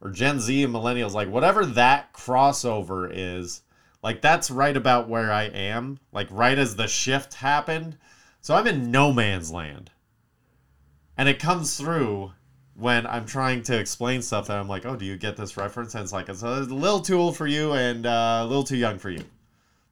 or 0.00 0.10
Gen 0.10 0.40
Z 0.40 0.62
and 0.62 0.74
millennials, 0.74 1.12
like 1.12 1.28
whatever 1.28 1.64
that 1.66 2.12
crossover 2.12 3.10
is, 3.12 3.62
like 4.02 4.20
that's 4.20 4.50
right 4.50 4.76
about 4.76 5.08
where 5.08 5.32
I 5.32 5.44
am. 5.44 5.98
Like 6.12 6.28
right 6.30 6.58
as 6.58 6.76
the 6.76 6.86
shift 6.86 7.34
happened. 7.34 7.96
So 8.40 8.54
I'm 8.54 8.66
in 8.66 8.90
no 8.90 9.12
man's 9.12 9.50
land. 9.50 9.90
And 11.16 11.28
it 11.28 11.38
comes 11.38 11.78
through 11.78 12.32
when 12.76 13.06
I'm 13.06 13.24
trying 13.26 13.62
to 13.64 13.78
explain 13.78 14.20
stuff 14.22 14.48
that 14.48 14.58
I'm 14.58 14.68
like, 14.68 14.84
oh, 14.84 14.96
do 14.96 15.04
you 15.04 15.16
get 15.16 15.36
this 15.36 15.56
reference? 15.56 15.94
And 15.94 16.02
it's 16.02 16.12
like, 16.12 16.28
it's 16.28 16.42
a 16.42 16.60
little 16.60 17.00
too 17.00 17.18
old 17.18 17.36
for 17.36 17.46
you 17.46 17.72
and 17.72 18.06
uh, 18.06 18.40
a 18.42 18.46
little 18.46 18.64
too 18.64 18.76
young 18.76 18.98
for 18.98 19.10
you. 19.10 19.22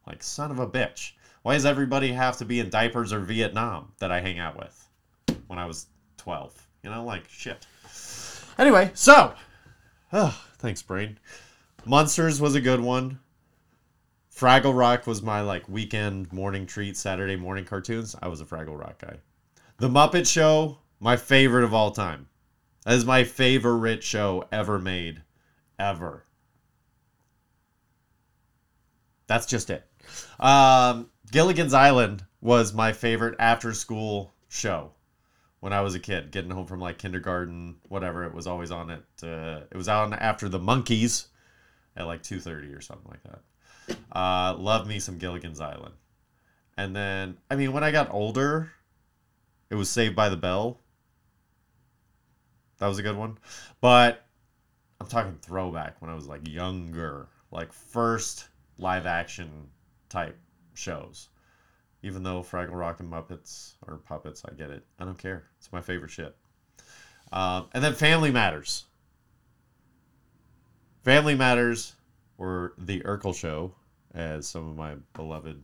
Like, 0.07 0.23
son 0.23 0.51
of 0.51 0.59
a 0.59 0.67
bitch. 0.67 1.13
Why 1.43 1.55
does 1.55 1.67
everybody 1.67 2.13
have 2.13 2.37
to 2.39 2.45
be 2.45 2.61
in 2.61 2.71
diapers 2.71 3.13
or 3.13 3.21
Vietnam 3.21 3.93
that 3.99 4.11
I 4.11 4.21
hang 4.21 4.39
out 4.39 4.57
with 4.57 4.89
when 5.47 5.59
I 5.59 5.67
was 5.67 5.87
12? 6.19 6.67
You 6.83 6.91
know, 6.91 7.05
like, 7.05 7.29
shit. 7.29 7.67
Anyway, 8.59 8.91
so, 8.95 9.35
oh, 10.13 10.45
thanks, 10.59 10.83
brain. 10.83 11.19
Munsters 11.85 12.41
was 12.41 12.55
a 12.55 12.61
good 12.61 12.81
one. 12.81 13.19
Fraggle 14.35 14.77
Rock 14.77 15.07
was 15.07 15.23
my 15.23 15.41
like 15.41 15.69
weekend 15.69 16.33
morning 16.33 16.67
treat, 16.67 16.97
Saturday 16.97 17.37
morning 17.37 17.65
cartoons. 17.65 18.17
I 18.21 18.29
was 18.29 18.41
a 18.41 18.45
Fraggle 18.45 18.79
Rock 18.79 19.01
guy. 19.01 19.17
The 19.79 19.89
Muppet 19.89 20.27
Show, 20.27 20.79
my 21.01 21.17
favorite 21.17 21.65
of 21.65 21.75
all 21.75 21.91
time. 21.91 22.29
That 22.85 22.95
is 22.95 23.05
my 23.05 23.25
favorite 23.25 24.03
show 24.03 24.47
ever 24.51 24.79
made. 24.79 25.23
Ever. 25.79 26.25
That's 29.27 29.47
just 29.47 29.71
it. 29.71 29.87
Um, 30.39 31.11
Gilligan's 31.31 31.75
Island 31.75 32.25
was 32.41 32.75
my 32.75 32.93
favorite 32.93 33.37
after 33.39 33.73
school 33.73 34.33
show 34.49 34.93
when 35.61 35.73
I 35.73 35.81
was 35.81 35.95
a 35.95 36.01
kid, 36.01 36.33
getting 36.33 36.51
home 36.51 36.67
from 36.67 36.81
like 36.81 36.99
kindergarten, 36.99 37.77
whatever. 37.89 38.25
It 38.25 38.35
was 38.35 38.47
always 38.47 38.71
on 38.71 38.91
it. 38.91 39.05
Uh, 39.23 39.61
it 39.71 39.77
was 39.77 39.89
on 39.89 40.13
after 40.13 40.49
the 40.49 40.59
Monkees 40.59 41.27
at 41.97 42.07
like 42.07 42.23
2.30 42.23 42.77
or 42.77 42.81
something 42.81 43.11
like 43.11 43.23
that. 43.23 43.97
Uh, 44.11 44.57
love 44.59 44.87
me 44.87 44.99
some 44.99 45.19
Gilligan's 45.19 45.61
Island. 45.61 45.95
And 46.77 46.97
then, 46.97 47.37
I 47.51 47.57
mean, 47.57 47.73
when 47.73 47.85
I 47.85 47.91
got 47.91 48.13
older, 48.13 48.73
it 49.71 49.77
was 49.77 49.89
Saved 49.89 50.17
by 50.17 50.29
the 50.29 50.37
Bell. 50.37 50.79
That 52.83 52.89
was 52.89 52.99
a 52.99 53.03
good 53.05 53.17
one. 53.17 53.39
But 53.81 54.27
I'm 55.01 55.07
talking 55.07 55.39
throwback 55.41 56.03
when 56.03 56.11
I 56.11 56.17
was 56.17 56.27
like 56.27 56.49
younger, 56.49 57.29
like 57.53 57.73
first 57.73 58.49
live 58.77 59.07
action 59.07 59.69
type 60.09 60.37
shows. 60.75 61.29
Even 62.03 62.25
though 62.25 62.41
Fraggle 62.41 62.75
Rock 62.75 62.99
and 62.99 63.09
Muppets 63.09 63.75
are 63.87 63.99
puppets, 63.99 64.43
I 64.45 64.55
get 64.55 64.71
it. 64.71 64.85
I 64.99 65.05
don't 65.05 65.17
care. 65.17 65.45
It's 65.59 65.73
my 65.73 65.81
favorite 65.81 66.11
shit. 66.11 66.35
Um, 67.31 67.69
and 67.73 67.85
then 67.85 67.95
Family 67.95 68.33
Matters. 68.33 68.87
Family 71.05 71.37
Matters, 71.37 71.95
or 72.37 72.73
The 72.79 72.99
Urkel 73.03 73.33
Show, 73.33 73.77
as 74.13 74.49
some 74.49 74.69
of 74.69 74.77
my 74.77 74.97
beloved 75.15 75.63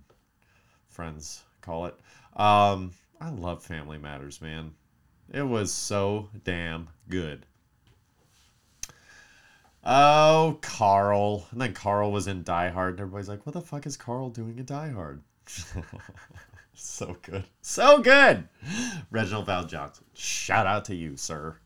friends 0.89 1.43
call 1.63 1.87
it. 1.87 1.97
Um, 2.37 2.93
I 3.21 3.31
love 3.31 3.65
Family 3.65 3.99
Matters, 3.99 4.41
man. 4.41 4.71
It 5.33 5.43
was 5.43 5.73
so 5.73 6.31
damn 6.45 6.89
good. 7.09 7.45
Oh, 9.85 10.59
Carl. 10.61 11.47
And 11.51 11.61
then 11.61 11.73
Carl 11.75 12.13
was 12.13 12.27
in 12.27 12.43
Die 12.43 12.69
Hard, 12.71 12.95
and 12.95 13.01
everybody's 13.01 13.29
like, 13.29 13.47
what 13.47 13.53
the 13.53 13.61
fuck 13.61 13.87
is 13.87 13.97
Carl 13.97 14.31
doing 14.31 14.59
in 14.59 14.65
Die 14.65 14.91
Hard? 14.91 15.23
so 16.75 17.17
good. 17.23 17.45
So 17.63 18.01
good. 18.01 18.49
Reginald 19.11 19.47
VelJohnson. 19.47 20.03
Shout 20.15 20.67
out 20.67 20.85
to 20.87 20.95
you, 20.95 21.17
sir. 21.17 21.57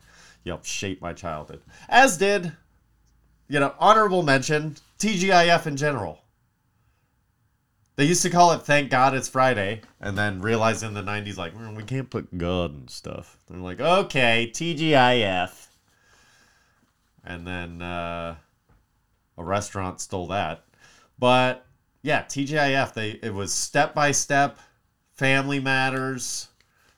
You 0.43 0.51
helped 0.51 0.65
shape 0.65 1.01
my 1.01 1.13
childhood. 1.13 1.61
As 1.89 2.17
did, 2.17 2.51
you 3.47 3.59
know, 3.59 3.73
honorable 3.79 4.23
mention, 4.23 4.75
TGIF 4.99 5.67
in 5.67 5.77
general. 5.77 6.22
They 7.95 8.05
used 8.05 8.23
to 8.23 8.29
call 8.29 8.51
it 8.53 8.63
Thank 8.63 8.89
God 8.89 9.13
It's 9.13 9.27
Friday, 9.27 9.81
and 9.99 10.17
then 10.17 10.41
realized 10.41 10.83
in 10.83 10.93
the 10.93 11.03
90s, 11.03 11.37
like, 11.37 11.55
mm, 11.55 11.75
we 11.75 11.83
can't 11.83 12.09
put 12.09 12.35
God 12.37 12.73
and 12.73 12.89
stuff. 12.89 13.37
They're 13.47 13.59
like, 13.59 13.79
okay, 13.79 14.49
TGIF. 14.51 15.67
And 17.23 17.45
then 17.45 17.81
uh, 17.81 18.35
a 19.37 19.43
restaurant 19.43 20.01
stole 20.01 20.27
that. 20.27 20.63
But 21.19 21.65
yeah, 22.01 22.23
TGIF, 22.23 22.93
they 22.93 23.11
it 23.21 23.33
was 23.33 23.53
step 23.53 23.93
by 23.93 24.11
step, 24.11 24.59
family 25.13 25.59
matters. 25.59 26.49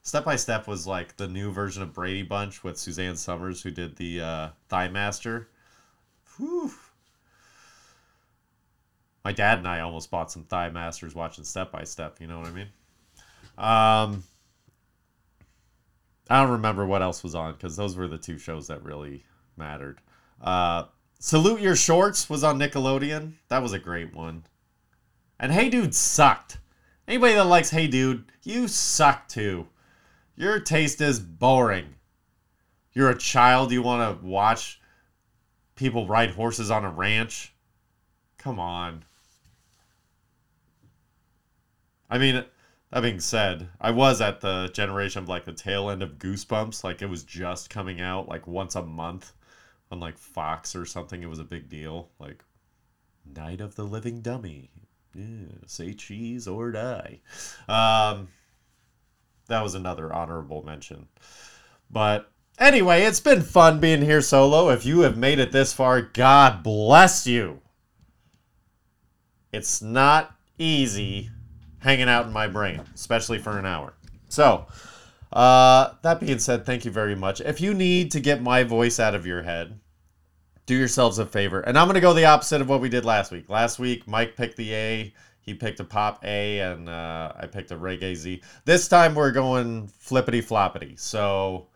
Step 0.06 0.24
by 0.24 0.36
Step 0.36 0.68
was 0.68 0.86
like 0.86 1.18
the 1.18 1.28
new 1.28 1.52
version 1.52 1.82
of 1.82 1.92
Brady 1.92 2.22
Bunch 2.22 2.64
with 2.64 2.78
Suzanne 2.78 3.16
Somers, 3.16 3.64
who 3.64 3.72
did 3.72 3.96
the 3.96 4.22
uh, 4.22 4.50
Thigh 4.70 4.88
Master. 4.88 5.50
Whew. 6.38 6.72
My 9.26 9.32
dad 9.32 9.58
and 9.58 9.68
I 9.68 9.80
almost 9.80 10.12
bought 10.12 10.32
some 10.32 10.44
Thigh 10.44 10.70
Masters 10.70 11.16
watching 11.16 11.44
Step 11.44 11.72
by 11.72 11.84
Step. 11.84 12.22
You 12.22 12.28
know 12.28 12.38
what 12.38 12.48
I 12.48 12.52
mean? 12.52 12.68
Um, 13.58 14.24
I 16.30 16.42
don't 16.44 16.52
remember 16.52 16.86
what 16.86 17.02
else 17.02 17.24
was 17.24 17.34
on 17.34 17.54
because 17.54 17.76
those 17.76 17.96
were 17.96 18.08
the 18.08 18.20
two 18.20 18.38
shows 18.38 18.68
that 18.68 18.84
really 18.84 19.24
mattered. 19.58 20.00
Uh, 20.40 20.84
Salute 21.18 21.60
Your 21.60 21.76
Shorts 21.76 22.30
was 22.30 22.44
on 22.44 22.60
Nickelodeon. 22.60 23.34
That 23.48 23.64
was 23.64 23.74
a 23.74 23.80
great 23.80 24.14
one. 24.14 24.44
And 25.40 25.52
Hey 25.52 25.70
Dude 25.70 25.96
sucked. 25.96 26.60
Anybody 27.08 27.34
that 27.34 27.46
likes 27.46 27.72
Hey 27.72 27.88
Dude, 27.88 28.26
you 28.44 28.68
suck 28.68 29.28
too. 29.28 29.66
Your 30.36 30.60
taste 30.60 31.02
is 31.02 31.20
boring. 31.20 31.96
You're 32.94 33.10
a 33.10 33.18
child, 33.18 33.72
you 33.72 33.82
want 33.82 34.20
to 34.20 34.24
watch 34.24 34.80
people 35.74 36.06
ride 36.06 36.30
horses 36.30 36.70
on 36.70 36.86
a 36.86 36.92
ranch? 36.92 37.56
Come 38.38 38.60
on. 38.60 39.04
I 42.10 42.18
mean, 42.18 42.44
That 42.92 43.02
being 43.02 43.20
said, 43.20 43.70
I 43.82 43.92
was 43.92 44.22
at 44.22 44.42
the 44.42 44.70
generation 44.74 45.24
of 45.24 45.30
like 45.30 45.46
the 45.46 45.54
tail 45.54 45.90
end 45.90 46.04
of 46.04 46.18
Goosebumps. 46.18 46.84
Like 46.84 47.02
it 47.02 47.10
was 47.10 47.24
just 47.24 47.70
coming 47.70 48.00
out 48.00 48.28
like 48.28 48.48
once 48.48 48.76
a 48.76 48.84
month 48.84 49.34
on 49.92 50.00
like 50.00 50.18
Fox 50.18 50.76
or 50.76 50.86
something. 50.86 51.22
It 51.22 51.30
was 51.30 51.40
a 51.40 51.44
big 51.44 51.68
deal. 51.70 52.10
Like 52.20 52.44
Night 53.26 53.62
of 53.62 53.76
the 53.76 53.84
Living 53.84 54.22
Dummy. 54.22 54.70
Yeah, 55.14 55.48
say 55.66 55.94
cheese 55.94 56.48
or 56.48 56.72
die. 56.72 57.22
Um, 57.68 58.28
that 59.48 59.64
was 59.64 59.76
another 59.76 60.14
honorable 60.14 60.64
mention. 60.64 61.08
But 61.90 62.30
anyway, 62.60 63.04
it's 63.04 63.20
been 63.20 63.42
fun 63.42 63.80
being 63.80 64.02
here 64.02 64.22
solo. 64.22 64.70
If 64.70 64.86
you 64.86 65.02
have 65.02 65.18
made 65.18 65.40
it 65.40 65.52
this 65.52 65.74
far, 65.74 66.02
God 66.02 66.64
bless 66.64 67.26
you. 67.26 67.62
It's 69.52 69.82
not 69.82 70.36
easy 70.58 71.30
hanging 71.86 72.10
out 72.10 72.26
in 72.26 72.34
my 72.34 72.48
brain, 72.48 72.82
especially 72.96 73.38
for 73.38 73.60
an 73.60 73.66
hour. 73.66 73.94
So, 74.28 74.66
uh, 75.32 75.92
that 76.02 76.20
being 76.20 76.40
said, 76.40 76.66
thank 76.66 76.84
you 76.84 76.90
very 76.90 77.16
much. 77.16 77.42
If 77.42 77.62
you 77.62 77.76
need 77.76 78.10
to 78.12 78.20
get 78.20 78.42
my 78.42 78.64
voice 78.64 79.00
out 79.00 79.14
of 79.14 79.28
your 79.28 79.44
head, 79.44 79.80
do 80.66 80.76
yourselves 80.76 81.20
a 81.20 81.28
favor. 81.28 81.60
And 81.60 81.78
I'm 81.78 81.86
going 81.86 81.94
to 81.94 82.02
go 82.02 82.14
the 82.14 82.26
opposite 82.26 82.60
of 82.60 82.68
what 82.68 82.82
we 82.82 82.90
did 82.90 83.06
last 83.06 83.32
week. 83.32 83.50
Last 83.50 83.78
week, 83.78 84.08
Mike 84.08 84.36
picked 84.36 84.58
the 84.58 84.74
A, 84.74 85.14
he 85.42 85.54
picked 85.54 85.80
a 85.80 85.84
pop 85.84 86.26
A, 86.26 86.60
and 86.60 86.90
uh, 86.90 87.34
I 87.38 87.46
picked 87.46 87.70
a 87.70 87.78
reggae 87.78 88.16
Z. 88.16 88.42
This 88.66 88.88
time, 88.88 89.14
we're 89.14 89.32
going 89.32 89.88
flippity 89.88 90.42
floppity. 90.42 91.00
So, 91.00 91.68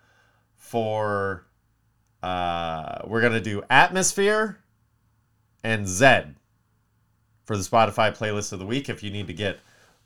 for 0.56 1.46
uh, 2.24 3.04
we're 3.06 3.22
going 3.22 3.34
to 3.34 3.42
do 3.42 3.62
atmosphere 3.70 4.58
and 5.64 5.86
Zedd 5.86 6.34
for 7.46 7.56
the 7.56 7.64
Spotify 7.64 8.16
playlist 8.16 8.54
of 8.54 8.60
the 8.60 8.66
week 8.66 8.90
if 8.90 9.04
you 9.04 9.12
need 9.12 9.28
to 9.28 9.34
get 9.34 9.60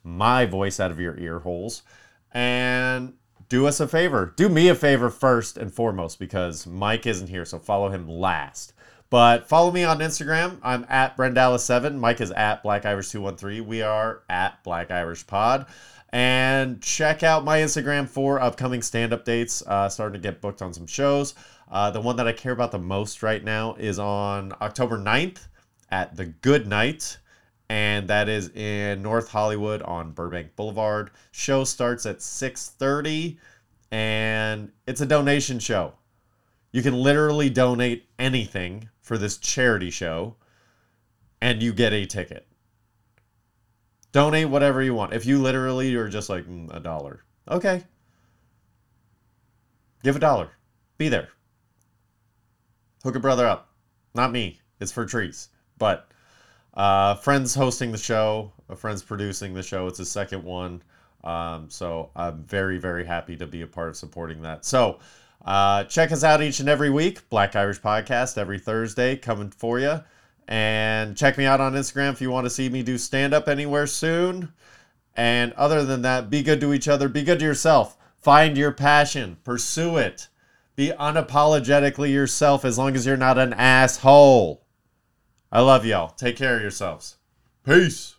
my 0.03 0.45
voice 0.45 0.79
out 0.79 0.91
of 0.91 0.99
your 0.99 1.17
ear 1.17 1.39
holes. 1.39 1.83
And 2.31 3.13
do 3.49 3.67
us 3.67 3.79
a 3.79 3.87
favor. 3.87 4.33
Do 4.35 4.49
me 4.49 4.69
a 4.69 4.75
favor 4.75 5.09
first 5.09 5.57
and 5.57 5.71
foremost 5.71 6.19
because 6.19 6.65
Mike 6.65 7.05
isn't 7.05 7.27
here, 7.27 7.45
so 7.45 7.59
follow 7.59 7.89
him 7.89 8.07
last. 8.07 8.73
But 9.09 9.47
follow 9.47 9.71
me 9.71 9.83
on 9.83 9.99
Instagram. 9.99 10.57
I'm 10.63 10.87
at 10.89 11.15
Brendallis7. 11.15 11.95
Mike 11.99 12.19
is 12.19 12.31
at 12.31 12.63
Black 12.63 12.83
Irish 12.85 13.11
213. 13.11 13.63
We 13.67 13.83
are 13.83 14.23
at 14.27 14.63
Black 14.63 14.89
Irish 14.89 15.27
Pod. 15.27 15.67
And 16.09 16.81
check 16.81 17.21
out 17.21 17.43
my 17.43 17.59
Instagram 17.59 18.09
for 18.09 18.41
upcoming 18.41 18.81
stand 18.81 19.13
up 19.13 19.23
dates. 19.23 19.61
Uh, 19.67 19.87
starting 19.87 20.19
to 20.19 20.27
get 20.27 20.41
booked 20.41 20.63
on 20.63 20.73
some 20.73 20.87
shows. 20.87 21.35
Uh, 21.71 21.91
the 21.91 22.01
one 22.01 22.15
that 22.15 22.27
I 22.27 22.31
care 22.31 22.53
about 22.53 22.71
the 22.71 22.79
most 22.79 23.21
right 23.21 23.43
now 23.43 23.75
is 23.75 23.99
on 23.99 24.53
October 24.61 24.97
9th 24.97 25.47
at 25.91 26.15
the 26.15 26.25
Good 26.25 26.65
Night 26.65 27.17
and 27.73 28.07
that 28.07 28.29
is 28.29 28.49
in 28.49 29.01
North 29.01 29.29
Hollywood 29.29 29.81
on 29.81 30.11
Burbank 30.11 30.55
Boulevard. 30.55 31.09
Show 31.31 31.63
starts 31.63 32.05
at 32.05 32.21
6:30 32.21 33.39
and 33.89 34.71
it's 34.85 35.01
a 35.01 35.07
donation 35.07 35.57
show. 35.57 35.93
You 36.71 36.83
can 36.83 36.93
literally 36.93 37.49
donate 37.49 38.07
anything 38.19 38.89
for 39.01 39.17
this 39.17 39.39
charity 39.39 39.89
show 39.89 40.35
and 41.41 41.63
you 41.63 41.73
get 41.73 41.93
a 41.93 42.05
ticket. 42.05 42.45
Donate 44.11 44.49
whatever 44.49 44.83
you 44.83 44.93
want. 44.93 45.13
If 45.13 45.25
you 45.25 45.41
literally 45.41 45.95
are 45.95 46.09
just 46.09 46.29
like 46.29 46.45
mm, 46.45 46.71
a 46.75 46.79
dollar. 46.79 47.23
Okay. 47.49 47.83
Give 50.03 50.15
a 50.15 50.19
dollar. 50.19 50.51
Be 50.99 51.09
there. 51.09 51.29
Hook 53.03 53.15
a 53.15 53.19
brother 53.19 53.47
up. 53.47 53.71
Not 54.13 54.31
me. 54.31 54.59
It's 54.79 54.91
for 54.91 55.07
trees. 55.07 55.49
But 55.79 56.07
uh, 56.73 57.15
friends 57.15 57.53
hosting 57.53 57.91
the 57.91 57.97
show, 57.97 58.51
a 58.69 58.75
friend's 58.75 59.03
producing 59.03 59.53
the 59.53 59.63
show. 59.63 59.87
It's 59.87 59.99
his 59.99 60.09
second 60.09 60.43
one. 60.43 60.81
Um, 61.23 61.69
so 61.69 62.09
I'm 62.15 62.43
very, 62.43 62.77
very 62.77 63.05
happy 63.05 63.37
to 63.37 63.47
be 63.47 63.61
a 63.61 63.67
part 63.67 63.89
of 63.89 63.95
supporting 63.95 64.41
that. 64.41 64.65
So 64.65 64.99
uh, 65.45 65.83
check 65.85 66.11
us 66.11 66.23
out 66.23 66.41
each 66.41 66.59
and 66.59 66.69
every 66.69 66.89
week. 66.89 67.29
Black 67.29 67.55
Irish 67.55 67.79
Podcast 67.79 68.37
every 68.37 68.59
Thursday 68.59 69.15
coming 69.15 69.49
for 69.49 69.79
you. 69.79 70.01
And 70.47 71.15
check 71.15 71.37
me 71.37 71.45
out 71.45 71.61
on 71.61 71.73
Instagram 71.73 72.11
if 72.11 72.21
you 72.21 72.29
want 72.29 72.45
to 72.45 72.49
see 72.49 72.67
me 72.69 72.83
do 72.83 72.97
stand 72.97 73.33
up 73.33 73.47
anywhere 73.47 73.87
soon. 73.87 74.51
And 75.15 75.53
other 75.53 75.85
than 75.85 76.01
that, 76.01 76.29
be 76.29 76.41
good 76.41 76.59
to 76.61 76.73
each 76.73 76.87
other, 76.87 77.07
be 77.07 77.23
good 77.23 77.39
to 77.39 77.45
yourself. 77.45 77.97
Find 78.21 78.57
your 78.57 78.71
passion, 78.71 79.37
pursue 79.43 79.97
it. 79.97 80.27
Be 80.75 80.89
unapologetically 80.89 82.11
yourself 82.11 82.65
as 82.65 82.77
long 82.77 82.95
as 82.95 83.05
you're 83.05 83.15
not 83.15 83.37
an 83.37 83.53
asshole. 83.53 84.62
I 85.55 85.61
love 85.61 85.85
y'all. 85.85 86.09
Take 86.09 86.35
care 86.35 86.55
of 86.55 86.63
yourselves. 86.63 87.17
Peace. 87.63 88.15